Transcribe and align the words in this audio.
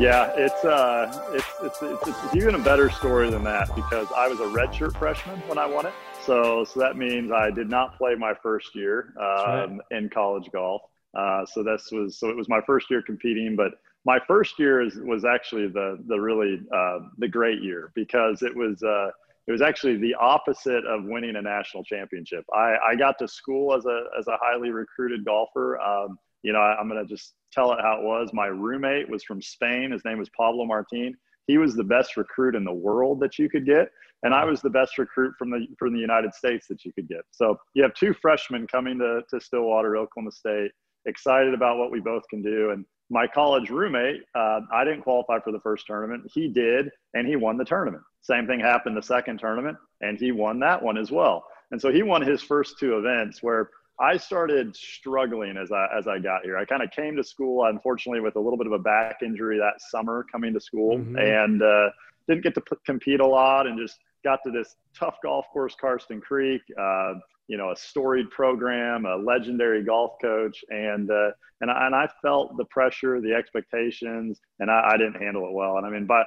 Yeah, 0.00 0.32
it's 0.34 0.64
uh, 0.64 1.28
it's, 1.34 1.46
it's 1.62 1.82
it's 1.82 2.24
it's 2.24 2.34
even 2.34 2.54
a 2.54 2.58
better 2.58 2.88
story 2.88 3.28
than 3.28 3.44
that 3.44 3.68
because 3.76 4.08
I 4.16 4.28
was 4.28 4.40
a 4.40 4.44
redshirt 4.44 4.96
freshman 4.96 5.38
when 5.40 5.58
I 5.58 5.66
won 5.66 5.84
it. 5.84 5.92
So 6.24 6.64
so 6.64 6.80
that 6.80 6.96
means 6.96 7.30
I 7.30 7.50
did 7.50 7.68
not 7.68 7.98
play 7.98 8.14
my 8.14 8.32
first 8.42 8.74
year 8.74 9.12
um, 9.20 9.26
right. 9.26 9.80
in 9.90 10.08
college 10.08 10.48
golf. 10.52 10.80
Uh, 11.14 11.44
so 11.44 11.62
this 11.62 11.90
was 11.92 12.18
so 12.18 12.30
it 12.30 12.36
was 12.36 12.48
my 12.48 12.62
first 12.66 12.90
year 12.90 13.02
competing, 13.02 13.56
but 13.56 13.72
my 14.06 14.18
first 14.26 14.58
year 14.58 14.80
is, 14.80 14.96
was 14.96 15.26
actually 15.26 15.68
the 15.68 16.02
the 16.06 16.18
really 16.18 16.62
uh, 16.74 17.00
the 17.18 17.28
great 17.28 17.62
year 17.62 17.92
because 17.94 18.40
it 18.40 18.56
was 18.56 18.82
uh, 18.82 19.10
it 19.48 19.52
was 19.52 19.60
actually 19.60 19.98
the 19.98 20.14
opposite 20.14 20.86
of 20.86 21.04
winning 21.04 21.36
a 21.36 21.42
national 21.42 21.84
championship. 21.84 22.46
I, 22.54 22.76
I 22.92 22.94
got 22.94 23.18
to 23.18 23.28
school 23.28 23.74
as 23.74 23.84
a 23.84 24.04
as 24.18 24.28
a 24.28 24.38
highly 24.40 24.70
recruited 24.70 25.26
golfer. 25.26 25.78
Um, 25.78 26.18
you 26.42 26.52
know, 26.52 26.60
I, 26.60 26.76
I'm 26.78 26.88
going 26.88 27.04
to 27.04 27.08
just 27.08 27.34
tell 27.52 27.72
it 27.72 27.78
how 27.80 27.98
it 27.98 28.04
was. 28.04 28.30
My 28.32 28.46
roommate 28.46 29.08
was 29.08 29.24
from 29.24 29.42
Spain. 29.42 29.92
His 29.92 30.04
name 30.04 30.18
was 30.18 30.28
Pablo 30.36 30.64
Martin. 30.64 31.14
He 31.46 31.58
was 31.58 31.74
the 31.74 31.84
best 31.84 32.16
recruit 32.16 32.54
in 32.54 32.64
the 32.64 32.72
world 32.72 33.20
that 33.20 33.38
you 33.38 33.48
could 33.48 33.66
get, 33.66 33.88
and 34.22 34.32
I 34.32 34.44
was 34.44 34.60
the 34.60 34.70
best 34.70 34.98
recruit 34.98 35.34
from 35.38 35.50
the 35.50 35.66
from 35.78 35.92
the 35.92 35.98
United 35.98 36.34
States 36.34 36.66
that 36.68 36.84
you 36.84 36.92
could 36.92 37.08
get. 37.08 37.22
So 37.30 37.58
you 37.74 37.82
have 37.82 37.94
two 37.94 38.14
freshmen 38.14 38.66
coming 38.66 38.98
to 38.98 39.22
to 39.30 39.40
Stillwater, 39.40 39.96
Oklahoma 39.96 40.30
State, 40.30 40.70
excited 41.06 41.54
about 41.54 41.78
what 41.78 41.90
we 41.90 42.00
both 42.00 42.22
can 42.30 42.42
do, 42.42 42.70
and 42.70 42.84
my 43.10 43.26
college 43.26 43.70
roommate, 43.70 44.22
uh, 44.36 44.60
I 44.72 44.84
didn't 44.84 45.02
qualify 45.02 45.40
for 45.40 45.50
the 45.50 45.58
first 45.60 45.84
tournament. 45.86 46.22
He 46.32 46.48
did, 46.48 46.88
and 47.14 47.26
he 47.26 47.34
won 47.34 47.56
the 47.56 47.64
tournament. 47.64 48.04
Same 48.22 48.46
thing 48.46 48.60
happened 48.60 48.96
the 48.96 49.02
second 49.02 49.38
tournament, 49.38 49.76
and 50.00 50.16
he 50.18 50.30
won 50.30 50.60
that 50.60 50.80
one 50.80 50.96
as 50.96 51.10
well. 51.10 51.44
And 51.72 51.80
so 51.80 51.90
he 51.90 52.02
won 52.02 52.22
his 52.22 52.42
first 52.42 52.78
two 52.78 52.98
events 52.98 53.42
where 53.42 53.70
I 54.00 54.16
started 54.16 54.74
struggling 54.74 55.56
as 55.56 55.70
I 55.70 55.86
as 55.96 56.08
I 56.08 56.18
got 56.18 56.42
here. 56.42 56.56
I 56.56 56.64
kind 56.64 56.82
of 56.82 56.90
came 56.90 57.16
to 57.16 57.24
school, 57.24 57.66
unfortunately, 57.66 58.20
with 58.20 58.36
a 58.36 58.40
little 58.40 58.56
bit 58.56 58.66
of 58.66 58.72
a 58.72 58.78
back 58.78 59.18
injury 59.22 59.58
that 59.58 59.80
summer 59.90 60.24
coming 60.32 60.54
to 60.54 60.60
school, 60.60 60.98
mm-hmm. 60.98 61.16
and 61.16 61.62
uh, 61.62 61.90
didn't 62.26 62.42
get 62.42 62.54
to 62.54 62.62
p- 62.62 62.76
compete 62.86 63.20
a 63.20 63.26
lot, 63.26 63.66
and 63.66 63.78
just 63.78 63.98
got 64.24 64.40
to 64.44 64.50
this 64.50 64.76
tough 64.98 65.16
golf 65.22 65.46
course, 65.52 65.76
Karsten 65.78 66.20
Creek. 66.20 66.62
Uh, 66.78 67.14
you 67.48 67.56
know, 67.56 67.72
a 67.72 67.76
storied 67.76 68.30
program, 68.30 69.06
a 69.06 69.16
legendary 69.16 69.82
golf 69.82 70.12
coach, 70.22 70.64
and 70.70 71.10
uh, 71.10 71.30
and 71.60 71.70
I, 71.70 71.86
and 71.86 71.94
I 71.94 72.08
felt 72.22 72.56
the 72.56 72.64
pressure, 72.66 73.20
the 73.20 73.34
expectations, 73.34 74.40
and 74.60 74.70
I, 74.70 74.92
I 74.92 74.96
didn't 74.96 75.20
handle 75.20 75.46
it 75.46 75.52
well. 75.52 75.76
And 75.76 75.84
I 75.84 75.90
mean, 75.90 76.06
but 76.06 76.26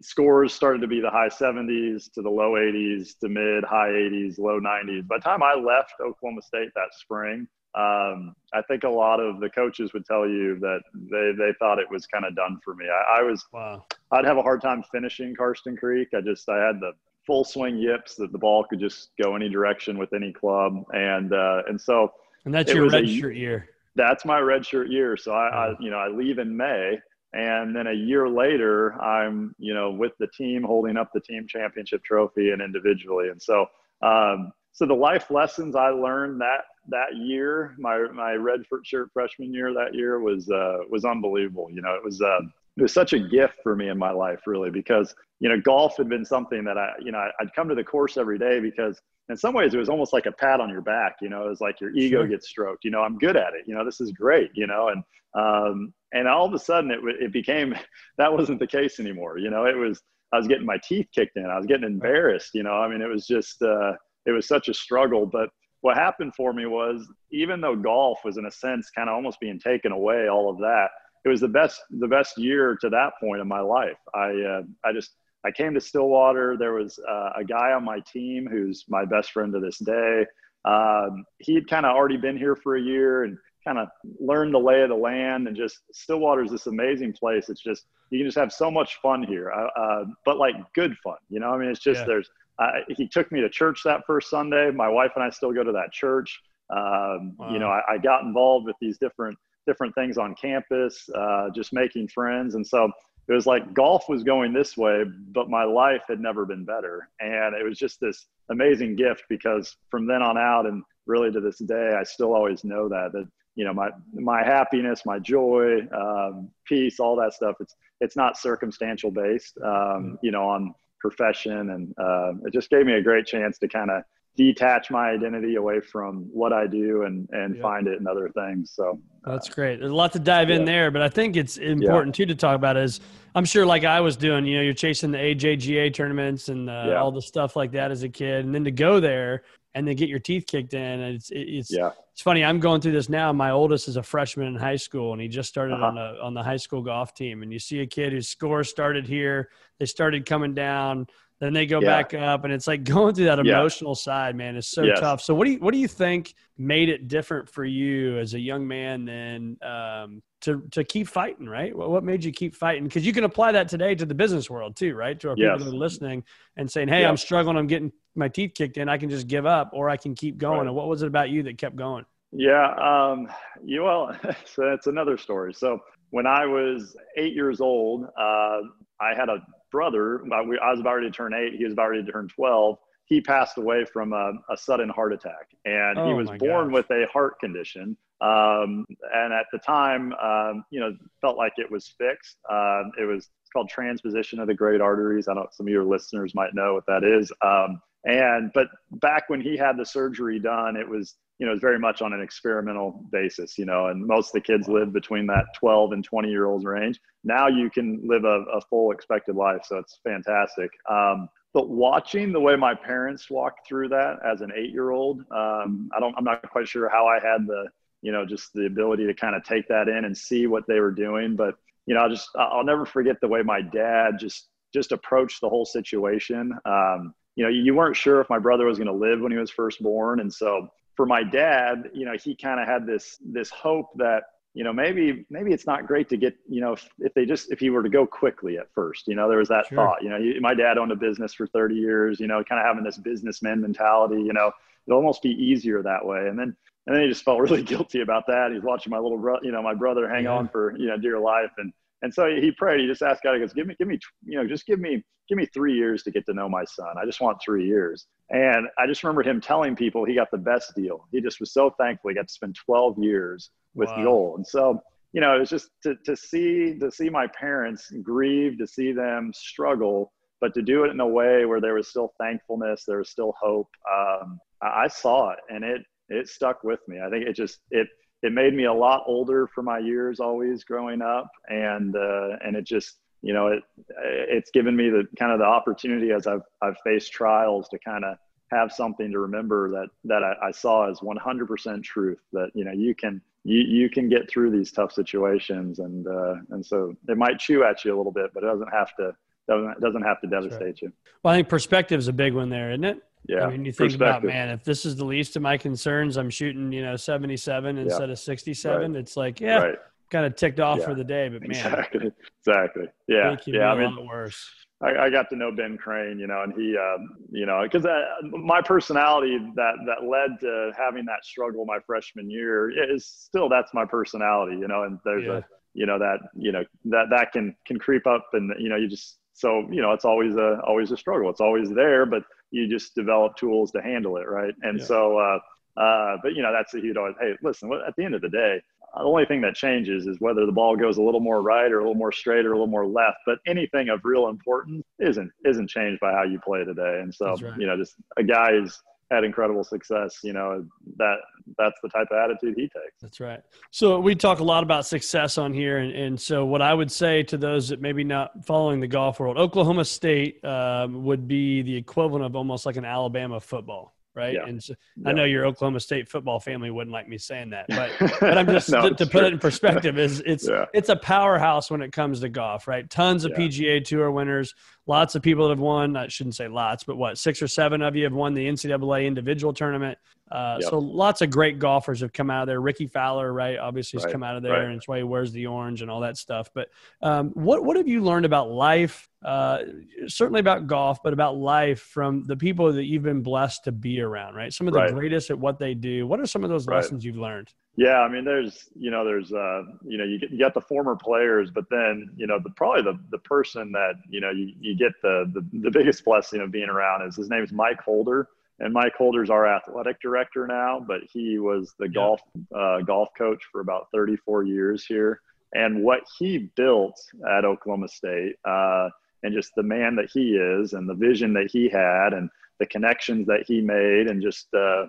scores 0.00 0.52
started 0.52 0.80
to 0.80 0.86
be 0.86 1.00
the 1.00 1.10
high 1.10 1.28
70s 1.28 2.12
to 2.12 2.22
the 2.22 2.30
low 2.30 2.52
80s 2.52 3.18
to 3.18 3.28
mid 3.28 3.64
high 3.64 3.88
80s, 3.88 4.38
low 4.38 4.60
90s. 4.60 5.06
By 5.06 5.18
the 5.18 5.22
time 5.22 5.42
I 5.42 5.54
left 5.54 5.94
Oklahoma 6.00 6.42
State 6.42 6.70
that 6.74 6.92
spring, 6.92 7.46
um, 7.74 8.34
I 8.52 8.62
think 8.66 8.82
a 8.82 8.88
lot 8.88 9.20
of 9.20 9.40
the 9.40 9.48
coaches 9.48 9.92
would 9.92 10.04
tell 10.04 10.26
you 10.26 10.58
that 10.60 10.80
they, 10.94 11.32
they 11.38 11.52
thought 11.58 11.78
it 11.78 11.88
was 11.90 12.06
kind 12.06 12.24
of 12.24 12.34
done 12.34 12.58
for 12.64 12.74
me. 12.74 12.86
I, 12.86 13.20
I 13.20 13.22
was, 13.22 13.44
wow. 13.52 13.84
I'd 14.10 14.24
have 14.24 14.38
a 14.38 14.42
hard 14.42 14.60
time 14.60 14.82
finishing 14.90 15.36
Karsten 15.36 15.76
Creek. 15.76 16.08
I 16.14 16.20
just, 16.20 16.48
I 16.48 16.56
had 16.56 16.80
the 16.80 16.92
full 17.26 17.44
swing 17.44 17.78
yips 17.78 18.16
that 18.16 18.32
the 18.32 18.38
ball 18.38 18.64
could 18.64 18.80
just 18.80 19.10
go 19.22 19.36
any 19.36 19.48
direction 19.48 19.98
with 19.98 20.12
any 20.12 20.32
club. 20.32 20.82
And, 20.92 21.32
uh, 21.32 21.62
and 21.68 21.80
so, 21.80 22.12
and 22.44 22.52
that's 22.52 22.72
your 22.72 22.88
red 22.88 23.08
shirt 23.08 23.36
year. 23.36 23.68
That's 23.94 24.24
my 24.24 24.40
red 24.40 24.66
shirt 24.66 24.88
year. 24.88 25.16
So 25.16 25.32
I, 25.32 25.48
I, 25.48 25.74
you 25.78 25.90
know, 25.90 25.98
I 25.98 26.08
leave 26.08 26.38
in 26.38 26.56
May 26.56 26.98
and 27.32 27.74
then 27.74 27.86
a 27.86 27.92
year 27.92 28.28
later, 28.28 29.00
I'm, 29.00 29.54
you 29.58 29.72
know, 29.72 29.90
with 29.90 30.12
the 30.18 30.26
team 30.36 30.62
holding 30.62 30.96
up 30.96 31.10
the 31.14 31.20
team 31.20 31.46
championship 31.48 32.02
trophy 32.02 32.50
and 32.50 32.60
individually. 32.60 33.28
And 33.28 33.40
so, 33.40 33.66
um, 34.02 34.52
so 34.72 34.86
the 34.86 34.94
life 34.94 35.30
lessons 35.30 35.76
I 35.76 35.90
learned 35.90 36.40
that 36.40 36.62
that 36.88 37.16
year, 37.16 37.74
my 37.78 38.06
my 38.12 38.32
red 38.32 38.62
shirt 38.84 39.10
freshman 39.12 39.52
year 39.52 39.72
that 39.74 39.94
year 39.94 40.20
was 40.20 40.50
uh, 40.50 40.78
was 40.88 41.04
unbelievable. 41.04 41.68
You 41.70 41.82
know, 41.82 41.94
it 41.94 42.04
was 42.04 42.20
uh, 42.20 42.40
it 42.76 42.82
was 42.82 42.92
such 42.92 43.12
a 43.12 43.18
gift 43.18 43.54
for 43.62 43.76
me 43.76 43.88
in 43.88 43.98
my 43.98 44.10
life, 44.10 44.40
really, 44.46 44.70
because 44.70 45.14
you 45.40 45.48
know 45.48 45.60
golf 45.60 45.96
had 45.96 46.08
been 46.08 46.24
something 46.24 46.64
that 46.64 46.78
I 46.78 46.92
you 47.00 47.12
know 47.12 47.24
I'd 47.40 47.52
come 47.54 47.68
to 47.68 47.74
the 47.74 47.84
course 47.84 48.16
every 48.16 48.38
day 48.38 48.60
because 48.60 49.00
in 49.28 49.36
some 49.36 49.54
ways 49.54 49.74
it 49.74 49.78
was 49.78 49.88
almost 49.88 50.12
like 50.12 50.26
a 50.26 50.32
pat 50.32 50.60
on 50.60 50.70
your 50.70 50.80
back. 50.80 51.16
You 51.20 51.28
know, 51.28 51.44
it 51.44 51.48
was 51.48 51.60
like 51.60 51.80
your 51.80 51.90
ego 51.90 52.20
sure. 52.20 52.26
gets 52.26 52.48
stroked. 52.48 52.84
You 52.84 52.90
know, 52.90 53.02
I'm 53.02 53.18
good 53.18 53.36
at 53.36 53.54
it. 53.54 53.64
You 53.66 53.74
know, 53.74 53.84
this 53.84 54.00
is 54.00 54.12
great. 54.12 54.50
You 54.54 54.66
know, 54.66 54.88
and 54.88 55.04
um, 55.34 55.92
and 56.12 56.28
all 56.28 56.46
of 56.46 56.52
a 56.52 56.58
sudden 56.58 56.90
it 56.90 57.00
it 57.20 57.32
became 57.32 57.74
that 58.18 58.32
wasn't 58.32 58.58
the 58.58 58.66
case 58.66 59.00
anymore. 59.00 59.38
You 59.38 59.50
know, 59.50 59.66
it 59.66 59.76
was 59.76 60.02
I 60.32 60.36
was 60.36 60.46
getting 60.46 60.66
my 60.66 60.78
teeth 60.82 61.08
kicked 61.14 61.36
in. 61.36 61.46
I 61.46 61.56
was 61.56 61.66
getting 61.66 61.86
embarrassed. 61.86 62.50
You 62.54 62.62
know, 62.62 62.74
I 62.74 62.88
mean, 62.88 63.02
it 63.02 63.08
was 63.08 63.26
just. 63.26 63.60
Uh, 63.62 63.92
it 64.26 64.32
was 64.32 64.46
such 64.46 64.68
a 64.68 64.74
struggle. 64.74 65.26
But 65.26 65.50
what 65.80 65.96
happened 65.96 66.34
for 66.34 66.52
me 66.52 66.66
was 66.66 67.06
even 67.32 67.60
though 67.60 67.76
golf 67.76 68.20
was 68.24 68.36
in 68.36 68.46
a 68.46 68.50
sense 68.50 68.90
kind 68.90 69.08
of 69.08 69.14
almost 69.14 69.40
being 69.40 69.58
taken 69.58 69.92
away, 69.92 70.28
all 70.28 70.50
of 70.50 70.58
that, 70.58 70.88
it 71.24 71.28
was 71.28 71.40
the 71.40 71.48
best 71.48 71.80
the 71.90 72.08
best 72.08 72.38
year 72.38 72.76
to 72.80 72.88
that 72.90 73.12
point 73.20 73.40
in 73.40 73.48
my 73.48 73.60
life. 73.60 73.98
I 74.14 74.30
uh, 74.30 74.62
I 74.84 74.92
just 74.92 75.12
I 75.44 75.50
came 75.50 75.74
to 75.74 75.80
Stillwater. 75.80 76.56
There 76.58 76.74
was 76.74 76.98
uh, 77.08 77.30
a 77.36 77.44
guy 77.44 77.72
on 77.72 77.84
my 77.84 78.00
team 78.00 78.46
who's 78.50 78.84
my 78.88 79.04
best 79.04 79.32
friend 79.32 79.52
to 79.52 79.60
this 79.60 79.78
day. 79.78 80.26
Um, 80.66 81.24
he 81.38 81.54
had 81.54 81.68
kind 81.68 81.86
of 81.86 81.96
already 81.96 82.18
been 82.18 82.36
here 82.36 82.54
for 82.54 82.76
a 82.76 82.80
year 82.80 83.24
and 83.24 83.38
kind 83.64 83.78
of 83.78 83.88
learn 84.18 84.52
the 84.52 84.58
lay 84.58 84.82
of 84.82 84.88
the 84.88 84.94
land 84.94 85.48
and 85.48 85.56
just 85.56 85.78
Stillwater 85.92 86.42
is 86.42 86.50
this 86.50 86.66
amazing 86.66 87.12
place. 87.12 87.48
It's 87.48 87.62
just 87.62 87.84
you 88.10 88.18
can 88.18 88.26
just 88.26 88.38
have 88.38 88.52
so 88.52 88.70
much 88.70 88.98
fun 89.02 89.22
here, 89.22 89.50
uh, 89.52 89.68
uh 89.80 90.04
but 90.24 90.38
like 90.38 90.54
good 90.74 90.96
fun. 91.02 91.16
You 91.28 91.40
know, 91.40 91.50
I 91.50 91.58
mean, 91.58 91.68
it's 91.68 91.80
just 91.80 92.00
yeah. 92.00 92.06
there's 92.06 92.30
uh, 92.58 92.80
he 92.88 93.08
took 93.08 93.30
me 93.32 93.40
to 93.40 93.48
church 93.48 93.82
that 93.84 94.02
first 94.06 94.28
Sunday. 94.28 94.70
My 94.70 94.88
wife 94.88 95.12
and 95.16 95.24
I 95.24 95.30
still 95.30 95.52
go 95.52 95.64
to 95.64 95.72
that 95.72 95.92
church. 95.92 96.40
Um, 96.70 97.34
wow. 97.38 97.52
You 97.52 97.58
know, 97.58 97.68
I, 97.68 97.80
I, 97.94 97.98
got 97.98 98.22
involved 98.22 98.66
with 98.66 98.76
these 98.80 98.96
different 98.98 99.36
different 99.66 99.94
things 99.94 100.18
on 100.18 100.36
campus, 100.36 101.08
uh, 101.16 101.48
just 101.54 101.72
making 101.72 102.08
friends, 102.08 102.54
and 102.54 102.64
so 102.64 102.92
it 103.28 103.32
was 103.32 103.46
like 103.46 103.74
golf 103.74 104.08
was 104.08 104.22
going 104.22 104.52
this 104.52 104.76
way, 104.76 105.04
but 105.32 105.48
my 105.48 105.64
life 105.64 106.02
had 106.08 106.20
never 106.20 106.44
been 106.44 106.64
better, 106.64 107.08
and 107.20 107.54
it 107.56 107.64
was 107.64 107.78
just 107.78 108.00
this 108.00 108.26
amazing 108.50 108.96
gift 108.96 109.24
because 109.28 109.76
from 109.90 110.06
then 110.06 110.22
on 110.22 110.36
out, 110.38 110.66
and 110.66 110.82
really 111.06 111.32
to 111.32 111.40
this 111.40 111.58
day, 111.58 111.94
I 111.98 112.04
still 112.04 112.34
always 112.34 112.62
know 112.62 112.88
that 112.88 113.12
that 113.12 113.28
you 113.56 113.64
know 113.64 113.74
my 113.74 113.90
my 114.12 114.42
happiness, 114.44 115.02
my 115.04 115.18
joy, 115.18 115.80
um, 115.96 116.50
peace, 116.66 117.00
all 117.00 117.16
that 117.16 117.34
stuff. 117.34 117.56
It's 117.60 117.74
it's 118.00 118.16
not 118.16 118.38
circumstantial 118.38 119.10
based. 119.10 119.58
Um, 119.62 119.70
mm-hmm. 119.70 120.14
You 120.22 120.30
know, 120.32 120.48
on 120.48 120.74
profession. 121.00 121.70
And 121.70 121.94
uh, 121.98 122.32
it 122.46 122.52
just 122.52 122.70
gave 122.70 122.86
me 122.86 122.92
a 122.92 123.02
great 123.02 123.26
chance 123.26 123.58
to 123.58 123.68
kind 123.68 123.90
of 123.90 124.04
detach 124.36 124.90
my 124.90 125.10
identity 125.10 125.56
away 125.56 125.80
from 125.80 126.28
what 126.32 126.52
I 126.52 126.66
do 126.66 127.02
and, 127.02 127.28
and 127.32 127.54
yep. 127.56 127.62
find 127.62 127.88
it 127.88 127.98
in 127.98 128.06
other 128.06 128.28
things. 128.28 128.72
So 128.74 129.00
that's 129.24 129.50
uh, 129.50 129.54
great. 129.54 129.80
There's 129.80 129.90
a 129.90 129.94
lot 129.94 130.12
to 130.12 130.20
dive 130.20 130.50
yeah. 130.50 130.56
in 130.56 130.64
there, 130.64 130.90
but 130.90 131.02
I 131.02 131.08
think 131.08 131.36
it's 131.36 131.56
important 131.56 132.16
yeah. 132.16 132.24
too 132.24 132.28
to 132.28 132.34
talk 132.36 132.54
about 132.54 132.76
is 132.76 133.00
I'm 133.34 133.44
sure 133.44 133.66
like 133.66 133.84
I 133.84 134.00
was 134.00 134.16
doing, 134.16 134.46
you 134.46 134.56
know, 134.56 134.62
you're 134.62 134.72
chasing 134.72 135.10
the 135.10 135.18
AJGA 135.18 135.92
tournaments 135.92 136.48
and 136.48 136.70
uh, 136.70 136.84
yeah. 136.88 136.94
all 136.94 137.10
the 137.10 137.22
stuff 137.22 137.56
like 137.56 137.72
that 137.72 137.90
as 137.90 138.02
a 138.02 138.08
kid. 138.08 138.44
And 138.44 138.54
then 138.54 138.64
to 138.64 138.70
go 138.70 139.00
there 139.00 139.42
and 139.74 139.86
then 139.86 139.94
get 139.96 140.08
your 140.08 140.18
teeth 140.18 140.46
kicked 140.46 140.74
in. 140.74 140.80
And 140.80 141.14
it's, 141.14 141.30
it's, 141.32 141.72
yeah. 141.72 141.90
it's 142.12 142.22
funny. 142.22 142.44
I'm 142.44 142.60
going 142.60 142.80
through 142.80 142.92
this 142.92 143.08
now. 143.08 143.32
My 143.32 143.50
oldest 143.50 143.88
is 143.88 143.96
a 143.96 144.02
freshman 144.02 144.48
in 144.48 144.56
high 144.56 144.76
school 144.76 145.12
and 145.12 145.22
he 145.22 145.28
just 145.28 145.48
started 145.48 145.74
uh-huh. 145.74 145.86
on 145.86 145.94
the, 145.94 146.22
on 146.22 146.34
the 146.34 146.42
high 146.42 146.56
school 146.56 146.82
golf 146.82 147.14
team. 147.14 147.42
And 147.42 147.52
you 147.52 147.58
see 147.58 147.80
a 147.80 147.86
kid 147.86 148.12
whose 148.12 148.28
score 148.28 148.64
started 148.64 149.06
here. 149.06 149.50
They 149.78 149.86
started 149.86 150.26
coming 150.26 150.54
down 150.54 151.06
then 151.40 151.54
they 151.54 151.64
go 151.64 151.80
yeah. 151.80 151.86
back 152.02 152.14
up, 152.14 152.44
and 152.44 152.52
it's 152.52 152.66
like 152.66 152.84
going 152.84 153.14
through 153.14 153.24
that 153.24 153.38
emotional 153.38 153.92
yeah. 153.92 154.02
side, 154.02 154.36
man, 154.36 154.56
is 154.56 154.68
so 154.68 154.82
yes. 154.82 155.00
tough. 155.00 155.22
So 155.22 155.34
what 155.34 155.46
do 155.46 155.52
you 155.52 155.58
what 155.58 155.72
do 155.72 155.80
you 155.80 155.88
think 155.88 156.34
made 156.58 156.90
it 156.90 157.08
different 157.08 157.48
for 157.48 157.64
you 157.64 158.18
as 158.18 158.34
a 158.34 158.38
young 158.38 158.68
man 158.68 159.06
then 159.06 159.56
um, 159.62 160.22
to 160.42 160.62
to 160.72 160.84
keep 160.84 161.08
fighting? 161.08 161.48
Right, 161.48 161.74
what, 161.74 161.90
what 161.90 162.04
made 162.04 162.22
you 162.22 162.30
keep 162.30 162.54
fighting? 162.54 162.84
Because 162.84 163.06
you 163.06 163.14
can 163.14 163.24
apply 163.24 163.52
that 163.52 163.68
today 163.68 163.94
to 163.94 164.04
the 164.04 164.14
business 164.14 164.50
world 164.50 164.76
too, 164.76 164.94
right? 164.94 165.18
To 165.20 165.30
our 165.30 165.34
yes. 165.36 165.54
people 165.54 165.70
that 165.70 165.76
are 165.76 165.78
listening 165.78 166.24
and 166.56 166.70
saying, 166.70 166.88
"Hey, 166.88 167.06
I'm 167.06 167.16
struggling, 167.16 167.56
I'm 167.56 167.66
getting 167.66 167.90
my 168.14 168.28
teeth 168.28 168.52
kicked 168.54 168.76
in, 168.76 168.88
I 168.88 168.98
can 168.98 169.10
just 169.10 169.28
give 169.28 169.46
up, 169.46 169.70
or 169.72 169.88
I 169.88 169.96
can 169.96 170.14
keep 170.14 170.38
going." 170.38 170.58
Right. 170.58 170.66
And 170.66 170.74
what 170.74 170.88
was 170.88 171.02
it 171.02 171.06
about 171.06 171.30
you 171.30 171.42
that 171.44 171.58
kept 171.58 171.76
going? 171.76 172.04
Yeah, 172.32 172.74
um, 172.74 173.28
you 173.64 173.82
well, 173.82 174.16
so 174.44 174.64
that's 174.64 174.86
another 174.86 175.18
story. 175.18 175.52
So 175.52 175.80
when 176.10 176.26
I 176.26 176.46
was 176.46 176.96
eight 177.16 177.34
years 177.34 177.60
old, 177.60 178.04
uh, 178.16 178.60
I 179.00 179.14
had 179.16 179.28
a 179.28 179.42
brother. 179.72 180.22
I 180.32 180.42
was 180.42 180.80
about 180.80 180.96
ready 180.96 181.10
to 181.10 181.16
turn 181.16 181.34
eight. 181.34 181.54
He 181.56 181.64
was 181.64 181.72
about 181.72 181.90
ready 181.90 182.04
to 182.04 182.12
turn 182.12 182.28
twelve. 182.28 182.78
He 183.06 183.20
passed 183.20 183.58
away 183.58 183.84
from 183.84 184.12
a, 184.12 184.32
a 184.50 184.56
sudden 184.56 184.88
heart 184.88 185.12
attack, 185.12 185.48
and 185.64 185.98
oh 185.98 186.08
he 186.08 186.14
was 186.14 186.28
born 186.38 186.68
gosh. 186.68 186.74
with 186.74 186.90
a 186.90 187.06
heart 187.12 187.40
condition. 187.40 187.96
Um, 188.20 188.84
and 189.14 189.32
at 189.32 189.46
the 189.50 189.58
time, 189.58 190.12
um, 190.22 190.64
you 190.70 190.78
know, 190.78 190.94
felt 191.22 191.38
like 191.38 191.54
it 191.56 191.70
was 191.70 191.88
fixed. 191.98 192.36
Um, 192.50 192.92
it 193.00 193.06
was 193.06 193.30
called 193.52 193.68
transposition 193.68 194.38
of 194.38 194.46
the 194.46 194.54
great 194.54 194.80
arteries. 194.80 195.26
I 195.26 195.34
don't. 195.34 195.52
Some 195.52 195.66
of 195.66 195.72
your 195.72 195.84
listeners 195.84 196.34
might 196.34 196.54
know 196.54 196.74
what 196.74 196.84
that 196.86 197.02
is. 197.02 197.32
Um, 197.42 197.80
and 198.04 198.50
but 198.54 198.68
back 198.90 199.28
when 199.28 199.40
he 199.40 199.56
had 199.56 199.76
the 199.76 199.86
surgery 199.86 200.38
done, 200.38 200.76
it 200.76 200.88
was 200.88 201.16
you 201.40 201.46
know, 201.46 201.52
it's 201.52 201.62
very 201.62 201.78
much 201.78 202.02
on 202.02 202.12
an 202.12 202.20
experimental 202.20 203.02
basis, 203.10 203.56
you 203.56 203.64
know, 203.64 203.86
and 203.86 204.06
most 204.06 204.28
of 204.28 204.32
the 204.34 204.40
kids 204.42 204.68
live 204.68 204.92
between 204.92 205.26
that 205.28 205.46
12 205.58 205.92
and 205.92 206.04
20 206.04 206.28
year 206.28 206.44
olds 206.44 206.66
range. 206.66 207.00
Now 207.24 207.48
you 207.48 207.70
can 207.70 207.98
live 208.04 208.24
a, 208.24 208.44
a 208.52 208.60
full 208.68 208.92
expected 208.92 209.36
life. 209.36 209.62
So 209.64 209.78
it's 209.78 209.98
fantastic. 210.04 210.70
Um, 210.88 211.30
but 211.54 211.70
watching 211.70 212.30
the 212.32 212.40
way 212.40 212.56
my 212.56 212.74
parents 212.74 213.30
walked 213.30 213.66
through 213.66 213.88
that 213.88 214.18
as 214.22 214.42
an 214.42 214.52
eight 214.54 214.70
year 214.70 214.90
old, 214.90 215.20
um, 215.34 215.88
I 215.96 215.98
don't, 215.98 216.14
I'm 216.16 216.24
not 216.24 216.48
quite 216.50 216.68
sure 216.68 216.90
how 216.90 217.06
I 217.06 217.14
had 217.14 217.46
the, 217.46 217.68
you 218.02 218.12
know, 218.12 218.26
just 218.26 218.52
the 218.52 218.66
ability 218.66 219.06
to 219.06 219.14
kind 219.14 219.34
of 219.34 219.42
take 219.42 219.66
that 219.68 219.88
in 219.88 220.04
and 220.04 220.16
see 220.16 220.46
what 220.46 220.64
they 220.68 220.78
were 220.78 220.92
doing. 220.92 221.36
But, 221.36 221.54
you 221.86 221.94
know, 221.94 222.02
I'll 222.02 222.10
just, 222.10 222.28
I'll 222.36 222.64
never 222.64 222.84
forget 222.84 223.16
the 223.22 223.28
way 223.28 223.40
my 223.42 223.62
dad 223.62 224.18
just, 224.20 224.48
just 224.74 224.92
approached 224.92 225.40
the 225.40 225.48
whole 225.48 225.64
situation. 225.64 226.52
Um, 226.66 227.14
you 227.36 227.44
know, 227.44 227.50
you 227.50 227.74
weren't 227.74 227.96
sure 227.96 228.20
if 228.20 228.28
my 228.28 228.38
brother 228.38 228.66
was 228.66 228.78
going 228.78 228.88
to 228.88 228.92
live 228.92 229.20
when 229.20 229.32
he 229.32 229.38
was 229.38 229.50
first 229.50 229.82
born. 229.82 230.20
And 230.20 230.32
so, 230.32 230.68
for 230.96 231.06
my 231.06 231.22
dad, 231.22 231.90
you 231.94 232.04
know, 232.04 232.14
he 232.22 232.34
kind 232.34 232.60
of 232.60 232.66
had 232.66 232.86
this 232.86 233.18
this 233.24 233.50
hope 233.50 233.86
that 233.96 234.24
you 234.54 234.64
know 234.64 234.72
maybe 234.72 235.24
maybe 235.30 235.52
it's 235.52 235.66
not 235.66 235.86
great 235.86 236.08
to 236.08 236.16
get 236.16 236.34
you 236.48 236.60
know 236.60 236.72
if, 236.72 236.88
if 236.98 237.14
they 237.14 237.24
just 237.24 237.52
if 237.52 237.60
he 237.60 237.70
were 237.70 237.82
to 237.82 237.88
go 237.88 238.06
quickly 238.06 238.58
at 238.58 238.72
first 238.74 239.06
you 239.06 239.14
know 239.14 239.28
there 239.28 239.38
was 239.38 239.48
that 239.48 239.66
sure. 239.66 239.76
thought 239.76 240.02
you 240.02 240.08
know 240.08 240.18
he, 240.18 240.38
my 240.40 240.54
dad 240.54 240.76
owned 240.76 240.92
a 240.92 240.96
business 240.96 241.32
for 241.32 241.46
30 241.46 241.76
years 241.76 242.18
you 242.18 242.26
know 242.26 242.42
kind 242.42 242.60
of 242.60 242.66
having 242.66 242.82
this 242.82 242.98
businessman 242.98 243.60
mentality 243.60 244.20
you 244.20 244.32
know 244.32 244.50
it'll 244.86 244.98
almost 244.98 245.22
be 245.22 245.30
easier 245.30 245.82
that 245.82 246.04
way 246.04 246.26
and 246.28 246.38
then 246.38 246.56
and 246.86 246.96
then 246.96 247.02
he 247.02 247.08
just 247.08 247.22
felt 247.22 247.40
really 247.40 247.62
guilty 247.62 248.00
about 248.00 248.26
that 248.26 248.50
he's 248.52 248.62
watching 248.62 248.90
my 248.90 248.98
little 248.98 249.18
brother 249.18 249.40
you 249.44 249.52
know 249.52 249.62
my 249.62 249.74
brother 249.74 250.08
hang 250.08 250.24
yeah. 250.24 250.32
on 250.32 250.48
for 250.48 250.76
you 250.76 250.86
know 250.86 250.98
dear 250.98 251.18
life 251.18 251.52
and 251.58 251.72
and 252.02 252.12
so 252.12 252.26
he 252.26 252.50
prayed. 252.52 252.80
He 252.80 252.86
just 252.86 253.02
asked 253.02 253.22
God, 253.22 253.34
he 253.34 253.40
goes, 253.40 253.52
give 253.52 253.66
me, 253.66 253.74
give 253.78 253.88
me, 253.88 253.98
you 254.24 254.38
know, 254.38 254.46
just 254.46 254.66
give 254.66 254.80
me, 254.80 255.04
give 255.28 255.36
me 255.36 255.46
three 255.46 255.74
years 255.74 256.02
to 256.04 256.10
get 256.10 256.24
to 256.26 256.34
know 256.34 256.48
my 256.48 256.64
son. 256.64 256.94
I 257.00 257.04
just 257.04 257.20
want 257.20 257.38
three 257.44 257.66
years. 257.66 258.06
And 258.30 258.66
I 258.78 258.86
just 258.86 259.02
remember 259.02 259.22
him 259.22 259.40
telling 259.40 259.76
people 259.76 260.04
he 260.04 260.14
got 260.14 260.30
the 260.30 260.38
best 260.38 260.74
deal. 260.74 261.06
He 261.12 261.20
just 261.20 261.40
was 261.40 261.52
so 261.52 261.74
thankful 261.78 262.10
he 262.10 262.14
got 262.14 262.28
to 262.28 262.32
spend 262.32 262.56
12 262.64 262.98
years 262.98 263.50
with 263.74 263.90
wow. 263.90 264.02
Joel. 264.02 264.36
And 264.36 264.46
so, 264.46 264.80
you 265.12 265.20
know, 265.20 265.36
it 265.36 265.40
was 265.40 265.50
just 265.50 265.70
to, 265.82 265.94
to 266.04 266.16
see, 266.16 266.78
to 266.78 266.90
see 266.90 267.10
my 267.10 267.26
parents 267.38 267.90
grieve, 268.02 268.58
to 268.58 268.66
see 268.66 268.92
them 268.92 269.32
struggle, 269.34 270.12
but 270.40 270.54
to 270.54 270.62
do 270.62 270.84
it 270.84 270.90
in 270.90 271.00
a 271.00 271.06
way 271.06 271.44
where 271.44 271.60
there 271.60 271.74
was 271.74 271.88
still 271.88 272.14
thankfulness, 272.18 272.84
there 272.86 272.98
was 272.98 273.10
still 273.10 273.34
hope. 273.38 273.68
Um, 273.92 274.38
I, 274.62 274.84
I 274.84 274.88
saw 274.88 275.32
it 275.32 275.38
and 275.50 275.64
it, 275.64 275.82
it 276.08 276.28
stuck 276.28 276.64
with 276.64 276.80
me. 276.88 276.98
I 277.04 277.10
think 277.10 277.26
it 277.26 277.34
just, 277.34 277.58
it, 277.70 277.88
it 278.22 278.32
made 278.32 278.54
me 278.54 278.64
a 278.64 278.72
lot 278.72 279.02
older 279.06 279.46
for 279.46 279.62
my 279.62 279.78
years 279.78 280.20
always 280.20 280.64
growing 280.64 281.02
up 281.02 281.30
and 281.48 281.96
uh, 281.96 282.36
and 282.44 282.56
it 282.56 282.64
just 282.64 282.98
you 283.22 283.32
know 283.32 283.48
it 283.48 283.62
it's 284.04 284.50
given 284.50 284.76
me 284.76 284.88
the 284.88 285.06
kind 285.18 285.32
of 285.32 285.38
the 285.38 285.44
opportunity 285.44 286.12
as 286.12 286.26
I've 286.26 286.42
I've 286.62 286.76
faced 286.84 287.12
trials 287.12 287.68
to 287.70 287.78
kind 287.78 288.04
of 288.04 288.16
have 288.50 288.72
something 288.72 289.10
to 289.12 289.18
remember 289.20 289.70
that 289.70 289.88
that 290.04 290.24
I, 290.24 290.48
I, 290.48 290.50
saw 290.50 290.90
as 290.90 290.98
100% 291.00 291.84
truth 291.84 292.18
that 292.32 292.50
you 292.54 292.64
know 292.64 292.72
you 292.72 292.94
can 292.94 293.20
you 293.44 293.58
you 293.58 293.88
can 293.88 294.08
get 294.08 294.28
through 294.28 294.50
these 294.50 294.72
tough 294.72 294.92
situations 294.92 295.78
and 295.78 296.06
uh, 296.06 296.34
and 296.50 296.64
so 296.64 296.94
it 297.08 297.16
might 297.16 297.38
chew 297.38 297.64
at 297.64 297.84
you 297.84 297.94
a 297.94 297.96
little 297.96 298.12
bit 298.12 298.32
but 298.34 298.42
it 298.42 298.46
doesn't 298.46 298.72
have 298.72 298.94
to 298.96 299.14
doesn't 299.50 299.80
doesn't 299.80 300.02
have 300.02 300.20
to 300.20 300.26
devastate 300.26 300.62
right. 300.62 300.82
you. 300.82 300.92
Well, 301.22 301.34
I 301.34 301.38
think 301.38 301.48
perspective 301.48 301.98
is 301.98 302.08
a 302.08 302.12
big 302.12 302.34
one 302.34 302.48
there, 302.48 302.70
isn't 302.70 302.84
it? 302.84 303.02
Yeah. 303.26 303.46
I 303.46 303.50
mean, 303.50 303.64
you 303.64 303.72
think 303.72 303.94
about, 303.94 304.24
man, 304.24 304.48
if 304.48 304.64
this 304.64 304.84
is 304.84 304.96
the 304.96 305.04
least 305.04 305.36
of 305.36 305.42
my 305.42 305.56
concerns, 305.56 306.16
I'm 306.16 306.30
shooting, 306.30 306.72
you 306.72 306.82
know, 306.82 306.96
77 306.96 307.76
yeah. 307.76 307.82
instead 307.82 308.10
of 308.10 308.18
67. 308.18 308.92
Right. 308.92 309.00
It's 309.00 309.16
like, 309.16 309.40
yeah, 309.40 309.58
right. 309.58 309.78
kind 310.10 310.26
of 310.26 310.36
ticked 310.36 310.60
off 310.60 310.78
yeah. 310.78 310.84
for 310.86 310.94
the 310.94 311.04
day, 311.04 311.28
but 311.28 311.42
man. 311.42 311.50
Exactly. 311.50 312.12
Exactly. 312.46 312.84
Yeah. 313.06 313.36
Yeah. 313.46 313.72
I 313.72 313.78
mean, 313.78 314.06
worse. 314.06 314.50
I, 314.82 314.96
I, 314.96 315.10
got 315.10 315.28
to 315.28 315.36
know 315.36 315.52
Ben 315.52 315.76
Crane, 315.76 316.18
you 316.18 316.26
know, 316.26 316.42
and 316.42 316.54
he, 316.54 316.76
um, 316.76 317.10
you 317.30 317.44
know, 317.44 317.62
because 317.62 317.86
my 318.22 318.62
personality 318.62 319.38
that 319.54 319.74
that 319.86 320.06
led 320.06 320.40
to 320.40 320.72
having 320.76 321.04
that 321.04 321.22
struggle 321.22 321.66
my 321.66 321.78
freshman 321.86 322.30
year 322.30 322.70
is 322.70 323.04
still 323.04 323.48
that's 323.50 323.74
my 323.74 323.84
personality, 323.84 324.56
you 324.56 324.68
know, 324.68 324.84
and 324.84 324.98
there's 325.04 325.26
yeah. 325.26 325.38
a, 325.38 325.42
you 325.74 325.84
know, 325.84 325.98
that 325.98 326.20
you 326.34 326.50
know 326.50 326.64
that 326.86 327.10
that 327.10 327.32
can 327.32 327.54
can 327.66 327.78
creep 327.78 328.06
up, 328.06 328.26
and 328.32 328.52
you 328.58 328.70
know, 328.70 328.76
you 328.76 328.88
just 328.88 329.18
so 329.34 329.68
you 329.70 329.82
know, 329.82 329.92
it's 329.92 330.06
always 330.06 330.36
a 330.36 330.60
always 330.66 330.90
a 330.92 330.96
struggle. 330.96 331.28
It's 331.28 331.42
always 331.42 331.68
there, 331.70 332.06
but 332.06 332.22
you 332.50 332.68
just 332.68 332.94
develop 332.94 333.36
tools 333.36 333.70
to 333.72 333.82
handle 333.82 334.16
it, 334.16 334.28
right? 334.28 334.54
And 334.62 334.78
yeah. 334.78 334.84
so, 334.84 335.18
uh, 335.18 335.38
uh, 335.80 336.16
but 336.22 336.34
you 336.34 336.42
know, 336.42 336.52
that's 336.52 336.72
he'd 336.72 336.96
always, 336.96 337.14
hey, 337.20 337.34
listen, 337.42 337.72
at 337.86 337.94
the 337.96 338.04
end 338.04 338.14
of 338.14 338.20
the 338.20 338.28
day, 338.28 338.60
the 338.94 339.02
only 339.02 339.24
thing 339.24 339.40
that 339.42 339.54
changes 339.54 340.06
is 340.06 340.16
whether 340.20 340.46
the 340.46 340.52
ball 340.52 340.76
goes 340.76 340.98
a 340.98 341.02
little 341.02 341.20
more 341.20 341.42
right 341.42 341.70
or 341.70 341.78
a 341.78 341.82
little 341.82 341.94
more 341.94 342.10
straight 342.10 342.44
or 342.44 342.52
a 342.52 342.54
little 342.54 342.66
more 342.66 342.86
left. 342.86 343.18
But 343.24 343.38
anything 343.46 343.88
of 343.88 344.00
real 344.02 344.28
importance 344.28 344.84
isn't 344.98 345.30
isn't 345.44 345.70
changed 345.70 346.00
by 346.00 346.12
how 346.12 346.24
you 346.24 346.40
play 346.40 346.64
today. 346.64 347.00
And 347.00 347.14
so, 347.14 347.36
right. 347.36 347.58
you 347.58 347.66
know, 347.66 347.76
just 347.76 347.94
a 348.16 348.24
guy 348.24 348.52
who's 348.52 348.82
had 349.10 349.24
incredible 349.24 349.64
success, 349.64 350.20
you 350.22 350.32
know, 350.32 350.64
that 350.96 351.16
that's 351.58 351.76
the 351.82 351.88
type 351.88 352.06
of 352.10 352.18
attitude 352.18 352.54
he 352.56 352.62
takes. 352.62 353.00
That's 353.02 353.20
right. 353.20 353.40
So 353.70 353.98
we 353.98 354.14
talk 354.14 354.38
a 354.38 354.44
lot 354.44 354.62
about 354.62 354.86
success 354.86 355.36
on 355.36 355.52
here. 355.52 355.78
And, 355.78 355.92
and 355.92 356.20
so 356.20 356.44
what 356.44 356.62
I 356.62 356.72
would 356.72 356.92
say 356.92 357.22
to 357.24 357.36
those 357.36 357.68
that 357.68 357.80
maybe 357.80 358.04
not 358.04 358.44
following 358.46 358.80
the 358.80 358.86
golf 358.86 359.18
world, 359.18 359.36
Oklahoma 359.36 359.84
State 359.84 360.44
um, 360.44 361.04
would 361.04 361.26
be 361.26 361.62
the 361.62 361.76
equivalent 361.76 362.24
of 362.24 362.36
almost 362.36 362.66
like 362.66 362.76
an 362.76 362.84
Alabama 362.84 363.40
football 363.40 363.94
right? 364.14 364.34
Yeah. 364.34 364.46
And 364.46 364.62
so, 364.62 364.74
yeah. 364.96 365.08
I 365.08 365.12
know 365.12 365.24
your 365.24 365.46
Oklahoma 365.46 365.80
State 365.80 366.08
football 366.08 366.40
family 366.40 366.70
wouldn't 366.70 366.92
like 366.92 367.08
me 367.08 367.18
saying 367.18 367.50
that, 367.50 367.66
but 367.68 367.90
but 368.20 368.36
I'm 368.36 368.46
just 368.50 368.70
no, 368.70 368.88
to, 368.88 368.94
to 368.94 369.06
put 369.06 369.24
it 369.24 369.32
in 369.32 369.38
perspective 369.38 369.98
is 369.98 370.20
it's 370.26 370.48
yeah. 370.48 370.66
it's 370.74 370.88
a 370.88 370.96
powerhouse 370.96 371.70
when 371.70 371.82
it 371.82 371.92
comes 371.92 372.20
to 372.20 372.28
golf, 372.28 372.66
right? 372.66 372.88
Tons 372.88 373.24
of 373.24 373.32
PGA 373.32 373.84
Tour 373.84 374.10
winners, 374.10 374.54
lots 374.86 375.14
of 375.14 375.22
people 375.22 375.44
that 375.44 375.52
have 375.52 375.60
won. 375.60 375.96
I 375.96 376.08
shouldn't 376.08 376.34
say 376.34 376.48
lots, 376.48 376.84
but 376.84 376.96
what 376.96 377.18
six 377.18 377.40
or 377.42 377.48
seven 377.48 377.82
of 377.82 377.96
you 377.96 378.04
have 378.04 378.12
won 378.12 378.34
the 378.34 378.46
NCAA 378.46 379.06
individual 379.06 379.52
tournament. 379.52 379.98
Uh, 380.30 380.58
yep. 380.60 380.70
So 380.70 380.78
lots 380.78 381.22
of 381.22 381.30
great 381.30 381.58
golfers 381.58 382.00
have 382.00 382.12
come 382.12 382.30
out 382.30 382.42
of 382.42 382.46
there. 382.46 382.60
Rickie 382.60 382.86
Fowler, 382.86 383.32
right? 383.32 383.58
Obviously, 383.58 383.98
has 383.98 384.04
right. 384.04 384.12
come 384.12 384.22
out 384.22 384.36
of 384.36 384.42
there, 384.42 384.52
right. 384.52 384.64
and 384.64 384.74
it's 384.74 384.86
why 384.86 384.98
he 384.98 385.02
wears 385.02 385.32
the 385.32 385.46
orange 385.46 385.82
and 385.82 385.90
all 385.90 386.00
that 386.00 386.16
stuff. 386.16 386.50
But 386.54 386.68
um, 387.02 387.30
what 387.30 387.64
what 387.64 387.76
have 387.76 387.88
you 387.88 388.00
learned 388.02 388.26
about 388.26 388.50
life? 388.50 389.08
Uh, 389.24 389.58
certainly 390.06 390.40
about 390.40 390.66
golf, 390.66 391.02
but 391.02 391.12
about 391.12 391.36
life 391.36 391.80
from 391.80 392.24
the 392.24 392.36
people 392.36 392.72
that 392.72 392.84
you've 392.84 393.02
been 393.02 393.22
blessed 393.22 393.64
to 393.64 393.72
be 393.72 394.00
around, 394.00 394.34
right? 394.34 394.52
Some 394.52 394.66
of 394.66 394.72
the 394.72 394.80
right. 394.80 394.94
greatest 394.94 395.30
at 395.30 395.38
what 395.38 395.58
they 395.58 395.74
do. 395.74 396.06
What 396.06 396.20
are 396.20 396.26
some 396.26 396.42
of 396.42 396.48
those 396.48 396.66
lessons 396.66 397.04
you've 397.04 397.18
learned? 397.18 397.52
Yeah, 397.76 398.00
I 398.00 398.08
mean, 398.08 398.24
there's, 398.24 398.68
you 398.74 398.90
know, 398.90 399.04
there's, 399.04 399.32
uh, 399.32 399.62
you 399.84 399.96
know, 399.96 400.04
you 400.04 400.18
get, 400.18 400.30
you 400.30 400.38
got 400.38 400.54
the 400.54 400.60
former 400.60 400.96
players, 400.96 401.50
but 401.50 401.64
then, 401.70 402.10
you 402.16 402.26
know, 402.26 402.38
the 402.42 402.50
probably 402.50 402.82
the 402.82 402.98
the 403.10 403.18
person 403.18 403.72
that, 403.72 403.94
you 404.08 404.20
know, 404.20 404.30
you, 404.30 404.52
you 404.60 404.76
get 404.76 404.92
the, 405.02 405.30
the 405.34 405.60
the 405.60 405.70
biggest 405.70 406.04
blessing 406.04 406.40
of 406.40 406.50
being 406.50 406.68
around 406.68 407.06
is 407.06 407.16
his 407.16 407.28
name 407.28 407.42
is 407.42 407.52
Mike 407.52 407.80
Holder 407.80 408.28
and 408.60 408.72
Mike 408.72 408.94
Holder's 408.96 409.30
our 409.30 409.46
athletic 409.46 410.00
director 410.00 410.46
now, 410.46 410.84
but 410.86 411.00
he 411.10 411.38
was 411.38 411.74
the 411.78 411.86
yeah. 411.86 411.94
golf 411.94 412.20
uh, 412.54 412.80
golf 412.82 413.08
coach 413.16 413.42
for 413.50 413.60
about 413.60 413.88
34 413.92 414.44
years 414.44 414.84
here. 414.84 415.20
And 415.52 415.82
what 415.82 416.02
he 416.18 416.50
built 416.54 416.96
at 417.28 417.44
Oklahoma 417.44 417.88
State, 417.88 418.36
uh, 418.44 418.88
and 419.22 419.34
just 419.34 419.50
the 419.56 419.62
man 419.62 419.96
that 419.96 420.08
he 420.12 420.36
is, 420.36 420.74
and 420.74 420.88
the 420.88 420.94
vision 420.94 421.32
that 421.32 421.50
he 421.50 421.68
had, 421.68 422.12
and 422.12 422.30
the 422.60 422.66
connections 422.66 423.26
that 423.26 423.44
he 423.46 423.60
made, 423.60 424.06
and 424.06 424.22
just 424.22 424.46
uh, 424.54 424.86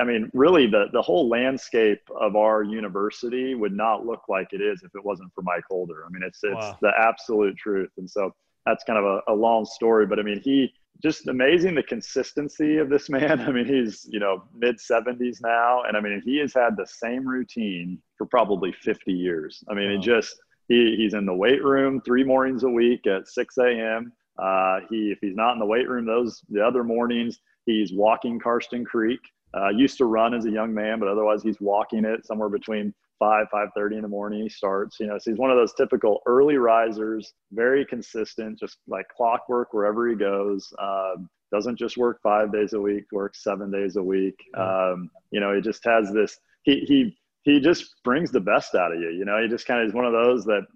I 0.00 0.04
mean, 0.04 0.30
really, 0.32 0.66
the 0.66 0.86
the 0.92 1.02
whole 1.02 1.28
landscape 1.28 2.00
of 2.18 2.36
our 2.36 2.62
university 2.62 3.54
would 3.54 3.74
not 3.74 4.06
look 4.06 4.22
like 4.28 4.52
it 4.52 4.60
is 4.60 4.82
if 4.82 4.94
it 4.94 5.04
wasn't 5.04 5.32
for 5.34 5.42
Mike 5.42 5.64
Holder. 5.68 6.04
I 6.06 6.10
mean, 6.10 6.22
it's 6.22 6.40
it's 6.42 6.54
wow. 6.54 6.78
the 6.80 6.92
absolute 6.96 7.56
truth, 7.56 7.90
and 7.98 8.08
so 8.08 8.34
that's 8.64 8.84
kind 8.84 8.98
of 8.98 9.04
a, 9.04 9.32
a 9.32 9.34
long 9.34 9.64
story. 9.64 10.06
But 10.06 10.18
I 10.18 10.22
mean, 10.22 10.40
he 10.42 10.72
just 11.02 11.28
amazing 11.28 11.74
the 11.74 11.82
consistency 11.82 12.78
of 12.78 12.88
this 12.88 13.08
man. 13.08 13.40
I 13.48 13.50
mean, 13.50 13.66
he's, 13.66 14.06
you 14.10 14.20
know, 14.20 14.44
mid 14.54 14.76
70s 14.78 15.38
now. 15.42 15.82
And 15.86 15.96
I 15.96 16.00
mean, 16.00 16.22
he 16.24 16.38
has 16.38 16.52
had 16.52 16.76
the 16.76 16.86
same 16.86 17.26
routine 17.26 17.98
for 18.16 18.26
probably 18.26 18.72
50 18.72 19.12
years. 19.12 19.62
I 19.70 19.74
mean, 19.74 19.90
wow. 19.90 19.98
it 19.98 20.02
just, 20.02 20.36
he, 20.68 20.96
he's 20.96 21.14
in 21.14 21.26
the 21.26 21.34
weight 21.34 21.62
room 21.62 22.00
three 22.00 22.24
mornings 22.24 22.64
a 22.64 22.68
week 22.68 23.06
at 23.06 23.28
6 23.28 23.58
a.m. 23.58 24.12
Uh, 24.38 24.80
he, 24.90 25.10
if 25.10 25.18
he's 25.20 25.36
not 25.36 25.52
in 25.52 25.58
the 25.58 25.66
weight 25.66 25.88
room, 25.88 26.06
those 26.06 26.42
the 26.48 26.64
other 26.64 26.84
mornings 26.84 27.40
he's 27.66 27.92
walking 27.92 28.38
Karsten 28.38 28.84
Creek. 28.84 29.20
Uh, 29.54 29.70
used 29.70 29.96
to 29.96 30.04
run 30.04 30.34
as 30.34 30.44
a 30.44 30.50
young 30.50 30.74
man, 30.74 31.00
but 31.00 31.08
otherwise 31.08 31.42
he's 31.42 31.58
walking 31.58 32.04
it 32.04 32.26
somewhere 32.26 32.50
between 32.50 32.92
five 33.18 33.46
five 33.50 33.68
thirty 33.74 33.96
in 33.96 34.02
the 34.02 34.08
morning. 34.08 34.42
He 34.42 34.48
starts, 34.48 34.98
you 35.00 35.06
know, 35.06 35.18
so 35.18 35.30
he's 35.30 35.38
one 35.38 35.50
of 35.50 35.56
those 35.56 35.74
typical 35.74 36.20
early 36.26 36.56
risers, 36.56 37.32
very 37.52 37.84
consistent, 37.84 38.58
just 38.58 38.78
like 38.86 39.06
clockwork 39.08 39.72
wherever 39.72 40.08
he 40.08 40.14
goes. 40.14 40.72
Uh, 40.78 41.16
doesn't 41.50 41.76
just 41.76 41.96
work 41.96 42.20
five 42.22 42.52
days 42.52 42.74
a 42.74 42.80
week, 42.80 43.04
works 43.10 43.42
seven 43.42 43.70
days 43.70 43.96
a 43.96 44.02
week. 44.02 44.36
Um, 44.56 45.10
you 45.30 45.40
know, 45.40 45.54
he 45.54 45.60
just 45.60 45.84
has 45.84 46.12
this. 46.12 46.38
He 46.62 46.80
he 46.86 47.18
he 47.42 47.60
just 47.60 47.94
brings 48.04 48.30
the 48.30 48.40
best 48.40 48.74
out 48.74 48.92
of 48.92 49.00
you. 49.00 49.10
You 49.10 49.24
know, 49.24 49.40
he 49.40 49.48
just 49.48 49.66
kind 49.66 49.80
of 49.80 49.88
is 49.88 49.94
one 49.94 50.04
of 50.04 50.12
those 50.12 50.44
that 50.44 50.66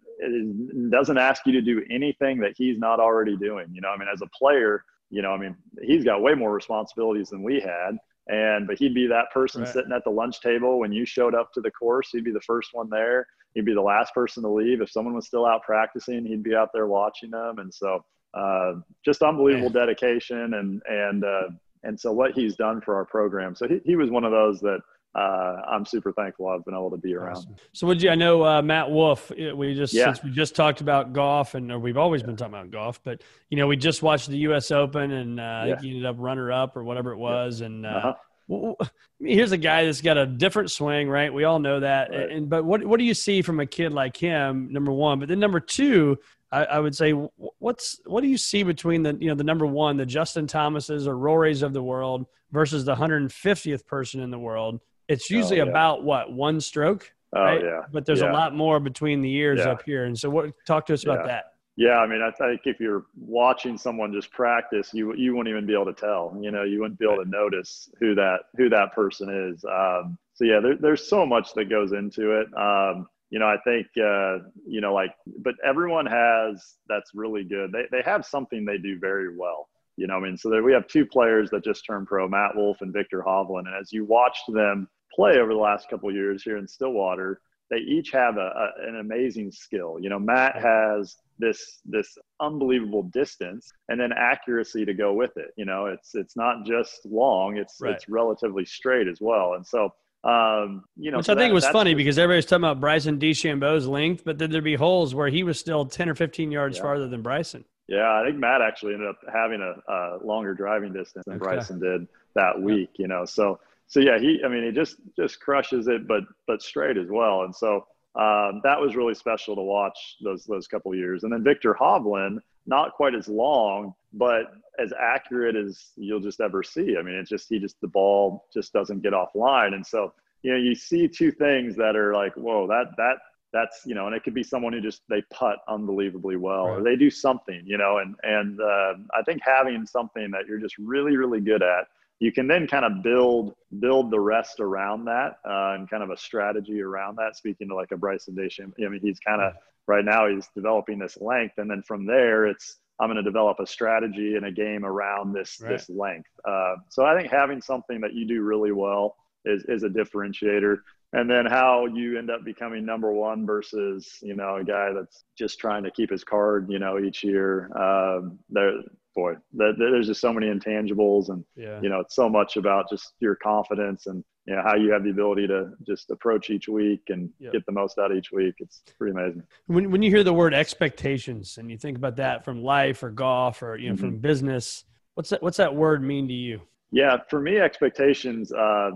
doesn't 0.91 1.19
ask 1.19 1.45
you 1.47 1.53
to 1.53 1.63
do 1.63 1.83
anything 1.91 2.39
that 2.39 2.53
he's 2.57 2.79
not 2.79 3.01
already 3.01 3.37
doing. 3.37 3.67
You 3.73 3.81
know, 3.81 3.89
I 3.89 3.99
mean, 3.99 4.09
as 4.13 4.23
a 4.23 4.29
player, 4.29 4.85
you 5.11 5.23
know, 5.23 5.33
I 5.33 5.37
mean, 5.37 5.57
he's 5.83 6.05
got 6.05 6.23
way 6.23 6.35
more 6.35 6.53
responsibilities 6.53 7.29
than 7.29 7.43
we 7.43 7.61
had. 7.61 7.97
And, 8.29 8.67
but 8.67 8.79
he'd 8.79 8.95
be 8.95 9.07
that 9.09 9.33
person 9.33 9.63
right. 9.63 9.73
sitting 9.73 9.93
at 9.93 10.05
the 10.05 10.11
lunch 10.11 10.41
table 10.41 10.79
when 10.79 10.93
you 10.93 11.05
showed 11.05 11.35
up 11.35 11.53
to 11.55 11.61
the 11.61 11.71
course. 11.71 12.11
He'd 12.13 12.25
be 12.25 12.31
the 12.31 12.41
first 12.41 12.71
one 12.73 12.89
there. 12.89 13.27
He'd 13.55 13.65
be 13.65 13.75
the 13.75 13.83
last 13.83 14.15
person 14.15 14.43
to 14.45 14.49
leave. 14.49 14.81
If 14.81 14.91
someone 14.91 15.15
was 15.15 15.27
still 15.27 15.45
out 15.45 15.63
practicing, 15.63 16.25
he'd 16.25 16.43
be 16.43 16.55
out 16.55 16.71
there 16.73 16.87
watching 16.87 17.31
them. 17.31 17.59
And 17.59 17.73
so, 17.73 18.05
uh, 18.35 18.75
just 19.05 19.23
unbelievable 19.23 19.71
dedication 19.71 20.55
and, 20.55 20.81
and, 20.89 21.25
uh, 21.25 21.49
and 21.83 21.99
so 21.99 22.13
what 22.13 22.33
he's 22.33 22.57
done 22.57 22.81
for 22.81 22.95
our 22.95 23.05
program. 23.05 23.55
So 23.55 23.67
he, 23.69 23.81
he 23.85 23.97
was 23.97 24.09
one 24.11 24.25
of 24.25 24.31
those 24.31 24.61
that 24.61 24.81
uh, 25.15 25.57
I'm 25.69 25.85
super 25.85 26.13
thankful 26.13 26.49
I've 26.49 26.65
been 26.65 26.75
able 26.75 26.91
to 26.91 26.97
be 26.97 27.15
around. 27.15 27.37
Awesome. 27.37 27.57
So, 27.73 27.87
would 27.87 28.03
you? 28.03 28.11
I 28.11 28.15
know 28.15 28.45
uh, 28.45 28.63
Matt 28.63 28.91
Wolff. 28.91 29.31
We 29.31 29.75
just 29.75 29.93
yeah. 29.93 30.07
since 30.07 30.25
we 30.25 30.31
just 30.31 30.55
talked 30.55 30.81
about 30.81 31.13
golf, 31.13 31.55
and 31.55 31.83
we've 31.83 31.99
always 31.99 32.23
been 32.23 32.37
talking 32.37 32.55
about 32.55 32.71
golf, 32.71 33.01
but 33.05 33.23
you 33.51 33.59
know, 33.59 33.67
we 33.67 33.77
just 33.77 34.03
watched 34.03 34.29
the 34.29 34.39
U.S. 34.39 34.71
Open, 34.71 35.11
and 35.11 35.39
uh, 35.39 35.65
yeah. 35.67 35.81
He 35.81 35.91
ended 35.91 36.07
up 36.07 36.17
runner 36.19 36.51
up 36.51 36.77
or 36.77 36.85
whatever 36.85 37.13
it 37.13 37.19
was, 37.19 37.61
yeah. 37.61 37.67
and. 37.67 37.87
Uh, 37.87 37.89
uh-huh. 37.89 38.15
Well, 38.49 38.77
here's 39.21 39.53
a 39.53 39.57
guy 39.57 39.85
that's 39.85 40.01
got 40.01 40.19
a 40.19 40.27
different 40.27 40.71
swing, 40.71 41.09
right? 41.09 41.33
We 41.33 41.45
all 41.45 41.61
know 41.61 41.81
that. 41.81 42.11
Right. 42.11 42.29
And 42.29 42.51
but 42.51 42.65
what 42.65 42.85
what 42.85 42.99
do 42.99 43.05
you 43.05 43.15
see 43.15 43.41
from 43.41 43.61
a 43.61 43.67
kid 43.67 43.93
like 43.93 44.17
him? 44.17 44.69
Number 44.71 44.93
one, 44.93 45.21
but 45.21 45.29
then 45.29 45.39
number 45.39 45.61
two, 45.61 46.19
I, 46.51 46.65
I, 46.65 46.79
would 46.81 46.95
say, 46.95 47.13
what's 47.13 48.01
what 48.05 48.21
do 48.21 48.27
you 48.27 48.37
see 48.37 48.63
between 48.63 49.05
the 49.05 49.17
you 49.19 49.29
know 49.29 49.35
the 49.35 49.45
number 49.45 49.65
one, 49.65 49.97
the 49.97 50.05
Justin 50.05 50.49
Thomases 50.49 51.07
or 51.07 51.15
Rorys 51.15 51.63
of 51.63 51.73
the 51.73 51.83
world 51.83 52.27
versus 52.51 52.85
the 52.85 52.95
150th 52.95 53.87
person 53.87 54.21
in 54.21 54.31
the 54.31 54.39
world? 54.39 54.81
It's 55.09 55.31
oh, 55.31 55.37
usually 55.37 55.61
oh, 55.61 55.65
yeah. 55.65 55.71
about 55.71 56.05
what 56.05 56.33
one 56.33 56.61
stroke. 56.61 57.13
Oh 57.35 57.41
right? 57.41 57.63
yeah. 57.63 57.81
But 57.93 58.05
there's 58.05 58.21
yeah. 58.21 58.31
a 58.31 58.33
lot 58.33 58.55
more 58.55 58.81
between 58.81 59.23
the 59.23 59.29
years 59.29 59.61
yeah. 59.61 59.71
up 59.71 59.83
here. 59.85 60.05
And 60.05 60.19
so, 60.19 60.29
what? 60.31 60.53
Talk 60.67 60.87
to 60.87 60.95
us 60.95 61.05
about 61.05 61.27
that. 61.27 61.45
Yeah, 61.77 61.99
I 61.99 62.07
mean, 62.07 62.21
I 62.21 62.31
think 62.31 62.63
if 62.65 62.81
you're 62.81 63.07
watching 63.17 63.79
someone 63.79 64.13
just 64.13 64.31
practice, 64.31 64.91
you 64.93 65.15
you 65.15 65.35
wouldn't 65.35 65.49
even 65.49 65.67
be 65.67 65.73
able 65.73 65.87
to 65.87 65.95
tell. 65.95 66.37
You 66.39 66.51
know, 66.51 66.65
you 66.65 66.81
wouldn't 66.81 66.99
be 66.99 67.07
able 67.07 67.25
to 67.25 67.31
notice 67.31 67.89
who 67.99 68.15
that 68.15 68.41
who 68.57 68.69
that 68.69 68.93
person 68.93 69.31
is. 69.31 69.65
Um, 69.65 70.19
so 70.35 70.45
yeah, 70.45 70.61
there, 70.61 70.77
there's 70.77 71.09
so 71.09 71.25
much 71.25 71.55
that 71.55 71.71
goes 71.71 71.93
into 71.93 72.41
it. 72.41 72.47
Um, 72.57 73.07
you 73.31 73.39
know, 73.39 73.47
I 73.47 73.57
think 73.65 73.87
uh, 73.97 74.47
you 74.67 74.83
know, 74.83 74.93
like, 74.93 75.15
but 75.39 75.55
everyone 75.65 76.05
has 76.05 76.75
that's 76.89 77.13
really 77.15 77.45
good. 77.45 77.73
They 77.73 77.85
they 77.91 78.03
have 78.03 78.27
something 78.27 78.67
they 78.67 78.77
do 78.77 78.99
very 78.99 79.35
well. 79.35 79.69
You 79.97 80.07
know, 80.07 80.17
I 80.17 80.21
mean, 80.21 80.37
so 80.37 80.49
there, 80.51 80.63
we 80.63 80.73
have 80.73 80.87
two 80.89 81.05
players 81.05 81.51
that 81.51 81.65
just 81.65 81.85
turned 81.87 82.07
pro, 82.07 82.29
Matt 82.29 82.57
Wolff 82.57 82.81
and 82.81 82.93
Viktor 82.93 83.23
Hovland, 83.27 83.67
and 83.67 83.75
as 83.81 83.93
you 83.93 84.05
watched 84.05 84.53
them 84.53 84.89
play 85.15 85.39
over 85.39 85.53
the 85.53 85.61
last 85.61 85.89
couple 85.91 86.09
of 86.09 86.15
years 86.15 86.43
here 86.43 86.57
in 86.57 86.67
Stillwater, 86.67 87.41
they 87.73 87.79
each 87.79 88.11
have 88.11 88.37
a, 88.37 88.41
a, 88.41 88.89
an 88.89 88.97
amazing 88.97 89.51
skill. 89.51 89.97
You 89.99 90.11
know, 90.11 90.19
Matt 90.19 90.57
has 90.57 91.17
this 91.39 91.81
this 91.87 92.19
unbelievable 92.41 93.05
distance 93.15 93.73
and 93.89 93.99
then 93.99 94.11
accuracy 94.13 94.85
to 94.85 94.95
go 94.95 95.15
with 95.15 95.37
it. 95.37 95.53
You 95.57 95.65
know, 95.65 95.87
it's 95.87 96.15
it's 96.15 96.37
not 96.37 96.67
just 96.67 97.05
long; 97.07 97.57
it's 97.57 97.79
right. 97.81 97.95
it's 97.95 98.09
relatively 98.09 98.67
straight 98.67 99.09
as 99.09 99.19
well. 99.23 99.55
And 99.55 99.67
so, 99.67 99.95
um, 100.25 100.85
you 100.97 101.11
know, 101.11 101.17
which 101.17 101.27
so 101.27 101.33
I 101.33 101.37
think 101.37 101.51
that, 101.51 101.55
was 101.55 101.67
funny 101.69 101.95
because 101.95 102.19
everybody's 102.19 102.45
talking 102.45 102.65
about 102.65 102.81
Bryson 102.81 103.19
DeChambeau's 103.19 103.87
length, 103.87 104.23
but 104.25 104.39
then 104.39 104.51
there'd 104.51 104.63
be 104.63 104.75
holes 104.75 105.15
where 105.15 105.29
he 105.29 105.43
was 105.43 105.59
still 105.59 105.87
ten 105.87 106.11
or 106.11 106.15
fifteen 106.15 106.51
yards 106.51 106.77
yeah. 106.77 106.83
farther 106.83 107.09
than 107.09 107.23
Bryson. 107.23 107.65
Yeah, 107.89 108.21
I 108.21 108.25
think 108.25 108.39
Matt 108.39 108.63
actually 108.63 108.95
ended 108.95 109.09
up 109.09 109.19
having 109.33 109.61
a, 109.61 109.93
a 109.93 110.19
longer 110.25 110.55
driving 110.55 110.93
distance 110.93 111.25
than 111.27 111.35
okay. 111.35 111.45
Bryson 111.45 111.81
did 111.81 112.07
that 112.35 112.61
week. 112.61 112.91
You 112.99 113.09
know, 113.09 113.25
so 113.25 113.61
so 113.87 114.01
yeah, 114.01 114.19
he 114.19 114.41
I 114.45 114.49
mean 114.49 114.65
he 114.65 114.73
just 114.73 114.97
just 115.17 115.41
crushes 115.41 115.89
it, 115.89 116.07
but 116.07 116.25
but 116.47 116.63
straight 116.63 116.97
as 116.97 117.09
well. 117.09 117.43
And 117.43 117.55
so 117.55 117.87
um, 118.15 118.61
that 118.63 118.79
was 118.81 118.95
really 118.95 119.15
special 119.15 119.57
to 119.57 119.63
watch 119.63 120.17
those 120.23 120.45
those 120.45 120.67
couple 120.67 120.95
years. 120.95 121.25
And 121.25 121.33
then 121.33 121.43
Viktor 121.43 121.75
Hovland, 121.79 122.39
not 122.67 122.93
quite 122.93 123.15
as 123.15 123.29
long, 123.29 123.95
but 124.13 124.53
as 124.79 124.93
accurate 124.99 125.57
as 125.57 125.91
you'll 125.97 126.21
just 126.21 126.41
ever 126.41 126.63
see. 126.63 126.97
I 126.99 127.03
mean, 127.03 127.15
it's 127.15 127.31
just 127.31 127.49
he 127.49 127.59
just 127.59 127.81
the 127.81 127.89
ball 127.89 128.47
just 128.53 128.73
doesn't 128.73 129.03
get 129.03 129.13
offline. 129.13 129.75
And 129.75 129.87
so 129.87 130.13
you 130.43 130.53
know 130.53 130.59
you 130.59 130.75
see 130.75 131.09
two 131.09 131.31
things 131.31 131.77
that 131.77 131.97
are 131.97 132.15
like 132.15 132.35
whoa 132.35 132.67
that 132.69 132.97
that 132.97 133.17
that's 133.53 133.83
you 133.85 133.95
know 133.95 134.07
and 134.07 134.15
it 134.15 134.25
could 134.25 134.35
be 134.35 134.43
someone 134.43 134.73
who 134.73 134.81
just 134.81 135.03
they 135.09 135.23
putt 135.33 135.59
unbelievably 135.69 136.37
well 136.37 136.69
right. 136.69 136.79
or 136.79 136.83
they 136.83 136.97
do 136.97 137.11
something 137.11 137.63
you 137.67 137.77
know 137.77 137.99
and 137.99 138.15
and 138.23 138.61
uh, 138.61 138.95
i 139.15 139.23
think 139.23 139.41
having 139.45 139.85
something 139.85 140.31
that 140.31 140.47
you're 140.49 140.59
just 140.59 140.79
really 140.79 141.17
really 141.17 141.41
good 141.41 141.63
at 141.63 141.87
you 142.23 142.31
can 142.31 142.47
then 142.47 142.69
kind 142.69 142.85
of 142.85 143.03
build 143.03 143.53
build 143.81 144.13
the 144.13 144.21
rest 144.21 144.61
around 144.61 145.07
that 145.07 145.41
uh, 145.45 145.75
and 145.75 145.91
kind 145.91 146.05
of 146.05 146.11
a 146.11 146.17
strategy 146.17 146.81
around 146.81 147.17
that. 147.17 147.37
Speaking 147.37 147.69
to 147.69 147.75
like 147.75 147.91
a 147.91 147.97
Bryson 147.97 148.37
DeChambeau, 148.37 148.87
I 148.87 148.89
mean, 148.89 149.01
he's 149.03 149.19
kind 149.19 149.43
of 149.43 149.55
right 149.89 150.05
now 150.05 150.29
he's 150.29 150.47
developing 150.55 151.01
this 151.01 151.19
length, 151.21 151.59
and 151.59 151.69
then 151.69 151.83
from 151.83 152.07
there, 152.07 152.47
it's 152.47 152.77
I'm 153.01 153.09
going 153.09 153.17
to 153.17 153.25
develop 153.25 153.59
a 153.59 153.67
strategy 153.67 154.37
and 154.37 154.47
a 154.47 154.53
game 154.53 154.85
around 154.85 155.33
this 155.33 155.59
right. 155.61 155.71
this 155.71 155.91
length. 155.91 156.31
Uh, 156.49 156.77
so 156.91 157.05
I 157.05 157.19
think 157.19 157.29
having 157.29 157.61
something 157.61 158.01
that 158.03 158.15
you 158.15 158.25
do 158.25 158.41
really 158.43 158.71
well 158.71 159.17
is 159.45 159.65
is 159.65 159.83
a 159.83 159.89
differentiator. 159.89 160.77
And 161.15 161.31
then 161.31 161.45
how 161.45 161.87
you 161.87 162.19
end 162.19 162.31
up 162.31 162.43
becoming 162.45 162.87
number 162.87 163.13
one 163.13 163.45
versus 163.45 164.17
you 164.23 164.35
know 164.35 164.57
a 164.57 164.65
guy 164.65 164.93
that's 164.95 165.25
just 165.37 165.59
trying 165.59 165.85
to 165.85 165.91
keep 165.91 166.11
his 166.11 166.25
card 166.25 166.67
you 166.71 166.79
know 166.79 166.99
each 166.99 167.23
year. 167.23 167.71
Um, 167.77 168.39
there 168.49 168.81
boy, 169.15 169.35
there's 169.53 170.07
just 170.07 170.21
so 170.21 170.33
many 170.33 170.47
intangibles, 170.47 171.29
and 171.29 171.45
yeah. 171.57 171.81
you 171.83 171.89
know, 171.89 172.01
it's 172.01 172.15
so 172.15 172.29
much 172.29 172.57
about 172.57 172.89
just 172.91 173.15
your 173.21 173.37
confidence 173.37 174.07
and 174.07 174.25
you 174.47 174.57
know 174.57 174.63
how 174.63 174.75
you 174.75 174.93
have 174.93 175.05
the 175.05 175.11
ability 175.11 175.47
to 175.47 175.71
just 175.87 176.11
approach 176.11 176.51
each 176.51 176.69
week 176.69 177.03
and 177.09 177.31
yep. 177.39 177.53
get 177.53 177.67
the 177.67 177.73
most 177.73 177.99
out 177.99 178.11
of 178.11 178.17
each 178.17 178.33
week. 178.33 178.55
It's 178.59 178.83
pretty 178.99 179.13
amazing. 179.13 179.43
When 179.67 179.91
when 179.91 180.03
you 180.03 180.11
hear 180.11 180.25
the 180.25 180.33
word 180.33 180.55
expectations 180.55 181.59
and 181.59 181.71
you 181.71 181.79
think 181.79 181.97
about 181.97 182.17
that 182.17 182.45
from 182.45 182.63
life 182.63 183.03
or 183.03 183.11
golf 183.11 183.63
or 183.63 183.77
you 183.77 183.89
know 183.89 183.95
mm-hmm. 183.95 184.05
from 184.05 184.19
business, 184.19 184.85
what's 185.15 185.31
that? 185.31 185.43
What's 185.43 185.59
that 185.59 185.75
word 185.75 186.03
mean 186.03 186.29
to 186.29 186.35
you? 186.35 186.61
Yeah, 186.91 187.19
for 187.31 187.41
me, 187.41 187.59
expectations. 187.59 188.53
Uh, 188.53 188.91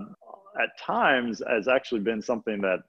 at 0.60 0.78
times 0.80 1.42
has 1.48 1.68
actually 1.68 2.00
been 2.00 2.22
something 2.22 2.60
that 2.60 2.80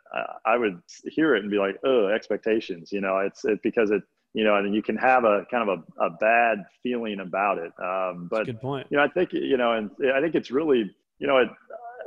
I 0.45 0.57
would 0.57 0.81
hear 1.05 1.35
it 1.35 1.41
and 1.41 1.51
be 1.51 1.57
like, 1.57 1.77
"Oh, 1.83 2.07
expectations." 2.07 2.91
You 2.91 3.01
know, 3.01 3.19
it's 3.19 3.45
it 3.45 3.59
because 3.63 3.91
it 3.91 4.03
you 4.33 4.43
know, 4.43 4.55
and 4.55 4.73
you 4.75 4.83
can 4.83 4.97
have 4.97 5.23
a 5.23 5.45
kind 5.49 5.67
of 5.67 5.79
a, 5.79 6.03
a 6.05 6.09
bad 6.11 6.63
feeling 6.83 7.21
about 7.21 7.57
it. 7.57 7.71
Um, 7.81 8.27
but 8.29 8.45
good 8.45 8.61
point. 8.61 8.87
You 8.89 8.97
know, 8.97 9.03
I 9.03 9.07
think 9.07 9.33
you 9.33 9.57
know, 9.57 9.73
and 9.73 9.89
I 10.13 10.21
think 10.21 10.35
it's 10.35 10.51
really 10.51 10.93
you 11.19 11.27
know, 11.27 11.37
it, 11.37 11.49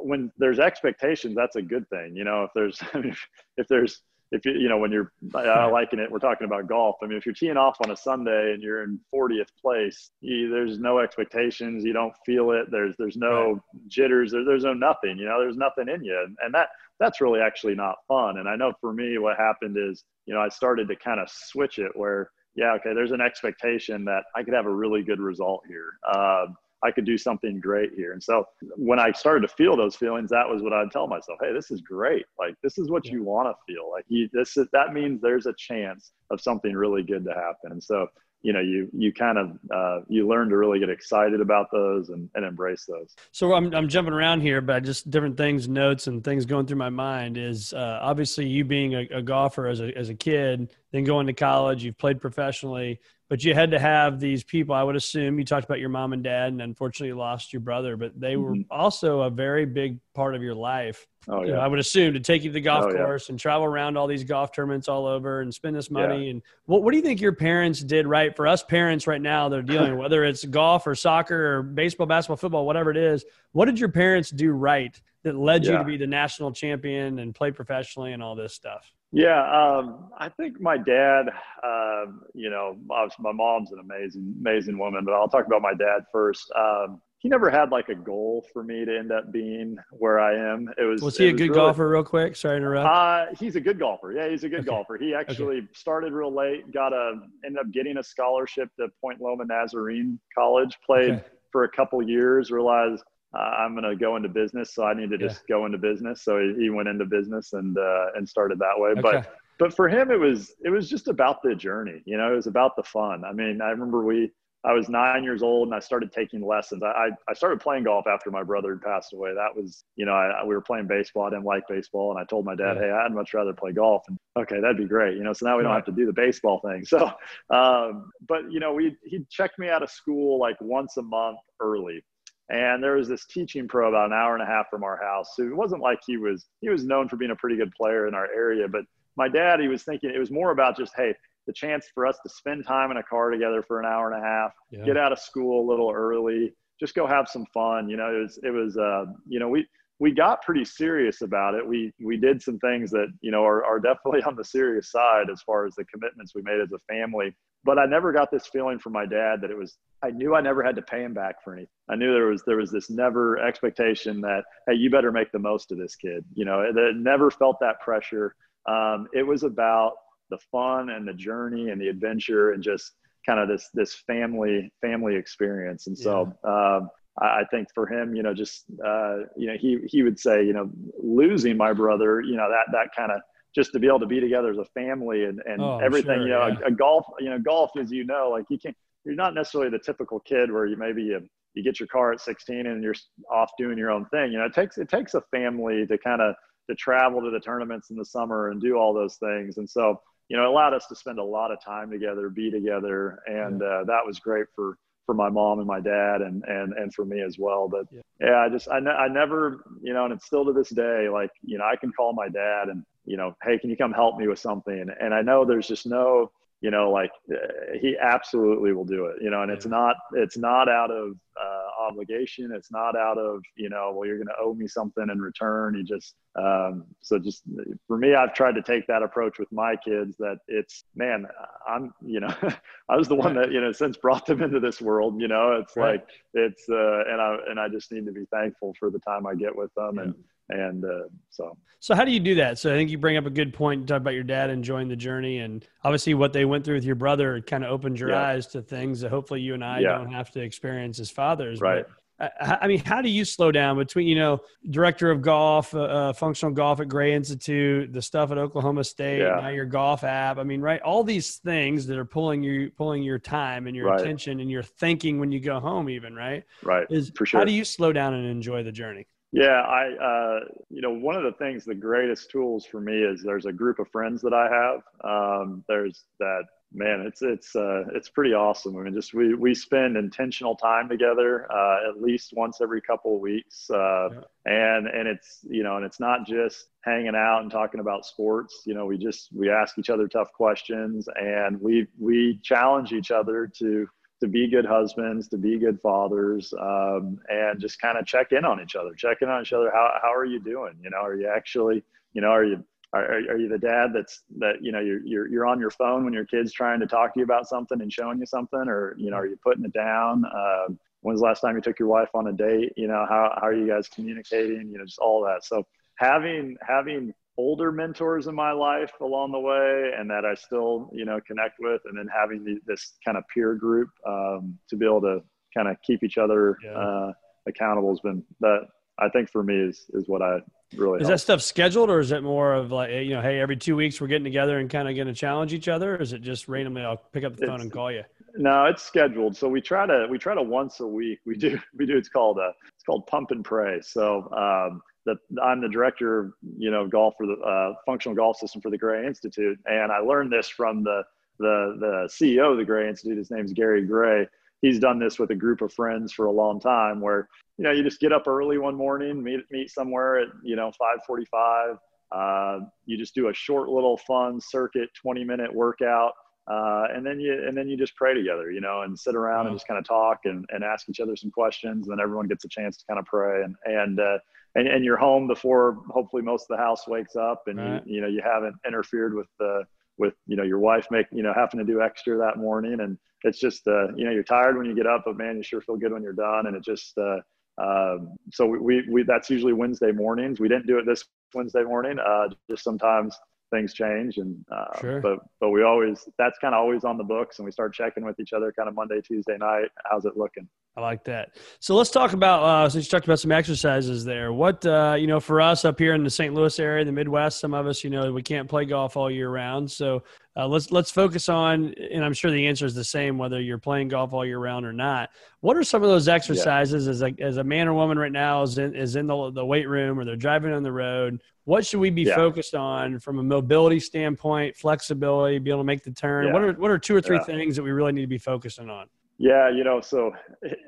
when 0.00 0.32
there's 0.38 0.58
expectations, 0.58 1.34
that's 1.34 1.56
a 1.56 1.62
good 1.62 1.88
thing. 1.90 2.14
You 2.16 2.24
know, 2.24 2.44
if 2.44 2.50
there's 2.54 2.80
if 3.56 3.68
there's 3.68 4.02
if 4.32 4.46
you 4.46 4.52
you 4.52 4.68
know 4.68 4.78
when 4.78 4.92
you're 4.92 5.12
uh, 5.34 5.70
liking 5.70 5.98
it, 5.98 6.10
we're 6.10 6.18
talking 6.18 6.46
about 6.46 6.68
golf. 6.68 6.96
I 7.02 7.06
mean, 7.06 7.18
if 7.18 7.26
you're 7.26 7.34
teeing 7.34 7.56
off 7.56 7.76
on 7.84 7.90
a 7.90 7.96
Sunday 7.96 8.52
and 8.52 8.62
you're 8.62 8.84
in 8.84 9.00
40th 9.12 9.50
place, 9.60 10.10
you, 10.20 10.48
there's 10.48 10.78
no 10.78 11.00
expectations. 11.00 11.84
You 11.84 11.92
don't 11.92 12.14
feel 12.24 12.52
it. 12.52 12.70
There's 12.70 12.94
there's 12.98 13.16
no 13.16 13.52
right. 13.52 13.60
jitters. 13.88 14.32
There, 14.32 14.44
there's 14.44 14.64
no 14.64 14.74
nothing. 14.74 15.18
You 15.18 15.26
know, 15.26 15.40
there's 15.40 15.56
nothing 15.56 15.88
in 15.88 16.04
you, 16.04 16.18
and, 16.24 16.36
and 16.42 16.54
that 16.54 16.68
that's 17.00 17.20
really 17.20 17.40
actually 17.40 17.74
not 17.74 17.96
fun. 18.06 18.38
And 18.38 18.48
I 18.48 18.54
know 18.54 18.72
for 18.80 18.92
me, 18.92 19.18
what 19.18 19.36
happened 19.36 19.76
is, 19.78 20.04
you 20.26 20.34
know, 20.34 20.40
I 20.40 20.48
started 20.50 20.86
to 20.88 20.96
kind 20.96 21.18
of 21.18 21.28
switch 21.30 21.78
it 21.78 21.90
where, 21.94 22.30
yeah, 22.54 22.72
okay, 22.74 22.92
there's 22.94 23.10
an 23.10 23.22
expectation 23.22 24.04
that 24.04 24.24
I 24.36 24.42
could 24.42 24.54
have 24.54 24.66
a 24.66 24.74
really 24.74 25.02
good 25.02 25.18
result 25.18 25.62
here. 25.66 25.88
Uh, 26.06 26.46
I 26.82 26.90
could 26.90 27.04
do 27.04 27.18
something 27.18 27.60
great 27.60 27.90
here. 27.94 28.12
And 28.12 28.22
so 28.22 28.44
when 28.76 28.98
I 28.98 29.12
started 29.12 29.46
to 29.46 29.54
feel 29.54 29.76
those 29.76 29.96
feelings, 29.96 30.30
that 30.30 30.48
was 30.48 30.62
what 30.62 30.72
I'd 30.72 30.90
tell 30.90 31.06
myself, 31.06 31.38
hey, 31.42 31.52
this 31.52 31.70
is 31.70 31.80
great. 31.80 32.24
Like 32.38 32.54
this 32.62 32.78
is 32.78 32.90
what 32.90 33.06
yeah. 33.06 33.12
you 33.12 33.24
want 33.24 33.48
to 33.48 33.72
feel. 33.72 33.90
Like 33.90 34.04
you, 34.08 34.28
this 34.32 34.56
is, 34.56 34.66
that 34.72 34.92
means 34.92 35.20
there's 35.20 35.46
a 35.46 35.54
chance 35.58 36.12
of 36.30 36.40
something 36.40 36.74
really 36.74 37.02
good 37.02 37.24
to 37.24 37.32
happen. 37.32 37.72
And 37.72 37.82
so 37.82 38.08
you 38.42 38.52
know 38.52 38.60
you 38.60 38.88
you 38.96 39.12
kind 39.12 39.38
of 39.38 39.58
uh, 39.70 40.00
you 40.08 40.26
learn 40.26 40.48
to 40.48 40.56
really 40.56 40.78
get 40.78 40.88
excited 40.88 41.40
about 41.40 41.66
those 41.70 42.08
and, 42.08 42.28
and 42.34 42.44
embrace 42.44 42.86
those 42.86 43.14
so 43.32 43.52
I'm, 43.52 43.74
I'm 43.74 43.88
jumping 43.88 44.14
around 44.14 44.40
here 44.40 44.60
but 44.60 44.82
just 44.82 45.10
different 45.10 45.36
things 45.36 45.68
notes 45.68 46.06
and 46.06 46.24
things 46.24 46.46
going 46.46 46.66
through 46.66 46.78
my 46.78 46.88
mind 46.88 47.36
is 47.36 47.72
uh, 47.72 47.98
obviously 48.00 48.46
you 48.46 48.64
being 48.64 48.94
a, 48.94 49.06
a, 49.12 49.22
golfer 49.22 49.66
as 49.66 49.80
a, 49.80 49.96
as 49.96 50.08
a 50.08 50.14
kid 50.14 50.72
then 50.92 51.04
going 51.04 51.26
to 51.26 51.32
college 51.32 51.84
you've 51.84 51.98
played 51.98 52.20
professionally 52.20 52.98
but 53.30 53.44
you 53.44 53.54
had 53.54 53.70
to 53.70 53.78
have 53.78 54.18
these 54.18 54.42
people. 54.42 54.74
I 54.74 54.82
would 54.82 54.96
assume 54.96 55.38
you 55.38 55.44
talked 55.44 55.64
about 55.64 55.78
your 55.78 55.88
mom 55.88 56.12
and 56.12 56.22
dad, 56.22 56.48
and 56.48 56.60
unfortunately 56.60 57.08
you 57.08 57.16
lost 57.16 57.52
your 57.52 57.60
brother, 57.60 57.96
but 57.96 58.18
they 58.18 58.36
were 58.36 58.50
mm-hmm. 58.50 58.72
also 58.72 59.20
a 59.20 59.30
very 59.30 59.64
big 59.64 60.00
part 60.14 60.34
of 60.34 60.42
your 60.42 60.56
life. 60.56 61.06
Oh, 61.28 61.42
yeah. 61.42 61.46
You 61.46 61.52
know, 61.52 61.60
I 61.60 61.68
would 61.68 61.78
assume 61.78 62.12
to 62.14 62.20
take 62.20 62.42
you 62.42 62.50
to 62.50 62.54
the 62.54 62.60
golf 62.60 62.86
oh, 62.86 62.92
course 62.92 63.28
yeah. 63.28 63.34
and 63.34 63.38
travel 63.38 63.64
around 63.64 63.96
all 63.96 64.08
these 64.08 64.24
golf 64.24 64.50
tournaments 64.50 64.88
all 64.88 65.06
over 65.06 65.42
and 65.42 65.54
spend 65.54 65.76
this 65.76 65.92
money. 65.92 66.24
Yeah. 66.24 66.30
And 66.32 66.42
what, 66.66 66.82
what 66.82 66.90
do 66.90 66.96
you 66.96 67.04
think 67.04 67.20
your 67.20 67.34
parents 67.34 67.78
did 67.80 68.04
right 68.08 68.34
for 68.34 68.48
us 68.48 68.64
parents 68.64 69.06
right 69.06 69.22
now? 69.22 69.48
They're 69.48 69.62
dealing 69.62 69.96
whether 69.98 70.24
it's 70.24 70.44
golf 70.44 70.88
or 70.88 70.96
soccer 70.96 71.58
or 71.58 71.62
baseball, 71.62 72.08
basketball, 72.08 72.36
football, 72.36 72.66
whatever 72.66 72.90
it 72.90 72.96
is. 72.96 73.24
What 73.52 73.66
did 73.66 73.78
your 73.78 73.90
parents 73.90 74.30
do 74.30 74.50
right 74.50 75.00
that 75.22 75.36
led 75.36 75.64
you 75.64 75.78
to 75.78 75.84
be 75.84 75.96
the 75.96 76.06
national 76.06 76.50
champion 76.50 77.20
and 77.20 77.32
play 77.32 77.52
professionally 77.52 78.12
and 78.12 78.24
all 78.24 78.34
this 78.34 78.54
stuff? 78.54 78.92
Yeah, 79.12 79.42
um, 79.42 80.10
I 80.18 80.28
think 80.28 80.60
my 80.60 80.76
dad, 80.76 81.26
uh, 81.64 82.04
you 82.32 82.48
know, 82.48 82.76
my 82.86 83.32
mom's 83.32 83.72
an 83.72 83.80
amazing, 83.80 84.34
amazing 84.38 84.78
woman, 84.78 85.04
but 85.04 85.14
I'll 85.14 85.28
talk 85.28 85.46
about 85.46 85.62
my 85.62 85.74
dad 85.74 86.04
first. 86.12 86.50
Um, 86.56 87.00
he 87.18 87.28
never 87.28 87.50
had 87.50 87.70
like 87.70 87.90
a 87.90 87.94
goal 87.94 88.46
for 88.52 88.62
me 88.62 88.84
to 88.84 88.98
end 88.98 89.12
up 89.12 89.30
being 89.30 89.76
where 89.90 90.18
I 90.18 90.34
am. 90.52 90.72
It 90.78 90.84
was. 90.84 91.02
Was 91.02 91.18
he 91.18 91.28
a 91.28 91.32
good 91.32 91.50
really, 91.50 91.54
golfer? 91.54 91.90
Real 91.90 92.02
quick, 92.02 92.34
sorry 92.34 92.54
to 92.54 92.56
interrupt. 92.58 92.88
Uh, 92.88 93.36
he's 93.38 93.56
a 93.56 93.60
good 93.60 93.78
golfer. 93.78 94.12
Yeah, 94.12 94.28
he's 94.28 94.44
a 94.44 94.48
good 94.48 94.60
okay. 94.60 94.68
golfer. 94.68 94.96
He 94.96 95.12
actually 95.14 95.58
okay. 95.58 95.68
started 95.74 96.14
real 96.14 96.34
late. 96.34 96.72
Got 96.72 96.94
a 96.94 97.20
ended 97.44 97.60
up 97.60 97.70
getting 97.72 97.98
a 97.98 98.02
scholarship 98.02 98.70
to 98.78 98.88
Point 99.02 99.20
Loma 99.20 99.44
Nazarene 99.44 100.18
College. 100.34 100.78
Played 100.86 101.10
okay. 101.10 101.24
for 101.52 101.64
a 101.64 101.68
couple 101.68 102.00
years. 102.00 102.50
Realized 102.50 103.02
uh, 103.34 103.38
I'm 103.38 103.72
going 103.74 103.84
to 103.84 103.96
go 103.96 104.16
into 104.16 104.28
business, 104.28 104.74
so 104.74 104.84
I 104.84 104.94
need 104.94 105.10
to 105.10 105.18
yeah. 105.20 105.28
just 105.28 105.46
go 105.46 105.66
into 105.66 105.78
business. 105.78 106.22
So 106.22 106.38
he, 106.38 106.64
he 106.64 106.70
went 106.70 106.88
into 106.88 107.04
business 107.04 107.52
and 107.52 107.76
uh, 107.78 108.06
and 108.16 108.28
started 108.28 108.58
that 108.58 108.74
way. 108.76 108.90
Okay. 108.90 109.00
But 109.00 109.34
but 109.58 109.74
for 109.74 109.88
him, 109.88 110.10
it 110.10 110.18
was 110.18 110.54
it 110.64 110.70
was 110.70 110.88
just 110.88 111.08
about 111.08 111.42
the 111.42 111.54
journey. 111.54 112.02
You 112.06 112.16
know, 112.16 112.32
it 112.32 112.36
was 112.36 112.46
about 112.46 112.76
the 112.76 112.82
fun. 112.82 113.24
I 113.24 113.32
mean, 113.32 113.60
I 113.60 113.70
remember 113.70 114.04
we 114.04 114.32
I 114.62 114.72
was 114.72 114.90
nine 114.90 115.24
years 115.24 115.42
old 115.42 115.68
and 115.68 115.74
I 115.74 115.78
started 115.78 116.12
taking 116.12 116.46
lessons. 116.46 116.82
I, 116.82 117.08
I 117.28 117.32
started 117.32 117.60
playing 117.60 117.84
golf 117.84 118.06
after 118.06 118.30
my 118.30 118.42
brother 118.42 118.74
had 118.74 118.82
passed 118.82 119.14
away. 119.14 119.32
That 119.34 119.56
was, 119.56 119.84
you 119.96 120.04
know, 120.04 120.12
I, 120.12 120.44
we 120.44 120.54
were 120.54 120.60
playing 120.60 120.86
baseball. 120.86 121.24
I 121.24 121.30
didn't 121.30 121.46
like 121.46 121.62
baseball. 121.66 122.10
And 122.10 122.20
I 122.20 122.24
told 122.24 122.44
my 122.44 122.54
dad, 122.54 122.76
yeah. 122.76 122.82
Hey, 122.82 122.90
I'd 122.90 123.14
much 123.14 123.32
rather 123.32 123.54
play 123.54 123.72
golf. 123.72 124.02
And 124.08 124.18
okay, 124.38 124.60
that'd 124.60 124.76
be 124.76 124.84
great. 124.84 125.16
You 125.16 125.24
know, 125.24 125.32
so 125.32 125.46
now 125.46 125.56
we 125.56 125.62
don't 125.62 125.74
have 125.74 125.86
to 125.86 125.92
do 125.92 126.04
the 126.04 126.12
baseball 126.12 126.60
thing. 126.60 126.84
So, 126.90 127.10
um, 127.50 128.10
but 128.28 128.50
you 128.50 128.60
know, 128.60 128.74
we, 128.74 128.96
he 129.04 129.24
checked 129.30 129.58
me 129.58 129.68
out 129.68 129.82
of 129.82 129.90
school 129.90 130.38
like 130.38 130.56
once 130.60 130.96
a 130.98 131.02
month 131.02 131.38
early 131.60 132.04
and 132.50 132.82
there 132.82 132.96
was 132.96 133.08
this 133.08 133.26
teaching 133.26 133.68
pro 133.68 133.88
about 133.88 134.06
an 134.06 134.12
hour 134.12 134.34
and 134.34 134.42
a 134.42 134.46
half 134.46 134.68
from 134.68 134.82
our 134.82 135.00
house. 135.02 135.36
So 135.36 135.44
it 135.44 135.56
wasn't 135.56 135.82
like 135.82 136.00
he 136.06 136.16
was 136.16 136.46
he 136.60 136.68
was 136.68 136.84
known 136.84 137.08
for 137.08 137.16
being 137.16 137.30
a 137.30 137.36
pretty 137.36 137.56
good 137.56 137.72
player 137.72 138.08
in 138.08 138.14
our 138.14 138.28
area, 138.34 138.68
but 138.68 138.84
my 139.16 139.28
dad, 139.28 139.60
he 139.60 139.68
was 139.68 139.82
thinking 139.82 140.10
it 140.10 140.18
was 140.18 140.30
more 140.30 140.50
about 140.50 140.76
just 140.76 140.92
hey, 140.96 141.14
the 141.46 141.52
chance 141.52 141.86
for 141.94 142.06
us 142.06 142.18
to 142.22 142.28
spend 142.28 142.66
time 142.66 142.90
in 142.90 142.96
a 142.96 143.02
car 143.02 143.30
together 143.30 143.62
for 143.62 143.80
an 143.80 143.86
hour 143.86 144.12
and 144.12 144.22
a 144.22 144.26
half, 144.26 144.52
yeah. 144.70 144.84
get 144.84 144.96
out 144.96 145.12
of 145.12 145.18
school 145.18 145.66
a 145.66 145.66
little 145.68 145.90
early, 145.90 146.54
just 146.78 146.94
go 146.94 147.06
have 147.06 147.28
some 147.28 147.46
fun. 147.52 147.88
You 147.88 147.96
know, 147.96 148.14
it 148.14 148.22
was 148.22 148.38
it 148.42 148.50
was 148.50 148.76
uh, 148.76 149.06
you 149.28 149.38
know 149.38 149.48
we 149.48 149.66
we 150.00 150.12
got 150.12 150.42
pretty 150.42 150.64
serious 150.64 151.22
about 151.22 151.54
it. 151.54 151.66
We 151.66 151.92
we 152.02 152.16
did 152.16 152.42
some 152.42 152.58
things 152.58 152.90
that 152.90 153.08
you 153.20 153.30
know 153.30 153.44
are, 153.44 153.64
are 153.64 153.78
definitely 153.78 154.22
on 154.26 154.34
the 154.34 154.44
serious 154.44 154.90
side 154.90 155.30
as 155.30 155.40
far 155.42 155.66
as 155.66 155.74
the 155.76 155.84
commitments 155.84 156.34
we 156.34 156.42
made 156.42 156.60
as 156.60 156.72
a 156.72 156.78
family 156.92 157.34
but 157.64 157.78
I 157.78 157.86
never 157.86 158.12
got 158.12 158.30
this 158.30 158.46
feeling 158.46 158.78
from 158.78 158.92
my 158.92 159.06
dad 159.06 159.40
that 159.42 159.50
it 159.50 159.56
was 159.56 159.76
I 160.02 160.10
knew 160.10 160.34
I 160.34 160.40
never 160.40 160.62
had 160.62 160.76
to 160.76 160.82
pay 160.82 161.02
him 161.02 161.12
back 161.12 161.44
for 161.44 161.52
anything. 161.52 161.68
I 161.90 161.96
knew 161.96 162.12
there 162.12 162.26
was 162.26 162.42
there 162.46 162.56
was 162.56 162.70
this 162.70 162.88
never 162.88 163.38
expectation 163.38 164.20
that 164.22 164.44
hey 164.66 164.74
you 164.74 164.90
better 164.90 165.12
make 165.12 165.30
the 165.32 165.38
most 165.38 165.72
of 165.72 165.78
this 165.78 165.94
kid. 165.94 166.24
You 166.34 166.44
know, 166.44 166.60
it, 166.62 166.76
it 166.76 166.96
never 166.96 167.30
felt 167.30 167.58
that 167.60 167.80
pressure. 167.80 168.34
Um, 168.66 169.08
it 169.12 169.22
was 169.26 169.42
about 169.42 169.94
the 170.30 170.38
fun 170.50 170.90
and 170.90 171.06
the 171.06 171.12
journey 171.12 171.70
and 171.70 171.80
the 171.80 171.88
adventure 171.88 172.52
and 172.52 172.62
just 172.62 172.92
kind 173.26 173.38
of 173.38 173.48
this 173.48 173.68
this 173.74 173.94
family 174.06 174.72
family 174.80 175.16
experience. 175.16 175.86
And 175.86 175.98
so 175.98 176.32
yeah. 176.44 176.76
um, 176.76 176.90
I, 177.20 177.44
think 177.50 177.68
for 177.74 177.86
him, 177.86 178.14
you 178.14 178.22
know, 178.22 178.34
just 178.34 178.64
uh, 178.84 179.18
you 179.36 179.46
know 179.46 179.56
he 179.58 179.78
he 179.86 180.02
would 180.02 180.18
say 180.18 180.44
you 180.44 180.52
know 180.52 180.70
losing 181.02 181.56
my 181.56 181.72
brother, 181.72 182.20
you 182.20 182.36
know 182.36 182.48
that 182.48 182.72
that 182.72 182.94
kind 182.96 183.12
of 183.12 183.20
just 183.54 183.72
to 183.72 183.78
be 183.78 183.86
able 183.86 184.00
to 184.00 184.06
be 184.06 184.20
together 184.20 184.50
as 184.50 184.58
a 184.58 184.64
family 184.66 185.24
and, 185.24 185.40
and 185.44 185.60
oh, 185.60 185.78
everything, 185.78 186.18
sure, 186.18 186.22
you 186.22 186.28
know, 186.28 186.46
yeah. 186.46 186.58
a, 186.64 186.68
a, 186.68 186.70
golf, 186.70 187.04
you 187.18 187.28
know, 187.28 187.38
golf, 187.38 187.72
as 187.80 187.90
you 187.90 188.04
know, 188.04 188.30
like 188.30 188.44
you 188.48 188.58
can't, 188.58 188.76
you're 189.04 189.14
not 189.14 189.34
necessarily 189.34 189.70
the 189.70 189.78
typical 189.78 190.20
kid 190.20 190.52
where 190.52 190.66
you 190.66 190.76
maybe 190.76 191.02
you, 191.02 191.28
you 191.54 191.64
get 191.64 191.80
your 191.80 191.88
car 191.88 192.12
at 192.12 192.20
16 192.20 192.66
and 192.66 192.82
you're 192.82 192.94
off 193.30 193.50
doing 193.58 193.76
your 193.76 193.90
own 193.90 194.06
thing. 194.06 194.30
You 194.30 194.38
know, 194.38 194.44
it 194.44 194.54
takes, 194.54 194.78
it 194.78 194.88
takes 194.88 195.14
a 195.14 195.22
family 195.32 195.86
to 195.86 195.98
kind 195.98 196.22
of, 196.22 196.34
to 196.68 196.76
travel 196.76 197.20
to 197.20 197.30
the 197.30 197.40
tournaments 197.40 197.90
in 197.90 197.96
the 197.96 198.04
summer 198.04 198.50
and 198.50 198.60
do 198.60 198.76
all 198.76 198.94
those 198.94 199.16
things. 199.16 199.58
And 199.58 199.68
so, 199.68 200.00
you 200.28 200.36
know, 200.36 200.44
it 200.44 200.48
allowed 200.48 200.74
us 200.74 200.86
to 200.86 200.94
spend 200.94 201.18
a 201.18 201.24
lot 201.24 201.50
of 201.50 201.62
time 201.64 201.90
together, 201.90 202.28
be 202.28 202.50
together. 202.50 203.18
And 203.26 203.60
uh, 203.60 203.82
that 203.88 204.06
was 204.06 204.20
great 204.20 204.46
for, 204.54 204.78
for 205.10 205.14
my 205.14 205.28
mom 205.28 205.58
and 205.58 205.66
my 205.66 205.80
dad 205.80 206.22
and, 206.22 206.44
and, 206.44 206.72
and 206.74 206.94
for 206.94 207.04
me 207.04 207.20
as 207.20 207.36
well. 207.36 207.68
But 207.68 207.86
yeah, 207.90 208.00
yeah 208.20 208.36
I 208.38 208.48
just, 208.48 208.68
I, 208.70 208.78
ne- 208.78 208.90
I 208.90 209.08
never, 209.08 209.64
you 209.82 209.92
know, 209.92 210.04
and 210.04 210.14
it's 210.14 210.24
still 210.24 210.44
to 210.44 210.52
this 210.52 210.68
day, 210.68 211.08
like, 211.08 211.32
you 211.42 211.58
know, 211.58 211.64
I 211.64 211.74
can 211.74 211.90
call 211.90 212.12
my 212.12 212.28
dad 212.28 212.68
and, 212.68 212.84
you 213.06 213.16
know, 213.16 213.34
hey, 213.42 213.58
can 213.58 213.70
you 213.70 213.76
come 213.76 213.92
help 213.92 214.18
me 214.18 214.28
with 214.28 214.38
something? 214.38 214.86
And 215.00 215.12
I 215.12 215.22
know 215.22 215.44
there's 215.44 215.66
just 215.66 215.84
no, 215.84 216.30
you 216.60 216.70
know, 216.70 216.92
like 216.92 217.10
uh, 217.32 217.38
he 217.80 217.96
absolutely 218.00 218.72
will 218.72 218.84
do 218.84 219.06
it, 219.06 219.16
you 219.20 219.30
know, 219.30 219.42
and 219.42 219.50
it's 219.50 219.66
not, 219.66 219.96
it's 220.12 220.38
not 220.38 220.68
out 220.68 220.92
of 220.92 221.16
uh, 221.40 221.82
obligation. 221.88 222.52
It's 222.52 222.70
not 222.70 222.96
out 222.96 223.18
of, 223.18 223.42
you 223.56 223.68
know, 223.68 223.92
well, 223.94 224.06
you're 224.06 224.16
going 224.16 224.28
to 224.28 224.34
owe 224.40 224.54
me 224.54 224.66
something 224.66 225.08
in 225.10 225.20
return. 225.20 225.74
You 225.74 225.84
just, 225.84 226.14
um, 226.36 226.84
so 227.00 227.18
just 227.18 227.42
for 227.86 227.96
me, 227.96 228.14
I've 228.14 228.34
tried 228.34 228.54
to 228.54 228.62
take 228.62 228.86
that 228.86 229.02
approach 229.02 229.38
with 229.38 229.50
my 229.52 229.76
kids 229.76 230.16
that 230.18 230.38
it's, 230.48 230.84
man, 230.94 231.26
I'm, 231.68 231.92
you 232.02 232.20
know, 232.20 232.34
I 232.88 232.96
was 232.96 233.08
the 233.08 233.14
one 233.14 233.34
that, 233.34 233.52
you 233.52 233.60
know, 233.60 233.72
since 233.72 233.96
brought 233.96 234.26
them 234.26 234.42
into 234.42 234.60
this 234.60 234.80
world, 234.80 235.20
you 235.20 235.28
know, 235.28 235.52
it's 235.60 235.76
right. 235.76 236.00
like, 236.00 236.08
it's, 236.34 236.64
uh, 236.68 237.04
and 237.08 237.20
I, 237.20 237.36
and 237.48 237.60
I 237.60 237.68
just 237.68 237.92
need 237.92 238.06
to 238.06 238.12
be 238.12 238.24
thankful 238.32 238.74
for 238.78 238.90
the 238.90 239.00
time 239.00 239.26
I 239.26 239.34
get 239.34 239.54
with 239.54 239.72
them. 239.74 239.96
Yeah. 239.96 240.02
And, 240.02 240.14
and 240.50 240.84
uh, 240.84 241.08
so 241.30 241.56
so 241.78 241.94
how 241.94 242.04
do 242.04 242.10
you 242.10 242.20
do 242.20 242.34
that 242.34 242.58
so 242.58 242.72
i 242.72 242.76
think 242.76 242.90
you 242.90 242.98
bring 242.98 243.16
up 243.16 243.26
a 243.26 243.30
good 243.30 243.54
point 243.54 243.86
talk 243.86 243.98
about 243.98 244.14
your 244.14 244.24
dad 244.24 244.50
enjoying 244.50 244.88
the 244.88 244.96
journey 244.96 245.38
and 245.38 245.66
obviously 245.84 246.12
what 246.12 246.32
they 246.32 246.44
went 246.44 246.64
through 246.64 246.74
with 246.74 246.84
your 246.84 246.94
brother 246.94 247.40
kind 247.40 247.64
of 247.64 247.70
opened 247.70 247.98
your 247.98 248.10
yeah. 248.10 248.22
eyes 248.22 248.46
to 248.46 248.60
things 248.60 249.00
that 249.00 249.10
hopefully 249.10 249.40
you 249.40 249.54
and 249.54 249.64
i 249.64 249.78
yeah. 249.78 249.96
don't 249.96 250.12
have 250.12 250.30
to 250.30 250.40
experience 250.40 250.98
as 250.98 251.10
fathers 251.10 251.29
right 251.60 251.86
but, 251.86 251.96
I 252.38 252.66
mean, 252.66 252.80
how 252.80 253.00
do 253.00 253.08
you 253.08 253.24
slow 253.24 253.50
down 253.50 253.78
between, 253.78 254.06
you 254.06 254.14
know, 254.14 254.40
director 254.68 255.10
of 255.10 255.22
golf, 255.22 255.74
uh, 255.74 255.80
uh, 255.80 256.12
functional 256.12 256.52
golf 256.52 256.80
at 256.80 256.88
Gray 256.88 257.14
Institute, 257.14 257.94
the 257.94 258.02
stuff 258.02 258.30
at 258.30 258.36
Oklahoma 258.36 258.84
State, 258.84 259.20
yeah. 259.20 259.40
now 259.40 259.48
your 259.48 259.64
golf 259.64 260.04
app. 260.04 260.36
I 260.36 260.42
mean, 260.42 260.60
right, 260.60 260.82
all 260.82 261.02
these 261.02 261.36
things 261.36 261.86
that 261.86 261.96
are 261.96 262.04
pulling 262.04 262.42
you, 262.42 262.70
pulling 262.76 263.02
your 263.02 263.18
time 263.18 263.66
and 263.66 263.74
your 263.74 263.86
right. 263.86 264.00
attention 264.00 264.40
and 264.40 264.50
your 264.50 264.62
thinking 264.62 265.18
when 265.18 265.32
you 265.32 265.40
go 265.40 265.60
home, 265.60 265.88
even 265.88 266.14
right, 266.14 266.44
right, 266.62 266.86
is 266.90 267.10
for 267.14 267.24
sure. 267.24 267.40
How 267.40 267.44
do 267.44 267.52
you 267.52 267.64
slow 267.64 267.90
down 267.90 268.12
and 268.12 268.26
enjoy 268.26 268.62
the 268.64 268.72
journey? 268.72 269.06
Yeah, 269.32 269.62
I, 269.62 269.94
uh, 269.94 270.40
you 270.68 270.82
know, 270.82 270.92
one 270.92 271.16
of 271.16 271.22
the 271.22 271.32
things, 271.32 271.64
the 271.64 271.74
greatest 271.74 272.30
tools 272.30 272.66
for 272.66 272.80
me 272.80 272.98
is 272.98 273.22
there's 273.22 273.46
a 273.46 273.52
group 273.52 273.78
of 273.78 273.88
friends 273.88 274.20
that 274.22 274.34
I 274.34 274.48
have. 274.50 274.82
Um, 275.04 275.64
there's 275.68 276.04
that, 276.18 276.42
man, 276.72 277.00
it's, 277.06 277.22
it's, 277.22 277.56
uh, 277.56 277.82
it's 277.94 278.08
pretty 278.08 278.32
awesome. 278.32 278.76
I 278.76 278.82
mean, 278.82 278.94
just, 278.94 279.12
we, 279.12 279.34
we 279.34 279.54
spend 279.54 279.96
intentional 279.96 280.54
time 280.54 280.88
together, 280.88 281.50
uh, 281.52 281.90
at 281.90 282.00
least 282.00 282.32
once 282.34 282.60
every 282.60 282.80
couple 282.80 283.16
of 283.16 283.20
weeks. 283.20 283.68
Uh, 283.70 284.08
yeah. 284.10 284.20
and, 284.46 284.86
and 284.86 285.08
it's, 285.08 285.40
you 285.48 285.62
know, 285.62 285.76
and 285.76 285.84
it's 285.84 286.00
not 286.00 286.26
just 286.26 286.68
hanging 286.82 287.16
out 287.16 287.40
and 287.42 287.50
talking 287.50 287.80
about 287.80 288.06
sports. 288.06 288.62
You 288.66 288.74
know, 288.74 288.86
we 288.86 288.98
just, 288.98 289.28
we 289.32 289.50
ask 289.50 289.78
each 289.78 289.90
other 289.90 290.06
tough 290.06 290.32
questions 290.32 291.08
and 291.16 291.60
we, 291.60 291.86
we 291.98 292.38
challenge 292.42 292.92
each 292.92 293.10
other 293.10 293.50
to, 293.58 293.88
to 294.20 294.28
be 294.28 294.48
good 294.48 294.66
husbands, 294.66 295.28
to 295.28 295.38
be 295.38 295.58
good 295.58 295.80
fathers, 295.80 296.52
um, 296.60 297.18
and 297.28 297.58
just 297.58 297.80
kind 297.80 297.98
of 297.98 298.06
check 298.06 298.32
in 298.32 298.44
on 298.44 298.60
each 298.60 298.76
other, 298.76 298.94
check 298.94 299.18
in 299.22 299.28
on 299.28 299.42
each 299.42 299.52
other. 299.52 299.70
How, 299.72 299.98
how 300.02 300.14
are 300.14 300.26
you 300.26 300.40
doing? 300.40 300.74
You 300.82 300.90
know, 300.90 300.98
are 300.98 301.16
you 301.16 301.26
actually, 301.26 301.82
you 302.12 302.20
know, 302.20 302.28
are 302.28 302.44
you, 302.44 302.64
are, 302.92 303.04
are 303.04 303.38
you 303.38 303.48
the 303.48 303.58
dad 303.58 303.90
that's 303.94 304.22
that, 304.38 304.56
you 304.60 304.72
know, 304.72 304.80
you're, 304.80 305.00
you're, 305.04 305.28
you're 305.28 305.46
on 305.46 305.60
your 305.60 305.70
phone 305.70 306.04
when 306.04 306.12
your 306.12 306.24
kid's 306.24 306.52
trying 306.52 306.80
to 306.80 306.86
talk 306.86 307.14
to 307.14 307.20
you 307.20 307.24
about 307.24 307.46
something 307.46 307.80
and 307.80 307.92
showing 307.92 308.18
you 308.18 308.26
something, 308.26 308.64
or, 308.66 308.94
you 308.98 309.10
know, 309.10 309.16
are 309.16 309.26
you 309.26 309.38
putting 309.42 309.64
it 309.64 309.72
down? 309.72 310.24
Uh, 310.24 310.66
when's 311.02 311.20
the 311.20 311.26
last 311.26 311.40
time 311.40 311.54
you 311.54 311.62
took 311.62 311.78
your 311.78 311.88
wife 311.88 312.08
on 312.14 312.26
a 312.26 312.32
date? 312.32 312.72
You 312.76 312.88
know, 312.88 313.06
how, 313.08 313.32
how 313.40 313.46
are 313.46 313.54
you 313.54 313.68
guys 313.68 313.88
communicating? 313.88 314.70
You 314.70 314.78
know, 314.78 314.84
just 314.84 314.98
all 314.98 315.22
that. 315.24 315.44
So 315.44 315.66
having, 315.96 316.56
having 316.66 317.14
older 317.38 317.70
mentors 317.70 318.26
in 318.26 318.34
my 318.34 318.52
life 318.52 318.92
along 319.00 319.32
the 319.32 319.38
way 319.38 319.92
and 319.96 320.10
that 320.10 320.24
I 320.26 320.34
still, 320.34 320.90
you 320.92 321.04
know, 321.04 321.20
connect 321.26 321.58
with, 321.60 321.80
and 321.84 321.96
then 321.96 322.08
having 322.14 322.44
the, 322.44 322.58
this 322.66 322.94
kind 323.04 323.16
of 323.16 323.24
peer 323.32 323.54
group 323.54 323.90
um, 324.06 324.58
to 324.68 324.76
be 324.76 324.84
able 324.84 325.00
to 325.02 325.22
kind 325.54 325.68
of 325.68 325.76
keep 325.82 326.02
each 326.02 326.18
other 326.18 326.58
yeah. 326.64 326.72
uh, 326.72 327.12
accountable 327.46 327.90
has 327.90 328.00
been 328.00 328.22
that 328.40 328.66
I 329.00 329.08
think 329.08 329.30
for 329.30 329.42
me 329.42 329.56
is 329.56 329.86
is 329.94 330.08
what 330.08 330.22
I 330.22 330.40
really 330.76 331.00
is 331.00 331.08
that 331.08 331.20
stuff 331.20 331.42
scheduled 331.42 331.90
or 331.90 332.00
is 332.00 332.12
it 332.12 332.22
more 332.22 332.54
of 332.54 332.70
like 332.70 332.90
you 332.90 333.10
know 333.10 333.22
hey 333.22 333.40
every 333.40 333.56
two 333.56 333.76
weeks 333.76 334.00
we're 334.00 334.06
getting 334.06 334.24
together 334.24 334.58
and 334.58 334.70
kind 334.70 334.88
of 334.88 334.94
going 334.94 335.08
to 335.08 335.14
challenge 335.14 335.52
each 335.52 335.68
other 335.68 335.96
or 335.96 336.02
is 336.02 336.12
it 336.12 336.22
just 336.22 336.48
randomly 336.48 336.82
I'll 336.82 337.02
pick 337.12 337.24
up 337.24 337.36
the 337.36 337.46
phone 337.46 337.56
it's, 337.56 337.64
and 337.64 337.72
call 337.72 337.90
you? 337.90 338.04
No 338.36 338.66
it's 338.66 338.82
scheduled. 338.82 339.36
So 339.36 339.48
we 339.48 339.60
try 339.60 339.86
to 339.86 340.06
we 340.10 340.18
try 340.18 340.34
to 340.34 340.42
once 340.42 340.80
a 340.80 340.86
week 340.86 341.20
we 341.26 341.36
do 341.36 341.58
we 341.76 341.86
do 341.86 341.96
it's 341.96 342.08
called 342.08 342.38
a 342.38 342.52
it's 342.74 342.84
called 342.84 343.06
pump 343.06 343.30
and 343.30 343.44
pray. 343.44 343.80
So 343.80 344.30
um, 344.32 344.82
that 345.06 345.18
I'm 345.42 345.60
the 345.60 345.68
director 345.68 346.20
of 346.20 346.32
you 346.56 346.70
know 346.70 346.86
golf 346.86 347.14
for 347.16 347.26
the 347.26 347.34
uh, 347.34 347.74
functional 347.86 348.14
golf 348.14 348.36
system 348.36 348.60
for 348.60 348.70
the 348.70 348.78
Gray 348.78 349.06
Institute, 349.06 349.58
and 349.66 349.90
I 349.90 349.98
learned 349.98 350.32
this 350.32 350.48
from 350.48 350.84
the 350.84 351.02
the 351.38 351.76
the 351.78 352.08
CEO 352.10 352.52
of 352.52 352.58
the 352.58 352.64
Gray 352.64 352.88
Institute, 352.88 353.18
his 353.18 353.30
name's 353.30 353.52
Gary 353.52 353.84
Gray. 353.84 354.28
He's 354.60 354.78
done 354.78 354.98
this 354.98 355.18
with 355.18 355.30
a 355.30 355.34
group 355.34 355.62
of 355.62 355.72
friends 355.72 356.12
for 356.12 356.26
a 356.26 356.30
long 356.30 356.60
time, 356.60 357.00
where 357.00 357.28
you 357.60 357.64
know 357.64 357.72
you 357.72 357.82
just 357.82 358.00
get 358.00 358.10
up 358.10 358.26
early 358.26 358.56
one 358.56 358.74
morning, 358.74 359.22
meet 359.22 359.40
meet 359.50 359.70
somewhere 359.70 360.18
at 360.18 360.28
you 360.42 360.56
know 360.56 360.72
5:45. 361.10 361.76
Uh, 362.10 362.64
you 362.86 362.96
just 362.96 363.14
do 363.14 363.28
a 363.28 363.34
short 363.34 363.68
little 363.68 363.98
fun 363.98 364.40
circuit, 364.40 364.88
20 365.00 365.24
minute 365.24 365.54
workout. 365.54 366.12
Uh, 366.50 366.86
and 366.92 367.04
then 367.04 367.20
you 367.20 367.46
and 367.46 367.54
then 367.54 367.68
you 367.68 367.76
just 367.76 367.94
pray 367.96 368.14
together, 368.14 368.50
you 368.50 368.62
know, 368.62 368.80
and 368.80 368.98
sit 368.98 369.14
around 369.14 369.46
and 369.46 369.54
just 369.54 369.68
kind 369.68 369.78
of 369.78 369.86
talk 369.86 370.20
and, 370.24 370.46
and 370.48 370.64
ask 370.64 370.88
each 370.88 371.00
other 371.00 371.14
some 371.14 371.30
questions. 371.30 371.86
And 371.86 371.92
then 371.92 372.02
everyone 372.02 372.28
gets 372.28 372.46
a 372.46 372.48
chance 372.48 372.78
to 372.78 372.86
kind 372.86 372.98
of 372.98 373.04
pray 373.04 373.42
and 373.42 373.54
and 373.66 374.00
uh, 374.00 374.16
and, 374.54 374.66
and 374.66 374.82
you're 374.82 374.96
home 374.96 375.26
before 375.26 375.82
hopefully 375.90 376.22
most 376.22 376.50
of 376.50 376.56
the 376.56 376.62
house 376.62 376.88
wakes 376.88 377.14
up 377.14 377.42
and 377.46 377.58
right. 377.58 377.82
you 377.86 377.96
you 377.96 378.00
know 378.00 378.08
you 378.08 378.22
haven't 378.24 378.56
interfered 378.66 379.14
with 379.14 379.28
the 379.38 379.64
with 379.98 380.14
you 380.26 380.34
know 380.34 380.44
your 380.44 380.58
wife 380.58 380.86
make 380.90 381.06
you 381.12 381.22
know 381.22 381.34
having 381.36 381.58
to 381.60 381.70
do 381.70 381.82
extra 381.82 382.16
that 382.16 382.38
morning 382.38 382.80
and 382.80 382.96
it's 383.22 383.38
just 383.38 383.68
uh, 383.68 383.94
you 383.94 384.06
know 384.06 384.10
you're 384.10 384.24
tired 384.24 384.56
when 384.56 384.64
you 384.64 384.74
get 384.74 384.86
up 384.86 385.02
but 385.04 385.18
man 385.18 385.36
you 385.36 385.42
sure 385.42 385.60
feel 385.60 385.76
good 385.76 385.92
when 385.92 386.02
you're 386.02 386.14
done 386.14 386.46
and 386.46 386.56
it 386.56 386.64
just 386.64 386.96
uh, 386.96 387.18
uh, 387.60 387.98
so 388.32 388.46
we, 388.46 388.84
we 388.90 389.02
that's 389.02 389.28
usually 389.28 389.52
Wednesday 389.52 389.92
mornings. 389.92 390.40
We 390.40 390.48
didn't 390.48 390.66
do 390.66 390.78
it 390.78 390.86
this 390.86 391.04
Wednesday 391.34 391.62
morning. 391.62 391.98
Uh, 391.98 392.28
just 392.48 392.64
sometimes 392.64 393.16
things 393.50 393.74
change 393.74 394.18
and 394.18 394.36
uh, 394.52 394.78
sure. 394.80 395.00
but 395.00 395.18
but 395.40 395.50
we 395.50 395.62
always 395.62 396.08
that's 396.18 396.38
kind 396.38 396.54
of 396.54 396.60
always 396.60 396.84
on 396.84 396.96
the 396.96 397.04
books 397.04 397.38
and 397.38 397.44
we 397.44 397.50
start 397.50 397.74
checking 397.74 398.04
with 398.04 398.18
each 398.20 398.32
other 398.32 398.52
kind 398.52 398.68
of 398.68 398.74
monday 398.74 399.00
tuesday 399.00 399.36
night. 399.36 399.68
How's 399.90 400.04
it 400.04 400.16
looking? 400.16 400.48
I 400.76 400.80
like 400.82 401.02
that. 401.04 401.36
So 401.58 401.74
let's 401.74 401.90
talk 401.90 402.12
about 402.12 402.42
uh 402.44 402.68
since 402.68 402.84
you 402.84 402.90
talked 402.90 403.06
about 403.06 403.18
some 403.18 403.32
exercises 403.32 404.04
there 404.04 404.32
what 404.32 404.64
uh 404.64 404.96
you 404.98 405.08
know 405.08 405.20
for 405.20 405.40
us 405.40 405.64
up 405.64 405.78
here 405.78 405.94
in 405.94 406.04
the 406.04 406.10
st 406.10 406.32
louis 406.32 406.58
area 406.60 406.84
the 406.84 406.92
midwest 406.92 407.40
some 407.40 407.54
of 407.54 407.66
us 407.66 407.82
you 407.82 407.90
know 407.90 408.12
we 408.12 408.22
can't 408.22 408.48
play 408.48 408.64
golf 408.64 408.96
all 408.96 409.10
year 409.10 409.30
round. 409.30 409.70
So 409.70 410.04
uh, 410.36 410.46
let's 410.46 410.70
let's 410.70 410.90
focus 410.90 411.28
on 411.28 411.74
and 411.92 412.04
i'm 412.04 412.12
sure 412.12 412.30
the 412.30 412.46
answer 412.46 412.66
is 412.66 412.74
the 412.74 412.84
same 412.84 413.18
whether 413.18 413.40
you're 413.40 413.58
playing 413.58 413.88
golf 413.88 414.12
all 414.12 414.24
year 414.24 414.38
round 414.38 414.64
or 414.64 414.72
not 414.72 415.10
what 415.40 415.56
are 415.56 415.64
some 415.64 415.82
of 415.82 415.88
those 415.88 416.08
exercises 416.08 416.86
yeah. 416.86 416.90
as 416.90 417.02
a 417.02 417.14
as 417.20 417.36
a 417.36 417.44
man 417.44 417.66
or 417.66 417.74
woman 417.74 417.98
right 417.98 418.12
now 418.12 418.42
is 418.42 418.58
in 418.58 418.74
is 418.74 418.96
in 418.96 419.06
the, 419.06 419.30
the 419.32 419.44
weight 419.44 419.68
room 419.68 419.98
or 419.98 420.04
they're 420.04 420.16
driving 420.16 420.52
on 420.52 420.62
the 420.62 420.72
road 420.72 421.20
what 421.44 421.66
should 421.66 421.80
we 421.80 421.90
be 421.90 422.02
yeah. 422.02 422.14
focused 422.14 422.54
on 422.54 423.00
from 423.00 423.18
a 423.18 423.22
mobility 423.24 423.80
standpoint, 423.80 424.56
flexibility, 424.56 425.38
be 425.38 425.50
able 425.50 425.60
to 425.60 425.64
make 425.64 425.82
the 425.82 425.90
turn? 425.90 426.26
Yeah. 426.26 426.32
What 426.32 426.42
are 426.42 426.52
what 426.52 426.70
are 426.70 426.78
two 426.78 426.94
or 426.94 427.00
three 427.00 427.18
things 427.20 427.56
that 427.56 427.62
we 427.62 427.72
really 427.72 427.90
need 427.90 428.02
to 428.02 428.06
be 428.06 428.18
focusing 428.18 428.70
on? 428.70 428.86
Yeah, 429.18 429.50
you 429.50 429.64
know, 429.64 429.80
so 429.80 430.12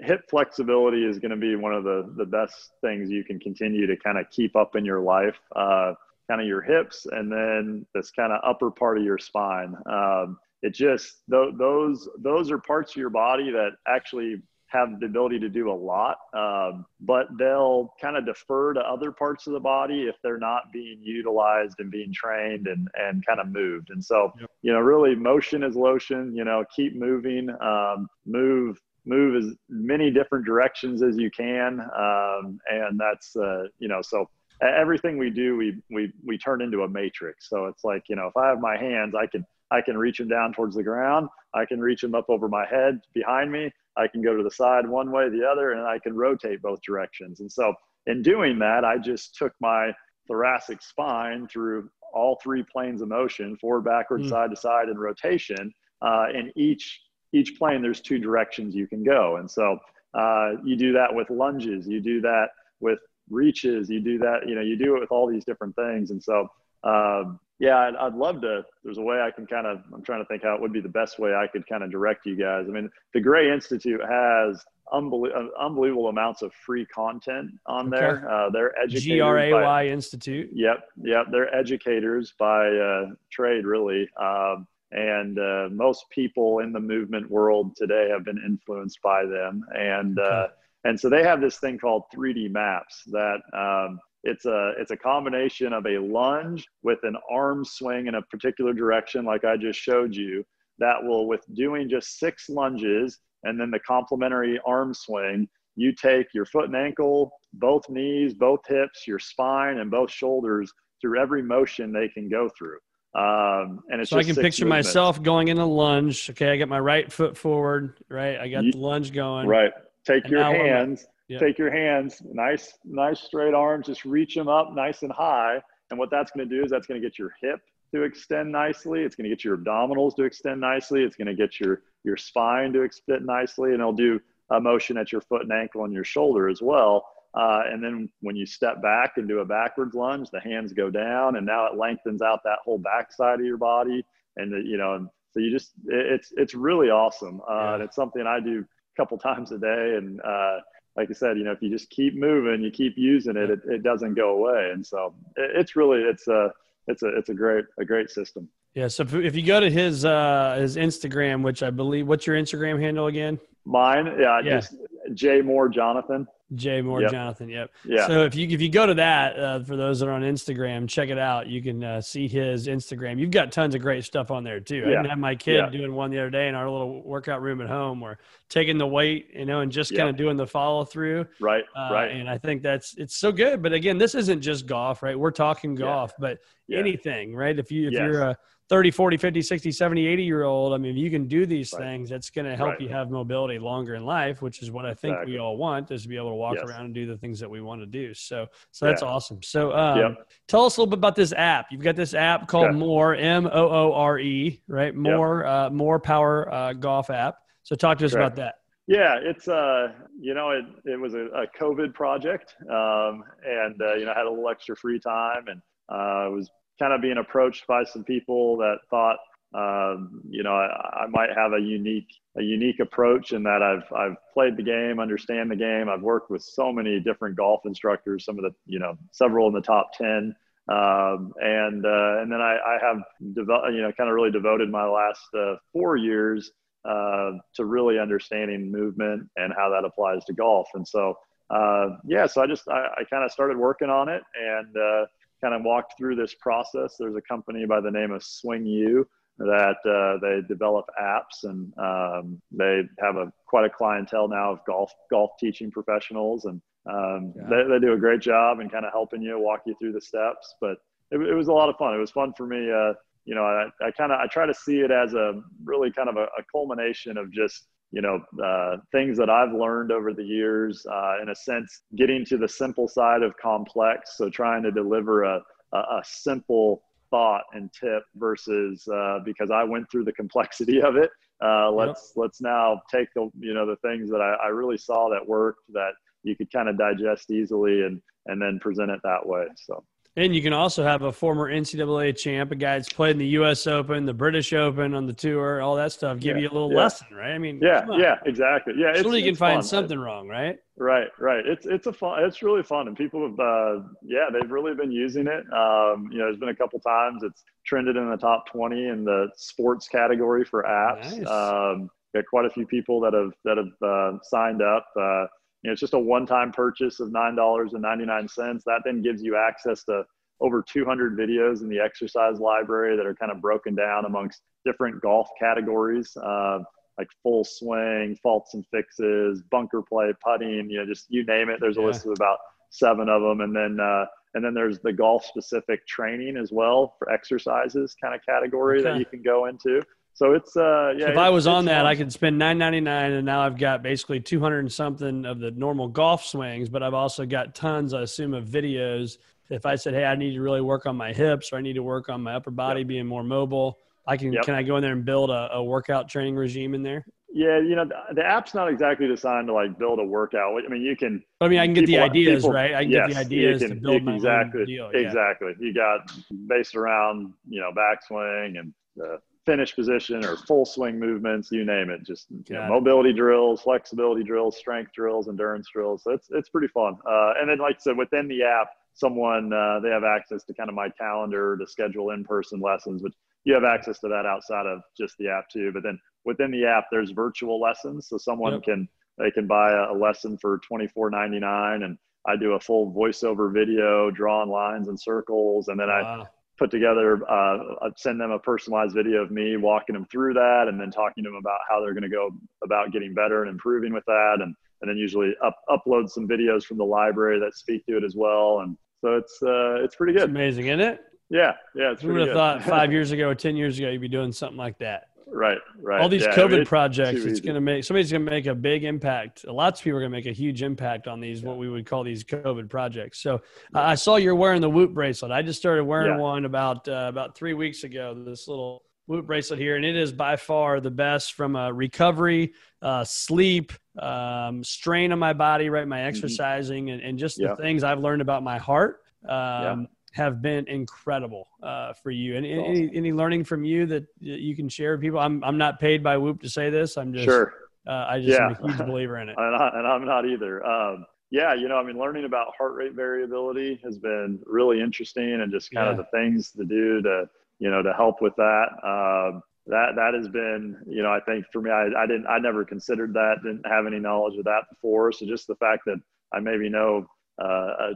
hip 0.02 0.22
flexibility 0.28 1.04
is 1.04 1.18
going 1.18 1.30
to 1.30 1.36
be 1.36 1.56
one 1.56 1.72
of 1.72 1.84
the 1.84 2.12
the 2.16 2.26
best 2.26 2.72
things 2.80 3.10
you 3.10 3.22
can 3.22 3.38
continue 3.38 3.86
to 3.86 3.96
kind 3.96 4.18
of 4.18 4.28
keep 4.30 4.56
up 4.56 4.74
in 4.74 4.84
your 4.84 5.00
life. 5.00 5.36
Uh, 5.54 5.92
kind 6.32 6.40
of 6.40 6.48
your 6.48 6.62
hips, 6.62 7.06
and 7.10 7.30
then 7.30 7.84
this 7.94 8.10
kind 8.10 8.32
of 8.32 8.40
upper 8.42 8.70
part 8.70 8.96
of 8.96 9.04
your 9.04 9.18
spine. 9.18 9.74
Um, 9.84 10.38
it 10.62 10.72
just 10.72 11.16
th- 11.30 11.54
those 11.58 12.08
those 12.18 12.50
are 12.50 12.58
parts 12.58 12.92
of 12.92 12.96
your 12.96 13.10
body 13.10 13.50
that 13.50 13.72
actually 13.86 14.36
have 14.68 14.98
the 15.00 15.04
ability 15.04 15.38
to 15.38 15.50
do 15.50 15.70
a 15.70 15.78
lot, 15.92 16.16
um, 16.32 16.86
but 17.00 17.26
they'll 17.38 17.92
kind 18.00 18.16
of 18.16 18.24
defer 18.24 18.72
to 18.72 18.80
other 18.80 19.12
parts 19.12 19.46
of 19.46 19.52
the 19.52 19.60
body 19.60 20.04
if 20.04 20.16
they're 20.22 20.38
not 20.38 20.62
being 20.72 20.98
utilized 21.02 21.74
and 21.80 21.90
being 21.90 22.10
trained 22.10 22.66
and, 22.66 22.88
and 22.94 23.26
kind 23.26 23.38
of 23.38 23.48
moved. 23.48 23.90
And 23.90 24.02
so, 24.02 24.32
yep. 24.40 24.48
you 24.62 24.72
know, 24.72 24.78
really 24.78 25.14
motion 25.14 25.62
is 25.62 25.76
lotion, 25.76 26.34
you 26.34 26.44
know, 26.44 26.64
keep 26.74 26.96
moving, 26.96 27.50
um, 27.60 28.08
move, 28.24 28.80
move 29.04 29.36
as 29.36 29.54
many 29.68 30.10
different 30.10 30.46
directions 30.46 31.02
as 31.02 31.18
you 31.18 31.30
can. 31.30 31.78
Um, 31.80 32.58
and 32.70 32.98
that's, 32.98 33.36
uh, 33.36 33.64
you 33.78 33.88
know, 33.88 34.00
so 34.00 34.26
everything 34.62 35.18
we 35.18 35.30
do, 35.30 35.56
we, 35.56 35.82
we, 35.90 36.12
we 36.24 36.38
turn 36.38 36.62
into 36.62 36.82
a 36.82 36.88
matrix. 36.88 37.48
So 37.48 37.66
it's 37.66 37.84
like, 37.84 38.04
you 38.08 38.16
know, 38.16 38.26
if 38.26 38.36
I 38.36 38.48
have 38.48 38.60
my 38.60 38.76
hands, 38.76 39.14
I 39.14 39.26
can, 39.26 39.44
I 39.70 39.80
can 39.80 39.96
reach 39.96 40.18
them 40.18 40.28
down 40.28 40.52
towards 40.52 40.76
the 40.76 40.82
ground. 40.82 41.28
I 41.54 41.64
can 41.64 41.80
reach 41.80 42.00
them 42.00 42.14
up 42.14 42.26
over 42.28 42.48
my 42.48 42.66
head 42.66 43.00
behind 43.14 43.50
me. 43.50 43.72
I 43.96 44.06
can 44.08 44.22
go 44.22 44.36
to 44.36 44.42
the 44.42 44.50
side 44.50 44.88
one 44.88 45.10
way, 45.10 45.28
the 45.28 45.46
other, 45.46 45.72
and 45.72 45.82
I 45.82 45.98
can 45.98 46.14
rotate 46.14 46.62
both 46.62 46.80
directions. 46.82 47.40
And 47.40 47.50
so, 47.50 47.74
in 48.06 48.22
doing 48.22 48.58
that, 48.58 48.84
I 48.84 48.98
just 48.98 49.36
took 49.36 49.52
my 49.60 49.92
thoracic 50.26 50.82
spine 50.82 51.46
through 51.46 51.88
all 52.12 52.38
three 52.42 52.64
planes 52.64 53.00
of 53.00 53.08
motion 53.08 53.56
forward, 53.56 53.82
backward, 53.82 54.22
mm. 54.22 54.28
side 54.28 54.50
to 54.50 54.56
side, 54.56 54.88
and 54.88 54.98
rotation. 54.98 55.72
Uh, 56.00 56.26
in 56.34 56.52
each 56.56 57.00
each 57.32 57.56
plane, 57.58 57.80
there's 57.80 58.00
two 58.00 58.18
directions 58.18 58.74
you 58.74 58.86
can 58.86 59.02
go. 59.02 59.36
And 59.36 59.50
so, 59.50 59.78
uh, 60.14 60.52
you 60.64 60.76
do 60.76 60.92
that 60.92 61.14
with 61.14 61.30
lunges, 61.30 61.86
you 61.86 62.00
do 62.00 62.20
that 62.22 62.48
with 62.80 62.98
reaches, 63.32 63.88
you 63.88 64.00
do 64.00 64.18
that, 64.18 64.48
you 64.48 64.54
know, 64.54 64.60
you 64.60 64.76
do 64.76 64.96
it 64.96 65.00
with 65.00 65.10
all 65.10 65.26
these 65.26 65.44
different 65.44 65.74
things. 65.74 66.10
And 66.10 66.22
so, 66.22 66.48
um, 66.84 67.40
yeah, 67.58 67.78
I'd, 67.78 67.94
I'd, 67.96 68.14
love 68.14 68.40
to. 68.40 68.64
There's 68.82 68.98
a 68.98 69.02
way 69.02 69.20
I 69.20 69.30
can 69.30 69.46
kind 69.46 69.66
of, 69.66 69.82
I'm 69.94 70.02
trying 70.02 70.20
to 70.20 70.26
think 70.26 70.42
how 70.42 70.54
it 70.54 70.60
would 70.60 70.72
be 70.72 70.80
the 70.80 70.88
best 70.88 71.18
way 71.20 71.32
I 71.34 71.46
could 71.46 71.66
kind 71.68 71.84
of 71.84 71.92
direct 71.92 72.26
you 72.26 72.36
guys. 72.36 72.66
I 72.68 72.72
mean, 72.72 72.90
the 73.14 73.20
Gray 73.20 73.52
Institute 73.52 74.00
has 74.00 74.64
unbelievable, 74.92 75.50
uh, 75.56 75.64
unbelievable 75.64 76.08
amounts 76.08 76.42
of 76.42 76.52
free 76.52 76.84
content 76.86 77.52
on 77.66 77.86
okay. 77.86 78.00
there. 78.00 78.30
Uh, 78.30 78.50
they're 78.50 78.76
educators. 78.78 79.04
G 79.04 79.20
R 79.20 79.38
A 79.38 79.52
Y 79.52 79.86
Institute. 79.86 80.50
Yep. 80.52 80.88
Yep. 81.02 81.26
They're 81.30 81.54
educators 81.54 82.34
by 82.36 82.68
uh, 82.68 83.06
trade, 83.30 83.64
really. 83.64 84.08
Um, 84.20 84.66
and 84.90 85.38
uh, 85.38 85.68
most 85.70 86.10
people 86.10 86.58
in 86.58 86.72
the 86.72 86.80
movement 86.80 87.30
world 87.30 87.76
today 87.76 88.08
have 88.10 88.24
been 88.24 88.42
influenced 88.44 89.00
by 89.02 89.24
them. 89.24 89.64
And, 89.74 90.18
uh, 90.18 90.22
okay. 90.22 90.52
And 90.84 90.98
so 90.98 91.08
they 91.08 91.22
have 91.22 91.40
this 91.40 91.58
thing 91.58 91.78
called 91.78 92.04
3D 92.14 92.50
maps 92.50 93.02
that, 93.06 93.40
um, 93.56 93.98
it's 94.24 94.44
a 94.44 94.74
it's 94.78 94.92
a 94.92 94.96
combination 94.96 95.72
of 95.72 95.84
a 95.86 95.98
lunge 95.98 96.66
with 96.82 97.00
an 97.02 97.16
arm 97.30 97.64
swing 97.64 98.06
in 98.06 98.14
a 98.14 98.22
particular 98.22 98.72
direction, 98.72 99.24
like 99.24 99.44
I 99.44 99.56
just 99.56 99.80
showed 99.80 100.14
you. 100.14 100.44
That 100.78 101.02
will, 101.02 101.26
with 101.26 101.42
doing 101.54 101.88
just 101.88 102.18
six 102.18 102.48
lunges 102.48 103.18
and 103.44 103.60
then 103.60 103.70
the 103.70 103.80
complementary 103.80 104.60
arm 104.64 104.94
swing, 104.94 105.48
you 105.76 105.92
take 105.92 106.28
your 106.34 106.46
foot 106.46 106.66
and 106.66 106.76
ankle, 106.76 107.32
both 107.54 107.88
knees, 107.88 108.34
both 108.34 108.60
hips, 108.66 109.06
your 109.06 109.18
spine, 109.18 109.78
and 109.78 109.90
both 109.90 110.10
shoulders 110.10 110.72
through 111.00 111.20
every 111.20 111.42
motion 111.42 111.92
they 111.92 112.08
can 112.08 112.28
go 112.28 112.48
through. 112.56 112.78
Um, 113.14 113.80
and 113.90 114.00
it's 114.00 114.10
just 114.10 114.10
so 114.10 114.18
I 114.18 114.22
can 114.22 114.36
picture 114.36 114.64
movements. 114.64 114.88
myself 114.88 115.22
going 115.22 115.48
in 115.48 115.58
a 115.58 115.66
lunge. 115.66 116.30
Okay, 116.30 116.50
I 116.50 116.56
got 116.56 116.68
my 116.68 116.80
right 116.80 117.12
foot 117.12 117.36
forward. 117.36 117.98
Right, 118.08 118.38
I 118.38 118.48
got 118.48 118.64
you, 118.64 118.72
the 118.72 118.78
lunge 118.78 119.12
going. 119.12 119.46
Right. 119.46 119.72
Take 120.04 120.28
your 120.28 120.44
hands 120.44 121.06
Yep. 121.32 121.40
Take 121.40 121.58
your 121.58 121.70
hands, 121.70 122.20
nice, 122.30 122.74
nice 122.84 123.20
straight 123.20 123.54
arms, 123.54 123.86
just 123.86 124.04
reach 124.04 124.34
them 124.34 124.48
up 124.48 124.74
nice 124.74 125.02
and 125.02 125.10
high. 125.10 125.62
And 125.90 125.98
what 125.98 126.10
that's 126.10 126.30
going 126.30 126.46
to 126.46 126.54
do 126.54 126.62
is 126.62 126.70
that's 126.70 126.86
going 126.86 127.00
to 127.00 127.06
get 127.06 127.18
your 127.18 127.32
hip 127.40 127.60
to 127.94 128.02
extend 128.02 128.52
nicely. 128.52 129.00
It's 129.00 129.16
going 129.16 129.28
to 129.28 129.34
get 129.34 129.42
your 129.42 129.56
abdominals 129.56 130.14
to 130.16 130.24
extend 130.24 130.60
nicely. 130.60 131.02
It's 131.02 131.16
going 131.16 131.28
to 131.28 131.34
get 131.34 131.58
your 131.58 131.82
your 132.04 132.18
spine 132.18 132.72
to 132.74 132.82
extend 132.82 133.24
nicely, 133.24 133.70
and 133.70 133.80
it'll 133.80 133.92
do 133.94 134.20
a 134.50 134.60
motion 134.60 134.98
at 134.98 135.10
your 135.10 135.22
foot 135.22 135.42
and 135.42 135.52
ankle 135.52 135.84
and 135.84 135.94
your 135.94 136.04
shoulder 136.04 136.48
as 136.48 136.60
well. 136.60 137.06
Uh, 137.34 137.62
and 137.66 137.82
then 137.82 138.10
when 138.20 138.36
you 138.36 138.44
step 138.44 138.82
back 138.82 139.12
and 139.16 139.26
do 139.26 139.38
a 139.38 139.44
backwards 139.44 139.94
lunge, 139.94 140.28
the 140.30 140.40
hands 140.40 140.74
go 140.74 140.90
down, 140.90 141.36
and 141.36 141.46
now 141.46 141.66
it 141.66 141.78
lengthens 141.78 142.20
out 142.20 142.40
that 142.44 142.58
whole 142.62 142.78
back 142.78 143.10
side 143.10 143.40
of 143.40 143.46
your 143.46 143.56
body. 143.56 144.04
And 144.36 144.52
the, 144.52 144.58
you 144.58 144.76
know, 144.76 145.08
so 145.30 145.40
you 145.40 145.50
just 145.50 145.72
it's 145.86 146.32
it's 146.36 146.54
really 146.54 146.90
awesome. 146.90 147.40
Uh, 147.48 147.54
yeah. 147.54 147.74
And 147.74 147.82
it's 147.84 147.96
something 147.96 148.26
I 148.26 148.40
do 148.40 148.66
couple 148.96 149.18
times 149.18 149.52
a 149.52 149.58
day, 149.58 149.96
and 149.96 150.20
uh, 150.22 150.58
like 150.96 151.08
I 151.10 151.14
said, 151.14 151.38
you 151.38 151.44
know, 151.44 151.52
if 151.52 151.62
you 151.62 151.70
just 151.70 151.88
keep 151.90 152.14
moving, 152.14 152.62
you 152.62 152.70
keep 152.70 152.94
using 152.96 153.36
it, 153.36 153.50
it, 153.50 153.60
it 153.66 153.82
doesn't 153.82 154.14
go 154.14 154.30
away. 154.30 154.70
And 154.72 154.86
so 154.86 155.14
it, 155.36 155.50
it's 155.54 155.76
really, 155.76 156.00
it's 156.00 156.28
a, 156.28 156.52
it's 156.86 157.02
a, 157.02 157.16
it's 157.16 157.30
a 157.30 157.34
great, 157.34 157.64
a 157.78 157.84
great 157.84 158.10
system. 158.10 158.48
Yeah. 158.74 158.88
So 158.88 159.02
if, 159.02 159.14
if 159.14 159.34
you 159.34 159.42
go 159.42 159.60
to 159.60 159.70
his, 159.70 160.04
uh, 160.04 160.58
his 160.60 160.76
Instagram, 160.76 161.42
which 161.42 161.62
I 161.62 161.70
believe, 161.70 162.06
what's 162.08 162.26
your 162.26 162.36
Instagram 162.36 162.80
handle 162.80 163.06
again? 163.06 163.40
Mine. 163.64 164.06
Yeah. 164.18 164.40
yeah. 164.40 164.60
Just 164.60 164.76
J 165.14 165.40
Moore 165.40 165.68
Jonathan. 165.68 166.26
Jay 166.54 166.82
Moore 166.82 167.02
yep. 167.02 167.10
Jonathan. 167.10 167.48
Yep. 167.48 167.70
Yeah. 167.84 168.06
So 168.06 168.24
if 168.24 168.34
you 168.34 168.48
if 168.48 168.60
you 168.60 168.68
go 168.68 168.86
to 168.86 168.94
that 168.94 169.38
uh, 169.38 169.62
for 169.64 169.76
those 169.76 170.00
that 170.00 170.08
are 170.08 170.12
on 170.12 170.22
Instagram, 170.22 170.88
check 170.88 171.08
it 171.08 171.18
out. 171.18 171.46
You 171.46 171.62
can 171.62 171.82
uh, 171.82 172.00
see 172.00 172.28
his 172.28 172.66
Instagram. 172.66 173.18
You've 173.18 173.30
got 173.30 173.52
tons 173.52 173.74
of 173.74 173.80
great 173.80 174.04
stuff 174.04 174.30
on 174.30 174.44
there 174.44 174.60
too. 174.60 174.84
Yeah. 174.88 175.02
I 175.02 175.08
had 175.08 175.18
my 175.18 175.34
kid 175.34 175.56
yeah. 175.56 175.70
doing 175.70 175.94
one 175.94 176.10
the 176.10 176.18
other 176.18 176.30
day 176.30 176.48
in 176.48 176.54
our 176.54 176.70
little 176.70 177.02
workout 177.02 177.42
room 177.42 177.60
at 177.60 177.68
home. 177.68 178.00
We're 178.00 178.18
taking 178.48 178.78
the 178.78 178.86
weight, 178.86 179.28
you 179.34 179.44
know, 179.44 179.60
and 179.60 179.72
just 179.72 179.94
kind 179.94 180.08
of 180.08 180.16
doing 180.16 180.36
the 180.36 180.46
follow 180.46 180.84
through. 180.84 181.26
Right. 181.40 181.64
Uh, 181.76 181.88
right. 181.92 182.10
And 182.10 182.28
I 182.28 182.38
think 182.38 182.62
that's 182.62 182.94
it's 182.96 183.16
so 183.16 183.32
good. 183.32 183.62
But 183.62 183.72
again, 183.72 183.98
this 183.98 184.14
isn't 184.14 184.40
just 184.40 184.66
golf, 184.66 185.02
right? 185.02 185.18
We're 185.18 185.30
talking 185.30 185.74
golf, 185.74 186.12
but 186.18 186.38
anything, 186.70 187.34
right? 187.34 187.58
If 187.58 187.70
you 187.70 187.88
if 187.88 187.92
yes. 187.92 188.00
you're 188.00 188.22
a 188.22 188.36
30, 188.72 188.90
40, 188.90 189.16
50, 189.18 189.42
60, 189.42 189.70
70, 189.70 190.06
80 190.06 190.22
year 190.24 190.44
old, 190.44 190.72
I 190.72 190.78
mean, 190.78 190.92
if 190.92 190.96
you 190.96 191.10
can 191.10 191.28
do 191.28 191.44
these 191.44 191.74
right. 191.74 191.82
things. 191.82 192.08
That's 192.08 192.30
going 192.30 192.46
to 192.46 192.56
help 192.56 192.70
right. 192.70 192.80
you 192.80 192.88
have 192.88 193.10
mobility 193.10 193.58
longer 193.58 193.96
in 193.96 194.06
life, 194.06 194.40
which 194.40 194.62
is 194.62 194.70
what 194.70 194.86
I 194.86 194.94
think 194.94 195.12
exactly. 195.12 195.34
we 195.34 195.38
all 195.38 195.58
want 195.58 195.90
is 195.90 196.04
to 196.04 196.08
be 196.08 196.16
able 196.16 196.30
to 196.30 196.36
walk 196.36 196.54
yes. 196.56 196.64
around 196.64 196.86
and 196.86 196.94
do 196.94 197.04
the 197.04 197.18
things 197.18 197.38
that 197.40 197.50
we 197.50 197.60
want 197.60 197.82
to 197.82 197.86
do. 197.86 198.14
So, 198.14 198.46
so 198.70 198.86
that's 198.86 199.02
yeah. 199.02 199.08
awesome. 199.08 199.42
So, 199.42 199.74
um, 199.76 199.98
yep. 199.98 200.30
tell 200.48 200.64
us 200.64 200.78
a 200.78 200.80
little 200.80 200.88
bit 200.88 200.96
about 200.96 201.16
this 201.16 201.34
app. 201.34 201.66
You've 201.70 201.82
got 201.82 201.96
this 201.96 202.14
app 202.14 202.48
called 202.48 202.68
okay. 202.68 202.78
Moore, 202.78 203.14
M 203.14 203.44
O 203.44 203.50
O 203.68 203.92
R 203.92 204.18
E, 204.18 204.62
right? 204.68 204.94
Moore, 204.94 205.42
yep. 205.44 205.52
uh, 205.52 205.70
Moore 205.74 206.00
Power 206.00 206.50
uh, 206.50 206.72
Golf 206.72 207.10
app. 207.10 207.40
So, 207.64 207.74
talk 207.74 207.98
to 207.98 208.06
us 208.06 208.12
Correct. 208.12 208.26
about 208.26 208.36
that. 208.36 208.54
Yeah, 208.86 209.18
it's 209.22 209.48
uh, 209.48 209.88
you 210.18 210.32
know, 210.32 210.52
it 210.52 210.64
it 210.86 210.98
was 210.98 211.12
a, 211.12 211.26
a 211.26 211.46
COVID 211.60 211.92
project, 211.92 212.54
um, 212.70 213.22
and 213.44 213.82
uh, 213.82 213.96
you 213.96 214.06
know, 214.06 214.12
I 214.12 214.16
had 214.16 214.26
a 214.26 214.30
little 214.30 214.48
extra 214.48 214.74
free 214.74 214.98
time, 214.98 215.44
and 215.48 215.60
uh, 215.90 216.30
was 216.30 216.50
kind 216.82 216.92
of 216.92 217.00
being 217.00 217.18
approached 217.18 217.64
by 217.68 217.84
some 217.84 218.02
people 218.02 218.56
that 218.56 218.78
thought, 218.90 219.18
um, 219.54 220.20
you 220.28 220.42
know, 220.42 220.54
I, 220.54 221.04
I, 221.04 221.06
might 221.06 221.28
have 221.36 221.52
a 221.52 221.60
unique 221.60 222.08
a 222.36 222.42
unique 222.42 222.80
approach 222.80 223.32
in 223.32 223.44
that 223.44 223.62
I've 223.62 223.84
I've 223.96 224.16
played 224.34 224.56
the 224.56 224.64
game, 224.64 224.98
understand 224.98 225.48
the 225.48 225.56
game. 225.56 225.88
I've 225.88 226.02
worked 226.02 226.28
with 226.28 226.42
so 226.42 226.72
many 226.72 226.98
different 226.98 227.36
golf 227.36 227.60
instructors, 227.64 228.24
some 228.24 228.36
of 228.38 228.44
the 228.44 228.52
you 228.66 228.80
know 228.80 228.96
several 229.12 229.46
in 229.46 229.54
the 229.54 229.60
top 229.60 229.92
ten, 229.96 230.34
um, 230.68 231.32
and 231.40 231.86
uh, 231.86 232.20
and 232.20 232.32
then 232.32 232.40
I, 232.40 232.56
I 232.66 232.78
have 232.80 232.96
developed 233.34 233.74
you 233.74 233.82
know 233.82 233.92
kind 233.92 234.08
of 234.08 234.14
really 234.14 234.32
devoted 234.32 234.70
my 234.70 234.86
last 234.86 235.22
uh, 235.38 235.56
four 235.72 235.96
years 235.96 236.50
uh, 236.84 237.32
to 237.54 237.64
really 237.64 238.00
understanding 238.00 238.72
movement 238.72 239.28
and 239.36 239.52
how 239.56 239.70
that 239.70 239.84
applies 239.84 240.24
to 240.24 240.32
golf. 240.32 240.66
And 240.74 240.88
so 240.88 241.14
uh, 241.50 241.98
yeah, 242.06 242.26
so 242.26 242.42
I 242.42 242.46
just 242.46 242.66
I, 242.68 242.86
I 242.98 243.04
kind 243.04 243.22
of 243.22 243.30
started 243.30 243.58
working 243.58 243.90
on 243.90 244.08
it 244.08 244.22
and 244.34 244.76
uh, 244.76 245.04
kind 245.42 245.54
of 245.54 245.62
walked 245.62 245.94
through 245.98 246.16
this 246.16 246.34
process. 246.34 246.94
There's 246.98 247.16
a 247.16 247.22
company 247.22 247.66
by 247.66 247.80
the 247.80 247.90
name 247.90 248.12
of 248.12 248.22
Swing 248.22 248.64
U 248.64 249.06
that 249.38 249.76
uh, 249.86 250.18
they 250.20 250.46
develop 250.46 250.86
apps 251.00 251.44
and 251.44 251.72
um, 251.78 252.40
they 252.50 252.82
have 253.00 253.16
a 253.16 253.32
quite 253.46 253.64
a 253.64 253.70
clientele 253.70 254.28
now 254.28 254.52
of 254.52 254.64
golf 254.66 254.92
golf 255.10 255.32
teaching 255.40 255.70
professionals 255.70 256.44
and 256.44 256.60
um, 256.90 257.32
yeah. 257.36 257.42
they, 257.48 257.68
they 257.68 257.78
do 257.78 257.92
a 257.92 257.98
great 257.98 258.20
job 258.20 258.60
in 258.60 258.68
kind 258.68 258.84
of 258.84 258.92
helping 258.92 259.22
you 259.22 259.38
walk 259.38 259.62
you 259.66 259.74
through 259.80 259.92
the 259.92 260.00
steps 260.00 260.54
but 260.60 260.76
it, 261.10 261.18
it 261.18 261.34
was 261.34 261.48
a 261.48 261.52
lot 261.52 261.68
of 261.68 261.76
fun 261.76 261.94
it 261.94 261.98
was 261.98 262.10
fun 262.10 262.32
for 262.36 262.46
me 262.46 262.70
uh, 262.70 262.92
you 263.24 263.34
know 263.34 263.44
i, 263.44 263.68
I 263.84 263.90
kind 263.92 264.12
of 264.12 264.20
i 264.20 264.26
try 264.26 264.46
to 264.46 264.54
see 264.54 264.80
it 264.80 264.90
as 264.90 265.14
a 265.14 265.40
really 265.64 265.90
kind 265.90 266.08
of 266.08 266.16
a, 266.16 266.24
a 266.24 266.44
culmination 266.50 267.16
of 267.16 267.32
just 267.32 267.66
you 267.92 268.02
know 268.02 268.18
uh, 268.42 268.76
things 268.90 269.16
that 269.18 269.30
i've 269.30 269.52
learned 269.52 269.92
over 269.92 270.12
the 270.12 270.24
years 270.24 270.84
uh, 270.90 271.22
in 271.22 271.28
a 271.28 271.34
sense 271.34 271.82
getting 271.96 272.24
to 272.24 272.36
the 272.36 272.48
simple 272.48 272.88
side 272.88 273.22
of 273.22 273.36
complex 273.36 274.16
so 274.16 274.28
trying 274.28 274.62
to 274.62 274.72
deliver 274.72 275.22
a, 275.24 275.40
a, 275.72 275.78
a 275.78 276.02
simple 276.04 276.82
thought 277.12 277.42
and 277.52 277.70
tip 277.72 278.02
versus 278.16 278.88
uh, 278.92 279.20
because 279.24 279.52
I 279.52 279.62
went 279.62 279.88
through 279.88 280.04
the 280.04 280.12
complexity 280.22 280.82
of 280.82 280.96
it. 280.96 281.10
Uh, 281.44 281.70
let's 281.70 282.12
yep. 282.16 282.22
let's 282.22 282.40
now 282.40 282.82
take 282.92 283.08
the 283.14 283.30
you 283.38 283.54
know 283.54 283.66
the 283.66 283.76
things 283.76 284.10
that 284.10 284.20
I, 284.20 284.46
I 284.46 284.48
really 284.48 284.78
saw 284.78 285.08
that 285.10 285.26
worked 285.26 285.60
that 285.72 285.92
you 286.24 286.34
could 286.34 286.50
kind 286.52 286.68
of 286.68 286.78
digest 286.78 287.30
easily 287.30 287.82
and 287.82 288.00
and 288.26 288.40
then 288.40 288.58
present 288.60 288.90
it 288.90 289.00
that 289.04 289.24
way. 289.24 289.44
So 289.56 289.84
and 290.16 290.34
you 290.34 290.42
can 290.42 290.52
also 290.52 290.82
have 290.82 291.02
a 291.02 291.12
former 291.12 291.50
NCAA 291.50 292.16
champ, 292.16 292.50
a 292.52 292.54
guy 292.54 292.78
that's 292.78 292.92
played 292.92 293.12
in 293.12 293.18
the 293.18 293.28
U.S. 293.28 293.66
Open, 293.66 294.04
the 294.04 294.12
British 294.12 294.52
Open 294.52 294.94
on 294.94 295.06
the 295.06 295.12
tour, 295.12 295.62
all 295.62 295.74
that 295.76 295.92
stuff. 295.92 296.18
Give 296.18 296.36
yeah, 296.36 296.42
you 296.42 296.48
a 296.50 296.52
little 296.52 296.70
yeah. 296.70 296.78
lesson, 296.78 297.06
right? 297.14 297.32
I 297.32 297.38
mean, 297.38 297.58
yeah, 297.62 297.86
yeah, 297.96 298.16
exactly. 298.26 298.74
Yeah, 298.76 298.94
surely 299.00 299.20
you 299.20 299.24
can 299.24 299.36
find 299.36 299.56
fun. 299.56 299.62
something 299.62 299.98
wrong, 299.98 300.28
right? 300.28 300.58
Right, 300.76 301.08
right. 301.18 301.46
It's 301.46 301.64
it's 301.64 301.86
a 301.86 301.92
fun. 301.92 302.24
It's 302.24 302.42
really 302.42 302.62
fun, 302.62 302.88
and 302.88 302.96
people 302.96 303.22
have, 303.22 303.40
uh, 303.40 303.82
yeah, 304.02 304.26
they've 304.32 304.50
really 304.50 304.74
been 304.74 304.92
using 304.92 305.26
it. 305.26 305.44
Um, 305.52 306.08
you 306.12 306.18
know, 306.18 306.24
there's 306.24 306.38
been 306.38 306.50
a 306.50 306.56
couple 306.56 306.78
times 306.80 307.22
it's 307.22 307.42
trended 307.64 307.96
in 307.96 308.10
the 308.10 308.16
top 308.16 308.46
20 308.52 308.88
in 308.88 309.04
the 309.04 309.28
sports 309.36 309.88
category 309.88 310.44
for 310.44 310.62
apps. 310.64 311.16
Nice. 311.16 311.26
Um, 311.26 311.88
got 312.14 312.24
quite 312.28 312.44
a 312.44 312.50
few 312.50 312.66
people 312.66 313.00
that 313.00 313.14
have 313.14 313.32
that 313.44 313.56
have 313.56 313.88
uh, 313.88 314.18
signed 314.22 314.60
up. 314.60 314.86
Uh, 314.98 315.26
you 315.62 315.68
know, 315.68 315.72
it's 315.72 315.80
just 315.80 315.94
a 315.94 315.98
one-time 315.98 316.52
purchase 316.52 317.00
of 317.00 317.12
nine 317.12 317.36
dollars 317.36 317.72
and 317.72 317.82
ninety-nine 317.82 318.28
cents. 318.28 318.64
That 318.64 318.82
then 318.84 319.02
gives 319.02 319.22
you 319.22 319.36
access 319.36 319.84
to 319.84 320.04
over 320.40 320.62
200 320.62 321.16
videos 321.16 321.62
in 321.62 321.68
the 321.68 321.78
exercise 321.78 322.40
library 322.40 322.96
that 322.96 323.06
are 323.06 323.14
kind 323.14 323.30
of 323.30 323.40
broken 323.40 323.76
down 323.76 324.04
amongst 324.06 324.42
different 324.64 325.00
golf 325.00 325.28
categories, 325.38 326.16
uh, 326.16 326.58
like 326.98 327.06
full 327.22 327.44
swing, 327.44 328.18
faults 328.22 328.54
and 328.54 328.66
fixes, 328.72 329.40
bunker 329.50 329.82
play, 329.82 330.12
putting. 330.22 330.68
You 330.68 330.78
know, 330.78 330.86
just 330.86 331.06
you 331.08 331.24
name 331.24 331.48
it. 331.48 331.58
There's 331.60 331.78
a 331.78 331.80
yeah. 331.80 331.86
list 331.86 332.06
of 332.06 332.12
about 332.12 332.38
seven 332.70 333.08
of 333.08 333.22
them, 333.22 333.40
and 333.40 333.54
then 333.54 333.78
uh, 333.80 334.06
and 334.34 334.44
then 334.44 334.54
there's 334.54 334.80
the 334.80 334.92
golf 334.92 335.24
specific 335.24 335.86
training 335.86 336.36
as 336.36 336.50
well 336.52 336.96
for 336.98 337.10
exercises 337.10 337.94
kind 338.02 338.14
of 338.14 338.20
category 338.26 338.80
okay. 338.80 338.90
that 338.90 338.98
you 338.98 339.04
can 339.04 339.22
go 339.22 339.46
into. 339.46 339.80
So 340.14 340.34
it's 340.34 340.56
uh 340.56 340.92
yeah. 340.96 341.10
if 341.10 341.16
I 341.16 341.30
was 341.30 341.46
on 341.46 341.64
that, 341.66 341.78
fun. 341.78 341.86
I 341.86 341.94
could 341.94 342.12
spend 342.12 342.38
nine 342.38 342.58
ninety 342.58 342.80
nine, 342.80 343.12
and 343.12 343.24
now 343.24 343.40
I've 343.40 343.58
got 343.58 343.82
basically 343.82 344.20
two 344.20 344.40
hundred 344.40 344.60
and 344.60 344.72
something 344.72 345.24
of 345.24 345.38
the 345.40 345.50
normal 345.52 345.88
golf 345.88 346.24
swings, 346.24 346.68
but 346.68 346.82
I've 346.82 346.94
also 346.94 347.24
got 347.24 347.54
tons, 347.54 347.94
I 347.94 348.02
assume, 348.02 348.34
of 348.34 348.46
videos. 348.46 349.18
If 349.50 349.66
I 349.66 349.74
said, 349.74 349.94
hey, 349.94 350.04
I 350.04 350.14
need 350.14 350.34
to 350.34 350.40
really 350.40 350.60
work 350.60 350.86
on 350.86 350.96
my 350.96 351.12
hips, 351.12 351.52
or 351.52 351.56
I 351.56 351.60
need 351.60 351.74
to 351.74 351.82
work 351.82 352.08
on 352.08 352.22
my 352.22 352.34
upper 352.34 352.50
body 352.50 352.80
yep. 352.80 352.88
being 352.88 353.06
more 353.06 353.24
mobile, 353.24 353.78
I 354.06 354.16
can. 354.16 354.32
Yep. 354.32 354.44
Can 354.44 354.54
I 354.54 354.62
go 354.62 354.76
in 354.76 354.82
there 354.82 354.92
and 354.92 355.04
build 355.04 355.30
a, 355.30 355.50
a 355.54 355.62
workout 355.62 356.08
training 356.08 356.36
regime 356.36 356.74
in 356.74 356.82
there? 356.82 357.04
Yeah, 357.34 357.58
you 357.58 357.74
know, 357.74 357.86
the, 357.86 358.14
the, 358.14 358.24
app's 358.24 358.52
not 358.52 358.68
exactly 358.68 359.06
designed 359.06 359.46
to 359.46 359.54
like 359.54 359.78
build 359.78 359.98
a 359.98 360.04
workout. 360.04 360.54
I 360.64 360.68
mean, 360.68 360.82
you 360.82 360.94
can. 360.94 361.22
I 361.40 361.48
mean, 361.48 361.60
I 361.60 361.66
can 361.66 361.72
get 361.72 361.86
people, 361.86 362.00
the 362.00 362.04
ideas, 362.04 362.42
people, 362.42 362.52
right? 362.52 362.74
I 362.74 362.82
can 362.82 362.90
yes, 362.90 363.08
get 363.08 363.14
the 363.14 363.20
ideas 363.20 363.62
can, 363.62 363.70
to 363.70 363.76
build 363.76 364.02
my 364.04 364.16
exactly, 364.16 364.66
deal. 364.66 364.90
Yeah. 364.92 365.00
Exactly. 365.00 365.52
You 365.58 365.72
got 365.72 366.12
based 366.46 366.74
around, 366.74 367.32
you 367.48 367.60
know, 367.60 367.70
backswing 367.72 368.58
and 368.58 368.74
uh, 369.02 369.16
finish 369.44 369.74
position 369.74 370.24
or 370.24 370.36
full 370.36 370.64
swing 370.64 370.98
movements, 370.98 371.50
you 371.50 371.64
name 371.64 371.90
it. 371.90 372.04
Just 372.04 372.26
you 372.30 372.54
know, 372.54 372.68
mobility 372.68 373.12
drills, 373.12 373.62
flexibility 373.62 374.22
drills, 374.22 374.56
strength 374.56 374.92
drills, 374.92 375.28
endurance 375.28 375.68
drills. 375.72 376.02
So 376.04 376.12
it's 376.12 376.28
it's 376.30 376.48
pretty 376.48 376.68
fun. 376.68 376.96
Uh, 377.08 377.34
and 377.38 377.48
then, 377.48 377.58
like 377.58 377.76
I 377.76 377.78
said, 377.80 377.96
within 377.96 378.28
the 378.28 378.42
app, 378.42 378.68
someone 378.94 379.52
uh, 379.52 379.80
they 379.80 379.90
have 379.90 380.04
access 380.04 380.44
to 380.44 380.54
kind 380.54 380.68
of 380.68 380.74
my 380.74 380.88
calendar 380.90 381.56
to 381.56 381.66
schedule 381.66 382.10
in-person 382.10 382.60
lessons, 382.60 383.02
but 383.02 383.12
you 383.44 383.54
have 383.54 383.64
access 383.64 383.98
to 384.00 384.08
that 384.08 384.26
outside 384.26 384.66
of 384.66 384.80
just 384.96 385.16
the 385.18 385.28
app 385.28 385.48
too. 385.48 385.72
But 385.72 385.82
then 385.82 385.98
within 386.24 386.50
the 386.50 386.64
app, 386.64 386.84
there's 386.90 387.10
virtual 387.10 387.60
lessons, 387.60 388.08
so 388.08 388.18
someone 388.18 388.54
yep. 388.54 388.62
can 388.62 388.88
they 389.18 389.30
can 389.30 389.46
buy 389.46 389.72
a, 389.72 389.92
a 389.92 389.96
lesson 389.96 390.38
for 390.38 390.58
twenty 390.58 390.86
four 390.86 391.10
ninety 391.10 391.40
nine, 391.40 391.82
and 391.82 391.98
I 392.26 392.36
do 392.36 392.52
a 392.52 392.60
full 392.60 392.92
voiceover 392.92 393.52
video, 393.52 394.10
drawing 394.10 394.50
lines 394.50 394.88
and 394.88 395.00
circles, 395.00 395.68
and 395.68 395.80
then 395.80 395.88
wow. 395.88 396.22
I 396.22 396.26
put 396.58 396.70
together, 396.70 397.20
uh, 397.30 397.58
send 397.96 398.20
them 398.20 398.30
a 398.30 398.38
personalized 398.38 398.94
video 398.94 399.22
of 399.22 399.30
me 399.30 399.56
walking 399.56 399.94
them 399.94 400.06
through 400.10 400.34
that, 400.34 400.66
and 400.68 400.80
then 400.80 400.90
talking 400.90 401.24
to 401.24 401.30
them 401.30 401.36
about 401.36 401.58
how 401.68 401.80
they're 401.80 401.94
going 401.94 402.02
to 402.02 402.08
go 402.08 402.30
about 402.62 402.92
getting 402.92 403.14
better 403.14 403.42
and 403.42 403.50
improving 403.50 403.92
with 403.92 404.04
that, 404.06 404.38
and 404.40 404.54
and 404.82 404.90
then 404.90 404.96
usually 404.96 405.32
up, 405.44 405.56
upload 405.68 406.10
some 406.10 406.26
videos 406.26 406.64
from 406.64 406.76
the 406.76 406.84
library 406.84 407.38
that 407.38 407.54
speak 407.54 407.86
to 407.86 407.96
it 407.96 408.04
as 408.04 408.14
well, 408.16 408.60
and 408.60 408.76
so 409.00 409.16
it's 409.16 409.38
uh, 409.42 409.82
it's 409.82 409.96
pretty 409.96 410.12
good. 410.12 410.22
It's 410.22 410.30
amazing, 410.30 410.66
isn't 410.66 410.80
it? 410.80 411.00
Yeah, 411.30 411.52
yeah. 411.74 411.92
It's 411.92 412.02
Who 412.02 412.12
would 412.12 412.28
have 412.28 412.36
thought 412.36 412.62
five 412.62 412.92
years 412.96 413.10
ago 413.10 413.28
or 413.28 413.34
ten 413.34 413.56
years 413.56 413.78
ago 413.78 413.88
you'd 413.90 414.00
be 414.00 414.08
doing 414.08 414.32
something 414.32 414.58
like 414.58 414.78
that? 414.78 415.08
Right, 415.32 415.58
right. 415.80 416.00
All 416.00 416.10
these 416.10 416.22
yeah, 416.22 416.34
COVID 416.34 416.52
I 416.52 416.56
mean, 416.58 416.66
projects, 416.66 417.24
it's 417.24 417.40
going 417.40 417.54
to 417.54 417.60
make 417.60 417.84
somebody's 417.84 418.12
going 418.12 418.24
to 418.24 418.30
make 418.30 418.46
a 418.46 418.54
big 418.54 418.84
impact. 418.84 419.46
Lots 419.46 419.80
of 419.80 419.84
people 419.84 419.96
are 419.96 420.00
going 420.00 420.12
to 420.12 420.16
make 420.16 420.26
a 420.26 420.32
huge 420.32 420.62
impact 420.62 421.08
on 421.08 421.20
these, 421.20 421.40
yeah. 421.40 421.48
what 421.48 421.56
we 421.56 421.70
would 421.70 421.86
call 421.86 422.04
these 422.04 422.22
COVID 422.22 422.68
projects. 422.68 423.22
So 423.22 423.40
yeah. 423.74 423.88
I 423.88 423.94
saw 423.94 424.16
you're 424.16 424.34
wearing 424.34 424.60
the 424.60 424.68
Whoop 424.68 424.92
bracelet. 424.92 425.32
I 425.32 425.40
just 425.40 425.58
started 425.58 425.84
wearing 425.84 426.18
one 426.18 426.44
about 426.44 426.86
uh, 426.86 427.06
about 427.08 427.34
three 427.34 427.54
weeks 427.54 427.82
ago. 427.82 428.14
This 428.14 428.46
little 428.46 428.82
Whoop 429.06 429.26
bracelet 429.26 429.58
here, 429.58 429.76
and 429.76 429.84
it 429.84 429.96
is 429.96 430.12
by 430.12 430.36
far 430.36 430.80
the 430.80 430.90
best 430.90 431.32
from 431.32 431.56
a 431.56 431.72
recovery, 431.72 432.52
uh, 432.82 433.04
sleep, 433.04 433.72
um, 433.98 434.62
strain 434.62 435.12
on 435.12 435.18
my 435.18 435.32
body, 435.32 435.70
right? 435.70 435.88
My 435.88 435.98
mm-hmm. 435.98 436.08
exercising, 436.08 436.86
mm-hmm. 436.86 436.94
and, 436.94 437.02
and, 437.02 437.18
just 437.18 437.38
the 437.38 437.56
things 437.56 437.84
I've 437.84 438.00
learned 438.00 438.22
about 438.22 438.42
my 438.42 438.58
heart. 438.58 439.00
Um, 439.26 439.88
have 440.12 440.42
been 440.42 440.66
incredible 440.68 441.48
uh, 441.62 441.92
for 441.94 442.10
you. 442.10 442.36
And 442.36 442.46
any 442.46 442.90
any 442.94 443.12
learning 443.12 443.44
from 443.44 443.64
you 443.64 443.86
that 443.86 444.06
you 444.20 444.54
can 444.54 444.68
share 444.68 444.92
with 444.92 445.00
people? 445.00 445.18
I'm 445.18 445.42
I'm 445.44 445.58
not 445.58 445.80
paid 445.80 446.02
by 446.02 446.16
Whoop 446.16 446.42
to 446.42 446.48
say 446.48 446.70
this. 446.70 446.96
I'm 446.96 447.12
just 447.12 447.24
sure. 447.24 447.54
Uh, 447.86 448.06
I 448.08 448.18
just 448.18 448.38
yeah. 448.38 448.46
am 448.46 448.52
a 448.52 448.68
huge 448.68 448.86
believer 448.86 449.18
in 449.18 449.28
it. 449.28 449.34
and, 449.38 449.56
I, 449.56 449.94
am 449.96 450.04
not 450.04 450.24
either. 450.24 450.64
Um, 450.64 451.04
yeah, 451.30 451.52
you 451.54 451.66
know, 451.66 451.76
I 451.76 451.82
mean, 451.82 451.98
learning 451.98 452.24
about 452.24 452.54
heart 452.56 452.74
rate 452.74 452.92
variability 452.92 453.80
has 453.82 453.98
been 453.98 454.38
really 454.46 454.80
interesting, 454.80 455.40
and 455.40 455.50
just 455.50 455.72
kind 455.72 455.86
yeah. 455.86 455.90
of 455.92 455.96
the 455.96 456.06
things 456.16 456.52
to 456.52 456.64
do 456.64 457.02
to 457.02 457.28
you 457.58 457.70
know 457.70 457.82
to 457.82 457.92
help 457.92 458.22
with 458.22 458.36
that. 458.36 458.66
Um, 458.84 459.42
that 459.66 459.94
that 459.96 460.14
has 460.14 460.28
been 460.28 460.76
you 460.86 461.02
know 461.02 461.12
I 461.12 461.20
think 461.20 461.46
for 461.52 461.60
me 461.60 461.70
I, 461.70 461.86
I 461.96 462.06
didn't 462.06 462.26
I 462.26 462.38
never 462.38 462.64
considered 462.64 463.14
that 463.14 463.36
didn't 463.44 463.66
have 463.66 463.86
any 463.86 464.00
knowledge 464.00 464.36
of 464.36 464.44
that 464.44 464.62
before 464.68 465.12
so 465.12 465.24
just 465.24 465.46
the 465.46 465.54
fact 465.54 465.84
that 465.86 466.00
I 466.32 466.40
maybe 466.40 466.68
know 466.68 467.06
uh, 467.42 467.92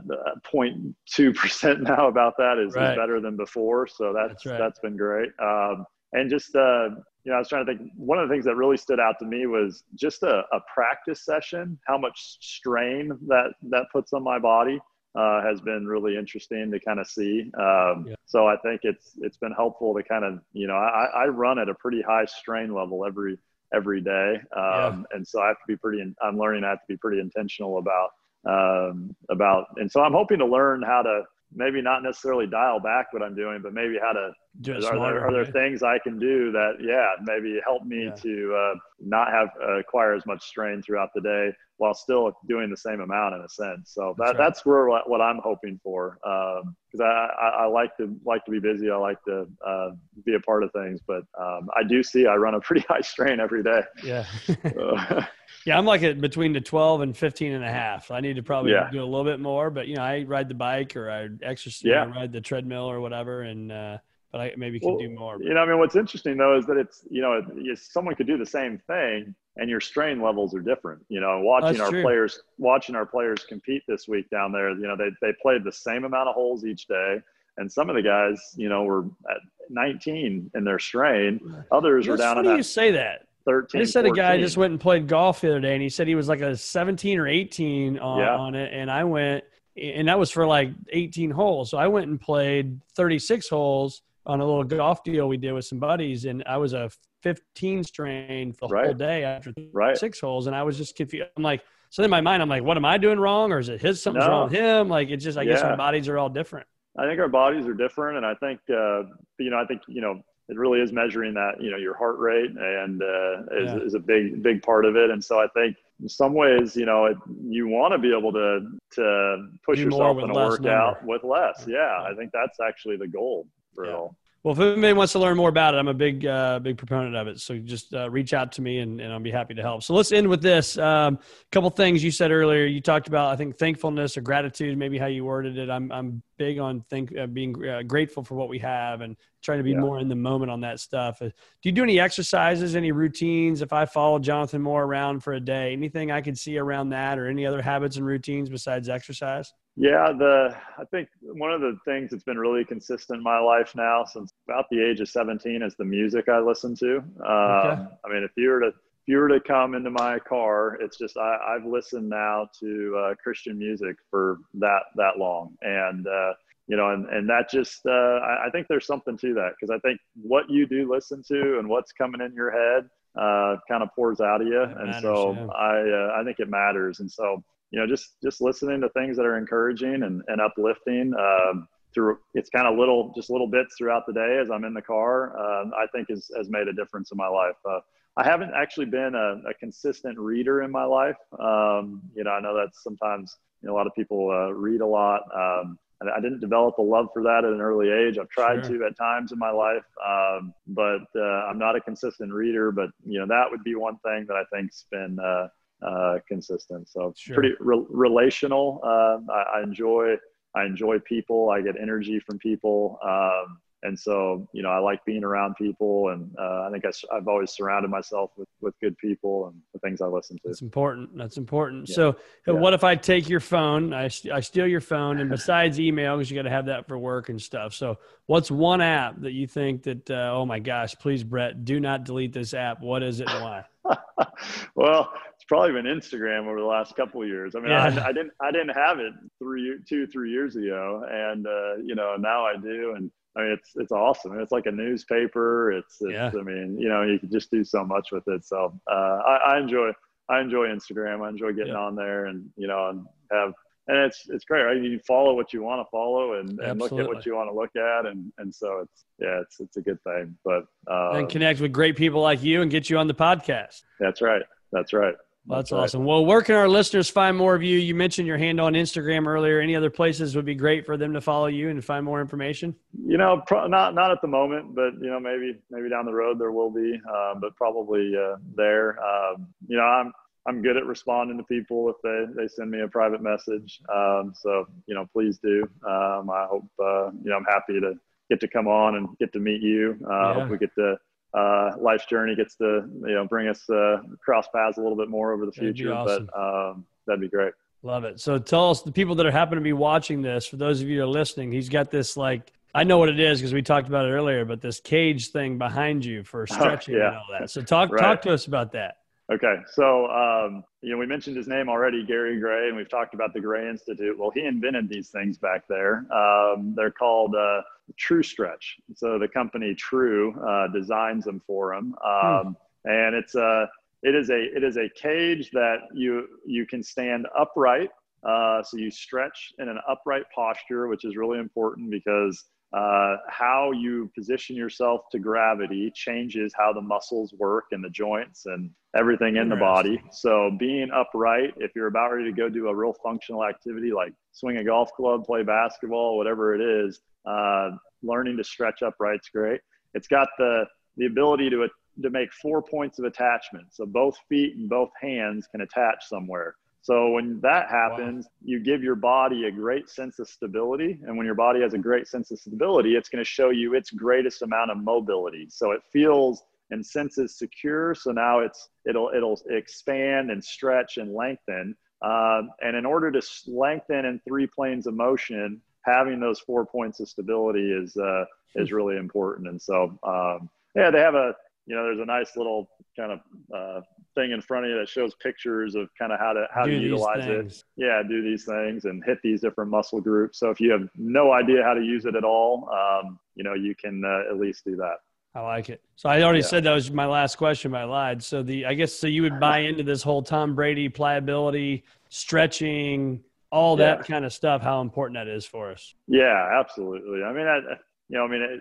0.2 0.52 1.34
percent 1.34 1.82
now 1.82 2.08
about 2.08 2.34
that 2.38 2.58
is, 2.58 2.74
right. 2.74 2.92
is, 2.92 2.96
better 2.96 3.20
than 3.20 3.36
before. 3.36 3.86
So 3.86 4.12
that's 4.12 4.28
that's, 4.28 4.46
right. 4.46 4.58
that's 4.58 4.80
been 4.80 4.96
great. 4.96 5.30
Um, 5.42 5.84
and 6.12 6.30
just 6.30 6.54
uh, 6.54 6.88
you 7.24 7.32
know, 7.32 7.34
I 7.34 7.38
was 7.38 7.48
trying 7.48 7.66
to 7.66 7.76
think. 7.76 7.90
One 7.96 8.18
of 8.18 8.28
the 8.28 8.34
things 8.34 8.44
that 8.44 8.54
really 8.54 8.76
stood 8.76 9.00
out 9.00 9.16
to 9.18 9.24
me 9.24 9.46
was 9.46 9.84
just 9.94 10.22
a, 10.22 10.44
a 10.52 10.60
practice 10.72 11.24
session. 11.24 11.78
How 11.86 11.98
much 11.98 12.38
strain 12.40 13.12
that 13.26 13.52
that 13.70 13.86
puts 13.92 14.12
on 14.12 14.22
my 14.22 14.38
body 14.38 14.80
uh, 15.16 15.42
has 15.42 15.60
been 15.60 15.86
really 15.86 16.16
interesting 16.16 16.70
to 16.70 16.78
kind 16.78 17.00
of 17.00 17.06
see. 17.06 17.50
Um, 17.58 18.06
yeah. 18.08 18.14
So 18.26 18.46
I 18.46 18.56
think 18.58 18.82
it's 18.84 19.12
it's 19.18 19.38
been 19.38 19.52
helpful 19.52 19.94
to 19.94 20.02
kind 20.02 20.24
of 20.24 20.40
you 20.52 20.66
know 20.66 20.74
I, 20.74 21.06
I 21.14 21.26
run 21.26 21.58
at 21.58 21.68
a 21.68 21.74
pretty 21.74 22.02
high 22.02 22.26
strain 22.26 22.72
level 22.72 23.04
every 23.04 23.38
every 23.74 24.00
day, 24.00 24.34
um, 24.56 25.04
yeah. 25.10 25.16
and 25.16 25.26
so 25.26 25.40
I 25.40 25.48
have 25.48 25.56
to 25.56 25.66
be 25.66 25.76
pretty. 25.76 26.02
I'm 26.22 26.38
learning 26.38 26.64
I 26.64 26.70
have 26.70 26.80
to 26.80 26.86
be 26.88 26.96
pretty 26.96 27.20
intentional 27.20 27.78
about 27.78 28.10
um, 28.48 29.14
about. 29.30 29.66
And 29.76 29.90
so 29.90 30.02
I'm 30.02 30.12
hoping 30.12 30.38
to 30.38 30.46
learn 30.46 30.82
how 30.82 31.02
to 31.02 31.22
maybe 31.54 31.80
not 31.80 32.02
necessarily 32.02 32.46
dial 32.46 32.80
back 32.80 33.12
what 33.12 33.22
I'm 33.22 33.34
doing, 33.34 33.60
but 33.62 33.72
maybe 33.72 33.98
how 34.00 34.12
to. 34.12 34.32
are, 34.76 34.80
smarter, 34.80 35.20
there, 35.20 35.26
are 35.26 35.32
there 35.32 35.46
things 35.52 35.82
I 35.82 35.98
can 35.98 36.18
do 36.18 36.50
that, 36.52 36.76
yeah, 36.80 37.08
maybe 37.22 37.60
help 37.64 37.84
me 37.84 38.04
yeah. 38.04 38.14
to 38.14 38.54
uh, 38.54 38.74
not 39.00 39.30
have 39.30 39.48
uh, 39.62 39.78
acquire 39.78 40.14
as 40.14 40.24
much 40.26 40.42
strain 40.42 40.82
throughout 40.82 41.10
the 41.14 41.20
day 41.20 41.52
while 41.78 41.94
still 41.94 42.32
doing 42.48 42.70
the 42.70 42.76
same 42.76 43.00
amount 43.00 43.34
in 43.34 43.42
a 43.42 43.48
sense. 43.48 43.92
So 43.92 44.14
that, 44.16 44.24
that's, 44.24 44.38
right. 44.38 44.44
that's 44.44 44.66
where 44.66 44.88
what 44.88 45.20
I'm 45.20 45.40
hoping 45.42 45.78
for. 45.82 46.18
Because 46.22 47.00
um, 47.00 47.02
I, 47.02 47.28
I, 47.40 47.48
I, 47.64 47.66
like 47.66 47.96
to 47.98 48.16
like 48.24 48.44
to 48.46 48.50
be 48.50 48.60
busy. 48.60 48.90
I 48.90 48.96
like 48.96 49.22
to 49.24 49.46
uh, 49.66 49.90
be 50.24 50.34
a 50.34 50.40
part 50.40 50.62
of 50.64 50.72
things, 50.72 51.00
but 51.06 51.22
um, 51.38 51.68
I 51.76 51.82
do 51.86 52.02
see 52.02 52.26
I 52.26 52.36
run 52.36 52.54
a 52.54 52.60
pretty 52.60 52.84
high 52.88 53.02
strain 53.02 53.40
every 53.40 53.62
day. 53.62 53.82
Yeah. 54.02 54.24
yeah, 55.66 55.76
I'm 55.76 55.84
like 55.84 56.04
at 56.04 56.20
between 56.20 56.52
the 56.52 56.60
12 56.60 57.00
and 57.00 57.16
15 57.16 57.52
and 57.52 57.64
a 57.64 57.70
half. 57.70 58.12
I 58.12 58.20
need 58.20 58.36
to 58.36 58.42
probably 58.42 58.70
yeah. 58.70 58.88
do 58.90 59.02
a 59.02 59.04
little 59.04 59.24
bit 59.24 59.40
more, 59.40 59.68
but 59.68 59.88
you 59.88 59.96
know, 59.96 60.02
I 60.02 60.22
ride 60.22 60.48
the 60.48 60.54
bike 60.54 60.94
or 60.94 61.10
I 61.10 61.28
exercise, 61.44 61.82
yeah. 61.82 62.04
I 62.04 62.06
ride 62.06 62.32
the 62.32 62.40
treadmill 62.40 62.88
or 62.88 63.00
whatever, 63.00 63.42
and 63.42 63.72
uh, 63.72 63.98
but 64.30 64.40
I 64.40 64.52
maybe 64.56 64.78
can 64.78 64.90
well, 64.90 64.98
do 64.98 65.10
more. 65.10 65.38
But. 65.38 65.48
You 65.48 65.54
know, 65.54 65.60
I 65.60 65.66
mean, 65.66 65.78
what's 65.78 65.96
interesting 65.96 66.36
though 66.36 66.56
is 66.56 66.66
that 66.66 66.76
it's 66.76 67.02
you 67.10 67.20
know, 67.20 67.42
someone 67.74 68.14
could 68.14 68.28
do 68.28 68.38
the 68.38 68.46
same 68.46 68.78
thing, 68.86 69.34
and 69.56 69.68
your 69.68 69.80
strain 69.80 70.22
levels 70.22 70.54
are 70.54 70.60
different. 70.60 71.04
You 71.08 71.20
know, 71.20 71.40
watching 71.40 71.78
That's 71.78 71.80
our 71.80 71.90
true. 71.90 72.02
players, 72.02 72.40
watching 72.58 72.94
our 72.94 73.06
players 73.06 73.44
compete 73.48 73.82
this 73.88 74.06
week 74.06 74.30
down 74.30 74.52
there, 74.52 74.70
you 74.70 74.86
know, 74.86 74.96
they 74.96 75.10
they 75.20 75.32
played 75.42 75.64
the 75.64 75.72
same 75.72 76.04
amount 76.04 76.28
of 76.28 76.36
holes 76.36 76.64
each 76.64 76.86
day, 76.86 77.20
and 77.56 77.70
some 77.70 77.90
of 77.90 77.96
the 77.96 78.02
guys, 78.02 78.40
you 78.56 78.68
know, 78.68 78.84
were 78.84 79.06
at 79.28 79.38
19 79.68 80.52
in 80.54 80.64
their 80.64 80.78
strain. 80.78 81.40
Others 81.72 82.06
were 82.06 82.16
down. 82.16 82.36
Funny 82.36 82.56
you 82.56 82.62
say 82.62 82.92
that. 82.92 83.26
13. 83.46 83.80
I 83.80 83.84
just 83.84 83.92
said 83.92 84.04
14. 84.04 84.12
a 84.12 84.16
guy 84.16 84.40
just 84.40 84.56
went 84.56 84.72
and 84.72 84.80
played 84.80 85.06
golf 85.06 85.40
the 85.40 85.50
other 85.50 85.60
day, 85.60 85.74
and 85.74 85.82
he 85.82 85.88
said 85.88 86.06
he 86.06 86.14
was 86.14 86.28
like 86.28 86.40
a 86.40 86.56
17 86.56 87.18
or 87.18 87.26
18 87.26 87.98
on, 87.98 88.18
yeah. 88.18 88.36
on 88.36 88.54
it, 88.54 88.72
and 88.72 88.90
I 88.90 89.04
went, 89.04 89.44
and 89.76 90.08
that 90.08 90.18
was 90.18 90.30
for 90.30 90.46
like 90.46 90.70
18 90.90 91.30
holes. 91.30 91.70
So 91.70 91.78
I 91.78 91.86
went 91.86 92.08
and 92.08 92.20
played 92.20 92.80
36 92.94 93.48
holes 93.48 94.02
on 94.26 94.40
a 94.40 94.44
little 94.44 94.64
golf 94.64 95.04
deal 95.04 95.28
we 95.28 95.36
did 95.36 95.52
with 95.52 95.64
some 95.64 95.78
buddies, 95.78 96.24
and 96.24 96.42
I 96.46 96.56
was 96.56 96.72
a 96.72 96.90
15 97.22 97.84
strain 97.84 98.54
the 98.60 98.68
right. 98.68 98.86
whole 98.86 98.94
day 98.94 99.24
after 99.24 99.52
right. 99.72 99.96
six 99.96 100.20
holes, 100.20 100.46
and 100.46 100.56
I 100.56 100.62
was 100.62 100.76
just 100.76 100.96
confused. 100.96 101.30
I'm 101.36 101.42
like, 101.42 101.62
so 101.90 102.02
in 102.02 102.10
my 102.10 102.20
mind, 102.20 102.42
I'm 102.42 102.48
like, 102.48 102.62
what 102.62 102.76
am 102.76 102.84
I 102.84 102.98
doing 102.98 103.18
wrong, 103.18 103.52
or 103.52 103.58
is 103.58 103.68
it 103.68 103.80
his 103.80 104.02
something's 104.02 104.26
no. 104.26 104.30
wrong 104.30 104.44
with 104.50 104.58
him? 104.58 104.88
Like, 104.88 105.10
it's 105.10 105.24
just 105.24 105.38
I 105.38 105.42
yeah. 105.42 105.52
guess 105.52 105.62
our 105.62 105.76
bodies 105.76 106.08
are 106.08 106.18
all 106.18 106.28
different. 106.28 106.66
I 106.98 107.06
think 107.06 107.20
our 107.20 107.28
bodies 107.28 107.66
are 107.66 107.74
different, 107.74 108.16
and 108.16 108.26
I 108.26 108.34
think 108.34 108.60
uh, 108.70 109.02
you 109.38 109.50
know, 109.50 109.58
I 109.58 109.66
think 109.66 109.82
you 109.86 110.00
know, 110.00 110.22
it 110.48 110.56
really 110.56 110.80
is 110.80 110.92
measuring 110.92 111.34
that 111.34 111.60
you 111.60 111.70
know 111.70 111.76
your 111.76 111.96
heart 111.96 112.18
rate 112.18 112.50
and 112.50 113.02
uh, 113.02 113.42
is, 113.52 113.72
yeah. 113.72 113.78
is 113.78 113.94
a 113.94 113.98
big 113.98 114.42
big 114.42 114.62
part 114.62 114.84
of 114.84 114.96
it. 114.96 115.10
And 115.10 115.22
so 115.22 115.40
I 115.40 115.48
think 115.48 115.76
in 116.00 116.08
some 116.08 116.34
ways, 116.34 116.76
you 116.76 116.86
know, 116.86 117.06
it, 117.06 117.16
you 117.48 117.66
want 117.68 117.92
to 117.92 117.98
be 117.98 118.16
able 118.16 118.32
to 118.32 118.60
to 118.92 119.48
push 119.64 119.78
Do 119.78 119.84
yourself 119.84 120.18
in 120.18 120.30
a 120.30 120.34
workout 120.34 120.98
number. 120.98 121.12
with 121.12 121.24
less. 121.24 121.64
Yeah, 121.66 121.76
yeah, 121.76 122.10
I 122.10 122.14
think 122.14 122.30
that's 122.32 122.58
actually 122.60 122.96
the 122.96 123.08
goal 123.08 123.48
for 123.74 123.84
yeah. 123.84 123.92
it 123.92 123.94
all. 123.94 124.16
Well, 124.46 124.52
if 124.52 124.60
anybody 124.60 124.92
wants 124.92 125.12
to 125.14 125.18
learn 125.18 125.36
more 125.36 125.48
about 125.48 125.74
it, 125.74 125.78
I'm 125.78 125.88
a 125.88 125.92
big, 125.92 126.24
uh, 126.24 126.60
big 126.60 126.78
proponent 126.78 127.16
of 127.16 127.26
it. 127.26 127.40
So 127.40 127.58
just 127.58 127.92
uh, 127.92 128.08
reach 128.08 128.32
out 128.32 128.52
to 128.52 128.62
me, 128.62 128.78
and, 128.78 129.00
and, 129.00 129.12
I'll 129.12 129.18
be 129.18 129.32
happy 129.32 129.54
to 129.54 129.60
help. 129.60 129.82
So 129.82 129.92
let's 129.92 130.12
end 130.12 130.28
with 130.28 130.40
this. 130.40 130.76
A 130.76 130.86
um, 130.86 131.18
couple 131.50 131.68
things 131.70 132.04
you 132.04 132.12
said 132.12 132.30
earlier. 132.30 132.64
You 132.64 132.80
talked 132.80 133.08
about, 133.08 133.32
I 133.32 133.34
think, 133.34 133.58
thankfulness 133.58 134.16
or 134.16 134.20
gratitude, 134.20 134.78
maybe 134.78 134.98
how 134.98 135.06
you 135.06 135.24
worded 135.24 135.58
it. 135.58 135.68
I'm, 135.68 135.90
I'm 135.90 136.22
big 136.36 136.60
on 136.60 136.82
think, 136.82 137.12
uh, 137.18 137.26
being 137.26 137.56
uh, 137.68 137.82
grateful 137.82 138.22
for 138.22 138.36
what 138.36 138.48
we 138.48 138.60
have 138.60 139.00
and 139.00 139.16
trying 139.42 139.58
to 139.58 139.64
be 139.64 139.72
yeah. 139.72 139.80
more 139.80 139.98
in 139.98 140.06
the 140.06 140.14
moment 140.14 140.52
on 140.52 140.60
that 140.60 140.78
stuff. 140.78 141.20
Uh, 141.20 141.24
do 141.24 141.32
you 141.64 141.72
do 141.72 141.82
any 141.82 141.98
exercises, 141.98 142.76
any 142.76 142.92
routines? 142.92 143.62
If 143.62 143.72
I 143.72 143.84
follow 143.84 144.20
Jonathan 144.20 144.62
Moore 144.62 144.84
around 144.84 145.24
for 145.24 145.32
a 145.32 145.40
day, 145.40 145.72
anything 145.72 146.12
I 146.12 146.20
could 146.20 146.38
see 146.38 146.56
around 146.56 146.90
that, 146.90 147.18
or 147.18 147.26
any 147.26 147.46
other 147.46 147.62
habits 147.62 147.96
and 147.96 148.06
routines 148.06 148.48
besides 148.48 148.88
exercise? 148.88 149.52
Yeah, 149.76 150.10
the 150.12 150.56
I 150.78 150.84
think 150.90 151.08
one 151.20 151.52
of 151.52 151.60
the 151.60 151.78
things 151.84 152.10
that's 152.10 152.24
been 152.24 152.38
really 152.38 152.64
consistent 152.64 153.18
in 153.18 153.22
my 153.22 153.38
life 153.38 153.74
now 153.74 154.04
since 154.04 154.32
about 154.48 154.64
the 154.70 154.82
age 154.82 155.00
of 155.00 155.08
17 155.08 155.62
is 155.62 155.74
the 155.76 155.84
music 155.84 156.30
I 156.30 156.38
listen 156.40 156.74
to. 156.76 156.96
okay. 156.96 157.82
Um, 157.82 157.88
I 158.04 158.08
mean, 158.08 158.22
if 158.22 158.30
you 158.36 158.48
were 158.48 158.60
to 158.60 158.68
if 158.68 159.12
you 159.12 159.18
were 159.18 159.28
to 159.28 159.40
come 159.40 159.74
into 159.74 159.90
my 159.90 160.18
car, 160.18 160.78
it's 160.80 160.96
just 160.96 161.18
I, 161.18 161.36
I've 161.54 161.66
listened 161.66 162.08
now 162.08 162.48
to 162.58 162.96
uh, 162.98 163.14
Christian 163.22 163.58
music 163.58 163.96
for 164.10 164.38
that 164.54 164.84
that 164.96 165.18
long, 165.18 165.54
and 165.60 166.06
uh, 166.06 166.32
you 166.68 166.76
know, 166.78 166.90
and 166.90 167.06
and 167.10 167.28
that 167.28 167.50
just 167.50 167.84
uh, 167.86 167.90
I, 167.90 168.46
I 168.46 168.50
think 168.50 168.68
there's 168.68 168.86
something 168.86 169.18
to 169.18 169.34
that 169.34 169.52
because 169.60 169.70
I 169.70 169.78
think 169.86 170.00
what 170.14 170.48
you 170.48 170.66
do 170.66 170.90
listen 170.90 171.22
to 171.28 171.58
and 171.58 171.68
what's 171.68 171.92
coming 171.92 172.22
in 172.22 172.32
your 172.32 172.50
head 172.50 172.88
uh, 173.20 173.56
kind 173.68 173.82
of 173.82 173.90
pours 173.94 174.20
out 174.20 174.40
of 174.40 174.46
you, 174.46 174.62
it 174.62 174.70
and 174.70 174.86
matters, 174.86 175.02
so 175.02 175.32
yeah. 175.32 175.46
I 175.48 175.80
uh, 175.80 176.20
I 176.20 176.24
think 176.24 176.40
it 176.40 176.48
matters, 176.48 177.00
and 177.00 177.10
so 177.10 177.44
you 177.70 177.80
know, 177.80 177.86
just 177.86 178.16
just 178.22 178.40
listening 178.40 178.80
to 178.80 178.88
things 178.90 179.16
that 179.16 179.26
are 179.26 179.36
encouraging 179.36 180.02
and, 180.02 180.22
and 180.28 180.40
uplifting 180.40 181.12
um, 181.18 181.68
through 181.92 182.18
it's 182.34 182.50
kind 182.50 182.66
of 182.66 182.78
little 182.78 183.12
just 183.14 183.30
little 183.30 183.48
bits 183.48 183.74
throughout 183.76 184.04
the 184.06 184.12
day 184.12 184.38
as 184.40 184.50
I'm 184.50 184.64
in 184.64 184.74
the 184.74 184.82
car. 184.82 185.36
Um, 185.38 185.72
I 185.76 185.86
think 185.92 186.08
has 186.10 186.30
has 186.36 186.48
made 186.48 186.68
a 186.68 186.72
difference 186.72 187.10
in 187.12 187.18
my 187.18 187.28
life. 187.28 187.56
Uh, 187.68 187.80
I 188.18 188.24
haven't 188.24 188.52
actually 188.56 188.86
been 188.86 189.14
a, 189.14 189.50
a, 189.50 189.54
consistent 189.60 190.18
reader 190.18 190.62
in 190.62 190.70
my 190.70 190.84
life. 190.84 191.18
Um, 191.38 192.00
you 192.14 192.24
know, 192.24 192.30
I 192.30 192.40
know 192.40 192.54
that 192.54 192.70
sometimes 192.72 193.36
you 193.60 193.68
know, 193.68 193.74
a 193.74 193.76
lot 193.76 193.86
of 193.86 193.94
people 193.94 194.30
uh, 194.30 194.52
read 194.54 194.80
a 194.80 194.86
lot. 194.86 195.20
Um, 195.34 195.78
I 196.02 196.20
didn't 196.20 196.40
develop 196.40 196.76
a 196.78 196.82
love 196.82 197.08
for 197.14 197.22
that 197.22 197.44
at 197.44 197.52
an 197.52 197.60
early 197.60 197.90
age. 197.90 198.18
I've 198.18 198.28
tried 198.28 198.66
sure. 198.66 198.78
to 198.78 198.86
at 198.86 198.98
times 198.98 199.32
in 199.32 199.38
my 199.38 199.50
life, 199.50 199.84
um, 200.06 200.52
but 200.66 201.04
uh, 201.16 201.46
I'm 201.48 201.58
not 201.58 201.74
a 201.74 201.80
consistent 201.80 202.32
reader. 202.32 202.70
But 202.70 202.90
you 203.04 203.18
know, 203.18 203.26
that 203.26 203.50
would 203.50 203.64
be 203.64 203.74
one 203.74 203.96
thing 204.04 204.26
that 204.28 204.36
I 204.36 204.44
think's 204.54 204.84
been 204.90 205.18
uh, 205.18 205.48
uh, 205.82 206.18
consistent. 206.28 206.88
So 206.88 207.12
sure. 207.16 207.34
pretty 207.34 207.54
re- 207.60 207.84
relational. 207.88 208.80
Uh, 208.84 209.18
I, 209.32 209.58
I, 209.58 209.62
enjoy 209.62 210.16
I 210.54 210.64
enjoy 210.64 210.98
people. 211.00 211.50
I 211.50 211.60
get 211.60 211.74
energy 211.80 212.20
from 212.20 212.38
people. 212.38 212.98
Um, 213.06 213.58
and 213.82 213.98
so, 213.98 214.48
you 214.52 214.62
know, 214.62 214.70
I 214.70 214.78
like 214.78 215.04
being 215.04 215.22
around 215.22 215.54
people, 215.54 216.08
and 216.08 216.34
uh, 216.38 216.66
I 216.66 216.70
think 216.72 216.84
I, 216.84 217.14
have 217.14 217.28
always 217.28 217.52
surrounded 217.52 217.88
myself 217.88 218.32
with, 218.36 218.48
with 218.60 218.74
good 218.80 218.96
people 218.98 219.46
and 219.46 219.60
the 219.72 219.78
things 219.78 220.00
I 220.00 220.06
listen 220.06 220.36
to. 220.38 220.42
That's 220.46 220.62
important. 220.62 221.16
That's 221.16 221.36
important. 221.36 221.88
Yeah. 221.88 221.94
So, 221.94 222.16
yeah. 222.46 222.54
what 222.54 222.74
if 222.74 222.84
I 222.84 222.96
take 222.96 223.28
your 223.28 223.38
phone? 223.40 223.92
I, 223.92 224.06
I 224.32 224.40
steal 224.40 224.66
your 224.66 224.80
phone, 224.80 225.20
and 225.20 225.30
besides 225.30 225.78
email, 225.78 226.16
because 226.16 226.30
you 226.30 226.36
got 226.36 226.42
to 226.42 226.50
have 226.50 226.66
that 226.66 226.88
for 226.88 226.98
work 226.98 227.28
and 227.28 227.40
stuff. 227.40 227.74
So, 227.74 227.98
what's 228.26 228.50
one 228.50 228.80
app 228.80 229.20
that 229.20 229.32
you 229.32 229.46
think 229.46 229.82
that? 229.84 230.10
Uh, 230.10 230.32
oh 230.34 230.46
my 230.46 230.58
gosh, 230.58 230.94
please, 230.96 231.22
Brett, 231.22 231.64
do 231.64 231.78
not 231.78 232.04
delete 232.04 232.32
this 232.32 232.54
app. 232.54 232.82
What 232.82 233.02
is 233.02 233.20
it 233.20 233.28
and 233.28 233.44
why? 233.44 233.64
well, 234.74 235.12
probably 235.48 235.72
been 235.72 235.86
Instagram 235.86 236.46
over 236.46 236.60
the 236.60 236.66
last 236.66 236.96
couple 236.96 237.22
of 237.22 237.28
years. 237.28 237.54
I 237.54 237.60
mean, 237.60 237.70
yeah. 237.70 237.84
I, 237.84 238.08
I, 238.08 238.12
didn't 238.12 238.32
I 238.40 238.50
didn't 238.50 238.70
have 238.70 238.98
it 238.98 239.12
three, 239.38 239.78
two, 239.88 240.06
three 240.06 240.30
years 240.30 240.56
ago, 240.56 241.06
and 241.10 241.46
uh, 241.46 241.76
you 241.84 241.94
know 241.94 242.16
now 242.16 242.44
I 242.44 242.56
do, 242.56 242.94
and 242.96 243.10
I 243.36 243.42
mean 243.42 243.52
it's 243.52 243.70
it's 243.76 243.92
awesome. 243.92 244.38
It's 244.40 244.52
like 244.52 244.66
a 244.66 244.72
newspaper. 244.72 245.72
It's, 245.72 245.96
it's 246.00 246.12
yeah. 246.12 246.30
I 246.38 246.42
mean 246.42 246.78
you 246.78 246.88
know 246.88 247.02
you 247.02 247.18
can 247.18 247.30
just 247.30 247.50
do 247.50 247.64
so 247.64 247.84
much 247.84 248.08
with 248.12 248.24
it. 248.28 248.44
So 248.44 248.78
uh, 248.90 248.94
I, 248.94 249.36
I, 249.54 249.58
enjoy 249.58 249.90
I 250.28 250.40
enjoy 250.40 250.68
Instagram. 250.68 251.24
I 251.24 251.28
enjoy 251.28 251.52
getting 251.52 251.74
yeah. 251.74 251.80
on 251.80 251.96
there 251.96 252.26
and 252.26 252.48
you 252.56 252.66
know 252.66 252.88
and 252.90 253.06
have 253.30 253.52
and 253.88 253.98
it's 253.98 254.24
it's 254.28 254.44
great, 254.44 254.62
right? 254.62 254.76
You 254.76 254.98
follow 255.06 255.34
what 255.34 255.52
you 255.52 255.62
want 255.62 255.86
to 255.86 255.90
follow 255.90 256.40
and, 256.40 256.58
and 256.58 256.80
look 256.80 256.92
at 256.92 257.06
what 257.06 257.24
you 257.24 257.36
want 257.36 257.48
to 257.50 257.54
look 257.54 257.76
at, 257.76 258.06
and 258.06 258.32
and 258.38 258.52
so 258.52 258.80
it's 258.80 259.04
yeah, 259.20 259.40
it's 259.40 259.60
it's 259.60 259.76
a 259.76 259.80
good 259.80 260.02
thing. 260.02 260.36
But 260.44 260.64
uh, 260.90 261.12
and 261.12 261.28
connect 261.28 261.60
with 261.60 261.72
great 261.72 261.96
people 261.96 262.20
like 262.20 262.42
you 262.42 262.62
and 262.62 262.70
get 262.70 262.90
you 262.90 262.98
on 262.98 263.06
the 263.06 263.14
podcast. 263.14 263.82
That's 264.00 264.20
right. 264.20 264.42
That's 264.72 264.92
right. 264.92 265.14
Well, 265.46 265.58
that's, 265.58 265.70
that's 265.70 265.94
awesome. 265.94 266.00
Right. 266.00 266.08
Well, 266.08 266.26
where 266.26 266.42
can 266.42 266.56
our 266.56 266.68
listeners 266.68 267.08
find 267.08 267.36
more 267.36 267.54
of 267.54 267.62
you? 267.62 267.78
You 267.78 267.94
mentioned 267.94 268.26
your 268.26 268.38
handle 268.38 268.66
on 268.66 268.72
Instagram 268.74 269.26
earlier. 269.26 269.60
Any 269.60 269.76
other 269.76 269.90
places 269.90 270.34
would 270.34 270.44
be 270.44 270.54
great 270.54 270.84
for 270.84 270.96
them 270.96 271.12
to 271.12 271.20
follow 271.20 271.46
you 271.46 271.70
and 271.70 271.84
find 271.84 272.04
more 272.04 272.20
information? 272.20 272.74
You 273.06 273.16
know, 273.16 273.42
pro- 273.46 273.68
not 273.68 273.94
not 273.94 274.10
at 274.10 274.20
the 274.22 274.28
moment, 274.28 274.74
but 274.74 274.94
you 275.00 275.08
know, 275.08 275.20
maybe 275.20 275.58
maybe 275.70 275.88
down 275.88 276.04
the 276.04 276.12
road 276.12 276.40
there 276.40 276.52
will 276.52 276.70
be, 276.70 277.00
uh, 277.12 277.34
but 277.40 277.54
probably 277.56 278.12
uh, 278.16 278.36
there. 278.56 278.98
Um, 279.02 279.46
you 279.68 279.76
know, 279.76 279.84
I'm 279.84 280.12
I'm 280.46 280.62
good 280.62 280.76
at 280.76 280.86
responding 280.86 281.36
to 281.38 281.44
people 281.44 281.90
if 281.90 281.96
they, 282.02 282.40
they 282.40 282.48
send 282.48 282.70
me 282.70 282.80
a 282.80 282.88
private 282.88 283.20
message. 283.20 283.80
Um, 283.92 284.32
so, 284.34 284.66
you 284.86 284.94
know, 284.94 285.06
please 285.12 285.38
do. 285.38 285.68
Um, 285.86 286.30
I 286.30 286.46
hope, 286.48 286.68
uh, 286.80 287.10
you 287.22 287.30
know, 287.30 287.36
I'm 287.36 287.44
happy 287.44 287.80
to 287.80 287.94
get 288.30 288.40
to 288.40 288.48
come 288.48 288.68
on 288.68 288.94
and 288.96 289.08
get 289.18 289.32
to 289.32 289.40
meet 289.40 289.60
you. 289.60 289.98
Uh, 290.08 290.12
yeah. 290.12 290.34
hope 290.34 290.50
we 290.50 290.58
get 290.58 290.74
to, 290.76 290.96
uh, 291.36 291.72
life's 291.78 292.06
journey 292.06 292.34
gets 292.34 292.56
to, 292.56 292.88
you 293.02 293.14
know, 293.14 293.26
bring 293.26 293.48
us, 293.48 293.68
uh, 293.68 293.98
cross 294.24 294.46
paths 294.54 294.78
a 294.78 294.80
little 294.80 294.96
bit 294.96 295.08
more 295.08 295.32
over 295.32 295.46
the 295.46 295.52
future, 295.52 295.92
awesome. 295.92 296.28
but, 296.34 296.70
um, 296.70 296.86
that'd 297.06 297.20
be 297.20 297.28
great. 297.28 297.52
Love 297.82 298.04
it. 298.04 298.20
So 298.20 298.38
tell 298.38 298.70
us 298.70 298.82
the 298.82 298.92
people 298.92 299.14
that 299.16 299.26
are 299.26 299.30
happen 299.30 299.56
to 299.56 299.62
be 299.62 299.72
watching 299.72 300.22
this, 300.22 300.46
for 300.46 300.56
those 300.56 300.80
of 300.80 300.88
you 300.88 300.96
that 300.96 301.04
are 301.04 301.06
listening, 301.06 301.52
he's 301.52 301.68
got 301.68 301.90
this 301.90 302.16
like, 302.16 302.52
I 302.74 302.84
know 302.84 302.98
what 302.98 303.08
it 303.08 303.20
is 303.20 303.40
because 303.40 303.54
we 303.54 303.62
talked 303.62 303.88
about 303.88 304.06
it 304.06 304.10
earlier, 304.10 304.44
but 304.44 304.60
this 304.60 304.80
cage 304.80 305.30
thing 305.30 305.56
behind 305.56 306.04
you 306.04 306.24
for 306.24 306.46
stretching 306.48 306.96
oh, 306.96 306.98
yeah. 306.98 307.08
and 307.08 307.16
all 307.16 307.26
that. 307.38 307.50
So 307.50 307.62
talk, 307.62 307.90
right. 307.92 308.00
talk 308.00 308.22
to 308.22 308.32
us 308.32 308.46
about 308.46 308.72
that. 308.72 308.96
Okay, 309.32 309.56
so 309.72 310.06
um, 310.06 310.62
you 310.82 310.92
know 310.92 310.98
we 310.98 311.06
mentioned 311.06 311.36
his 311.36 311.48
name 311.48 311.68
already, 311.68 312.06
Gary 312.06 312.38
Gray, 312.38 312.68
and 312.68 312.76
we've 312.76 312.88
talked 312.88 313.12
about 313.12 313.34
the 313.34 313.40
Gray 313.40 313.68
Institute. 313.68 314.16
Well, 314.16 314.30
he 314.30 314.44
invented 314.44 314.88
these 314.88 315.08
things 315.08 315.36
back 315.36 315.66
there. 315.68 316.06
Um, 316.12 316.74
they're 316.76 316.92
called 316.92 317.34
uh, 317.34 317.62
True 317.96 318.22
Stretch. 318.22 318.76
So 318.94 319.18
the 319.18 319.28
company 319.28 319.74
True 319.74 320.34
uh, 320.40 320.68
designs 320.68 321.24
them 321.24 321.40
for 321.46 321.74
them, 321.74 321.94
um, 322.04 322.56
hmm. 322.84 322.90
and 322.90 323.14
it's 323.14 323.34
a 323.34 323.68
it 324.02 324.14
is 324.14 324.30
a 324.30 324.56
it 324.56 324.62
is 324.62 324.76
a 324.76 324.88
cage 324.90 325.50
that 325.52 325.78
you 325.94 326.28
you 326.44 326.66
can 326.66 326.82
stand 326.82 327.26
upright. 327.38 327.90
Uh, 328.26 328.62
so 328.62 328.76
you 328.76 328.90
stretch 328.90 329.52
in 329.58 329.68
an 329.68 329.78
upright 329.88 330.24
posture, 330.34 330.88
which 330.88 331.04
is 331.04 331.16
really 331.16 331.38
important 331.38 331.90
because 331.90 332.44
uh, 332.72 333.16
how 333.28 333.70
you 333.72 334.10
position 334.14 334.56
yourself 334.56 335.02
to 335.12 335.18
gravity 335.18 335.90
changes 335.94 336.52
how 336.56 336.72
the 336.72 336.80
muscles 336.80 337.32
work 337.38 337.66
and 337.72 337.82
the 337.82 337.90
joints 337.90 338.46
and 338.46 338.70
everything 338.96 339.36
in 339.36 339.48
the 339.48 339.56
body. 339.56 340.02
So 340.12 340.50
being 340.58 340.90
upright, 340.90 341.54
if 341.58 341.72
you're 341.76 341.86
about 341.86 342.12
ready 342.12 342.24
to 342.24 342.36
go 342.36 342.48
do 342.48 342.68
a 342.68 342.74
real 342.74 342.94
functional 343.02 343.44
activity 343.44 343.92
like 343.92 344.12
swing 344.32 344.56
a 344.56 344.64
golf 344.64 344.90
club, 344.92 345.24
play 345.24 345.42
basketball, 345.42 346.16
whatever 346.16 346.54
it 346.54 346.60
is, 346.60 347.00
uh, 347.24 347.70
learning 348.02 348.36
to 348.36 348.44
stretch 348.44 348.82
upright's 348.82 349.28
great. 349.28 349.60
It's 349.94 350.08
got 350.08 350.28
the 350.38 350.64
the 350.96 351.06
ability 351.06 351.50
to 351.50 351.68
to 352.02 352.10
make 352.10 352.32
four 352.32 352.62
points 352.62 352.98
of 352.98 353.04
attachment. 353.04 353.66
So 353.70 353.86
both 353.86 354.16
feet 354.28 354.56
and 354.56 354.68
both 354.68 354.90
hands 355.00 355.46
can 355.50 355.62
attach 355.62 356.04
somewhere. 356.06 356.56
So 356.86 357.10
when 357.10 357.40
that 357.40 357.68
happens, 357.68 358.26
wow. 358.26 358.30
you 358.44 358.60
give 358.60 358.80
your 358.80 358.94
body 358.94 359.46
a 359.46 359.50
great 359.50 359.90
sense 359.90 360.20
of 360.20 360.28
stability. 360.28 361.00
And 361.04 361.16
when 361.16 361.26
your 361.26 361.34
body 361.34 361.60
has 361.62 361.74
a 361.74 361.78
great 361.78 362.06
sense 362.06 362.30
of 362.30 362.38
stability, 362.38 362.94
it's 362.94 363.08
going 363.08 363.24
to 363.24 363.28
show 363.28 363.50
you 363.50 363.74
its 363.74 363.90
greatest 363.90 364.42
amount 364.42 364.70
of 364.70 364.78
mobility. 364.78 365.48
So 365.50 365.72
it 365.72 365.80
feels 365.92 366.44
and 366.70 366.86
senses 366.86 367.36
secure. 367.36 367.96
So 367.96 368.12
now 368.12 368.38
it's 368.38 368.68
it'll 368.88 369.10
it'll 369.12 369.40
expand 369.50 370.30
and 370.30 370.42
stretch 370.42 370.98
and 370.98 371.12
lengthen. 371.12 371.74
Um, 372.02 372.50
and 372.62 372.76
in 372.76 372.86
order 372.86 373.10
to 373.10 373.20
lengthen 373.48 374.04
in 374.04 374.20
three 374.20 374.46
planes 374.46 374.86
of 374.86 374.94
motion, 374.94 375.60
having 375.82 376.20
those 376.20 376.38
four 376.38 376.64
points 376.64 377.00
of 377.00 377.08
stability 377.08 377.72
is 377.72 377.96
uh, 377.96 378.26
is 378.54 378.70
really 378.70 378.96
important. 378.96 379.48
And 379.48 379.60
so 379.60 379.98
um, 380.04 380.48
yeah, 380.76 380.92
they 380.92 381.00
have 381.00 381.16
a 381.16 381.34
you 381.66 381.74
know 381.74 381.82
there's 381.82 381.98
a 381.98 382.04
nice 382.04 382.36
little 382.36 382.70
kind 382.96 383.10
of 383.10 383.20
uh, 383.52 383.80
thing 384.16 384.32
in 384.32 384.40
front 384.40 384.64
of 384.64 384.70
you 384.70 384.78
that 384.78 384.88
shows 384.88 385.14
pictures 385.22 385.76
of 385.76 385.88
kind 385.96 386.12
of 386.12 386.18
how 386.18 386.32
to 386.32 386.46
how 386.52 386.64
do 386.64 386.72
to 386.72 386.78
utilize 386.78 387.24
it. 387.24 387.62
Yeah, 387.76 388.02
do 388.08 388.22
these 388.22 388.44
things 388.44 388.84
and 388.84 389.04
hit 389.04 389.18
these 389.22 389.40
different 389.40 389.70
muscle 389.70 390.00
groups. 390.00 390.40
So 390.40 390.50
if 390.50 390.60
you 390.60 390.72
have 390.72 390.88
no 390.96 391.32
idea 391.32 391.62
how 391.62 391.74
to 391.74 391.82
use 391.82 392.04
it 392.04 392.16
at 392.16 392.24
all, 392.24 392.68
um, 392.70 393.20
you 393.36 393.44
know, 393.44 393.54
you 393.54 393.74
can 393.76 394.02
uh, 394.04 394.32
at 394.32 394.40
least 394.40 394.64
do 394.64 394.74
that. 394.76 394.96
I 395.34 395.40
like 395.40 395.68
it. 395.68 395.82
So 395.96 396.08
I 396.08 396.22
already 396.22 396.40
yeah. 396.40 396.46
said 396.46 396.64
that 396.64 396.72
was 396.72 396.90
my 396.90 397.04
last 397.04 397.36
question, 397.36 397.70
but 397.70 397.82
I 397.82 397.84
lied. 397.84 398.22
So 398.22 398.42
the 398.42 398.64
I 398.64 398.74
guess 398.74 398.92
so 398.92 399.06
you 399.06 399.22
would 399.22 399.38
buy 399.38 399.58
into 399.58 399.82
this 399.82 400.02
whole 400.02 400.22
Tom 400.22 400.54
Brady 400.54 400.88
pliability, 400.88 401.84
stretching, 402.08 403.22
all 403.52 403.76
that 403.76 403.98
yeah. 403.98 404.02
kind 404.04 404.24
of 404.24 404.32
stuff. 404.32 404.62
How 404.62 404.80
important 404.80 405.18
that 405.18 405.28
is 405.28 405.44
for 405.44 405.70
us. 405.70 405.94
Yeah, 406.08 406.58
absolutely. 406.58 407.22
I 407.22 407.32
mean, 407.32 407.46
I, 407.46 407.60
you 408.08 408.18
know, 408.18 408.24
I 408.24 408.28
mean, 408.28 408.42
it, 408.42 408.60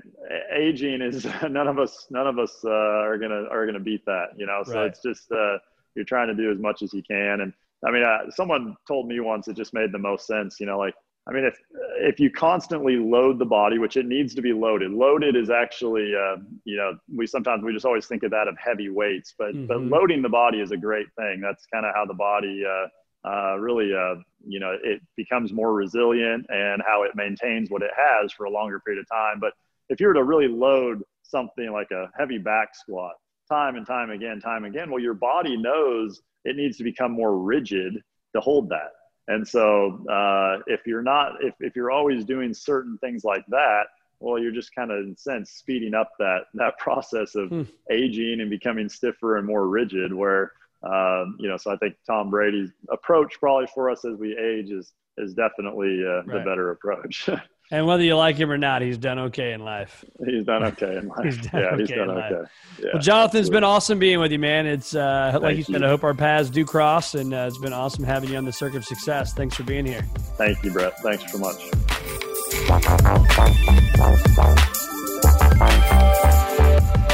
aging 0.55 1.01
is 1.01 1.25
none 1.49 1.67
of 1.67 1.79
us, 1.79 2.07
none 2.09 2.27
of 2.27 2.39
us 2.39 2.53
uh, 2.63 2.69
are 2.69 3.17
gonna 3.17 3.43
are 3.51 3.65
gonna 3.65 3.79
beat 3.79 4.05
that. 4.05 4.29
You 4.37 4.45
know, 4.45 4.63
so 4.65 4.73
right. 4.73 4.87
it's 4.87 5.01
just 5.01 5.31
uh, 5.31 5.57
you're 5.95 6.05
trying 6.05 6.27
to 6.27 6.35
do 6.35 6.51
as 6.51 6.59
much 6.59 6.81
as 6.81 6.93
you 6.93 7.03
can. 7.03 7.41
And 7.41 7.53
I 7.85 7.91
mean, 7.91 8.03
uh, 8.03 8.31
someone 8.31 8.75
told 8.87 9.07
me 9.07 9.19
once 9.19 9.47
it 9.47 9.55
just 9.55 9.73
made 9.73 9.91
the 9.91 9.99
most 9.99 10.25
sense. 10.25 10.59
You 10.59 10.65
know, 10.65 10.77
like 10.77 10.95
I 11.27 11.33
mean, 11.33 11.43
if 11.43 11.57
if 11.97 12.19
you 12.19 12.29
constantly 12.29 12.97
load 12.97 13.39
the 13.39 13.45
body, 13.45 13.79
which 13.79 13.97
it 13.97 14.05
needs 14.05 14.35
to 14.35 14.41
be 14.41 14.53
loaded, 14.53 14.91
loaded 14.91 15.35
is 15.35 15.49
actually, 15.49 16.13
uh, 16.15 16.37
you 16.65 16.77
know, 16.77 16.97
we 17.15 17.25
sometimes 17.25 17.63
we 17.63 17.73
just 17.73 17.85
always 17.85 18.05
think 18.05 18.23
of 18.23 18.31
that 18.31 18.47
of 18.47 18.57
heavy 18.57 18.89
weights, 18.89 19.33
but 19.37 19.53
mm-hmm. 19.53 19.67
but 19.67 19.81
loading 19.81 20.21
the 20.21 20.29
body 20.29 20.59
is 20.59 20.71
a 20.71 20.77
great 20.77 21.07
thing. 21.17 21.41
That's 21.41 21.65
kind 21.73 21.85
of 21.85 21.95
how 21.95 22.05
the 22.05 22.13
body 22.13 22.63
uh, 22.63 22.87
uh, 23.25 23.57
really, 23.57 23.91
uh, 23.93 24.15
you 24.45 24.59
know, 24.59 24.77
it 24.83 25.01
becomes 25.17 25.51
more 25.51 25.73
resilient 25.73 26.45
and 26.49 26.81
how 26.85 27.03
it 27.03 27.11
maintains 27.15 27.69
what 27.69 27.81
it 27.81 27.91
has 27.95 28.31
for 28.31 28.45
a 28.45 28.49
longer 28.49 28.79
period 28.79 29.01
of 29.01 29.09
time. 29.09 29.39
But 29.39 29.53
if 29.89 29.99
you 29.99 30.07
were 30.07 30.13
to 30.13 30.23
really 30.23 30.47
load 30.47 31.01
something 31.23 31.71
like 31.71 31.91
a 31.91 32.09
heavy 32.17 32.37
back 32.37 32.75
squat 32.75 33.13
time 33.49 33.75
and 33.75 33.85
time 33.85 34.11
again, 34.11 34.39
time 34.39 34.65
again, 34.65 34.89
well, 34.89 35.01
your 35.01 35.13
body 35.13 35.57
knows 35.57 36.21
it 36.43 36.55
needs 36.55 36.77
to 36.77 36.83
become 36.83 37.11
more 37.11 37.37
rigid 37.39 38.01
to 38.35 38.41
hold 38.41 38.69
that. 38.69 38.91
And 39.27 39.47
so 39.47 40.05
uh, 40.07 40.59
if 40.67 40.85
you're 40.85 41.01
not, 41.01 41.43
if, 41.43 41.55
if 41.59 41.75
you're 41.75 41.91
always 41.91 42.25
doing 42.25 42.53
certain 42.53 42.97
things 42.99 43.23
like 43.23 43.45
that, 43.47 43.85
well, 44.19 44.39
you're 44.39 44.51
just 44.51 44.73
kind 44.73 44.91
of 44.91 44.99
in 44.99 45.17
sense 45.17 45.51
speeding 45.51 45.93
up 45.93 46.11
that 46.19 46.43
that 46.53 46.77
process 46.79 47.35
of 47.35 47.49
hmm. 47.49 47.63
aging 47.91 48.39
and 48.41 48.49
becoming 48.49 48.87
stiffer 48.87 49.37
and 49.37 49.47
more 49.47 49.67
rigid. 49.67 50.13
Where 50.13 50.53
um, 50.85 51.37
you 51.39 51.49
know, 51.49 51.57
so 51.57 51.71
I 51.71 51.77
think 51.77 51.95
Tom 52.05 52.29
Brady's 52.29 52.71
approach 52.89 53.39
probably 53.39 53.67
for 53.73 53.89
us 53.89 54.05
as 54.05 54.17
we 54.17 54.37
age 54.37 54.69
is 54.69 54.93
is 55.17 55.33
definitely 55.33 56.03
uh, 56.05 56.23
right. 56.23 56.27
the 56.27 56.39
better 56.39 56.71
approach. 56.71 57.29
and 57.71 57.87
whether 57.87 58.03
you 58.03 58.15
like 58.15 58.35
him 58.35 58.51
or 58.51 58.57
not, 58.57 58.81
he's 58.81 58.97
done 58.97 59.17
okay 59.17 59.53
in 59.53 59.63
life. 59.63 60.03
He's 60.25 60.45
done 60.45 60.63
okay 60.63 60.97
in 60.97 61.07
life. 61.17 61.23
he's 61.23 61.37
done 61.37 61.61
yeah, 61.61 61.67
okay 61.67 61.77
he's 61.81 61.89
done 61.89 62.09
okay. 62.11 62.49
Yeah, 62.79 62.89
well, 62.93 63.01
Jonathan, 63.01 63.39
it's 63.39 63.49
been 63.49 63.63
awesome 63.63 63.97
being 63.97 64.19
with 64.19 64.31
you, 64.31 64.39
man. 64.39 64.67
It's 64.67 64.93
uh, 64.93 65.39
like 65.41 65.57
you 65.57 65.63
said, 65.63 65.83
I 65.83 65.87
hope 65.87 66.03
our 66.03 66.13
paths 66.13 66.49
do 66.49 66.65
cross, 66.65 67.15
and 67.15 67.33
uh, 67.33 67.45
it's 67.47 67.57
been 67.57 67.73
awesome 67.73 68.03
having 68.03 68.29
you 68.29 68.37
on 68.37 68.45
the 68.45 68.53
Circuit 68.53 68.77
of 68.77 68.85
Success. 68.85 69.33
Thanks 69.33 69.55
for 69.55 69.63
being 69.63 69.85
here. 69.85 70.01
Thank 70.37 70.63
you, 70.63 70.71
Brett. 70.71 70.99
Thanks 70.99 71.31
so 71.31 71.39
much. 71.39 71.71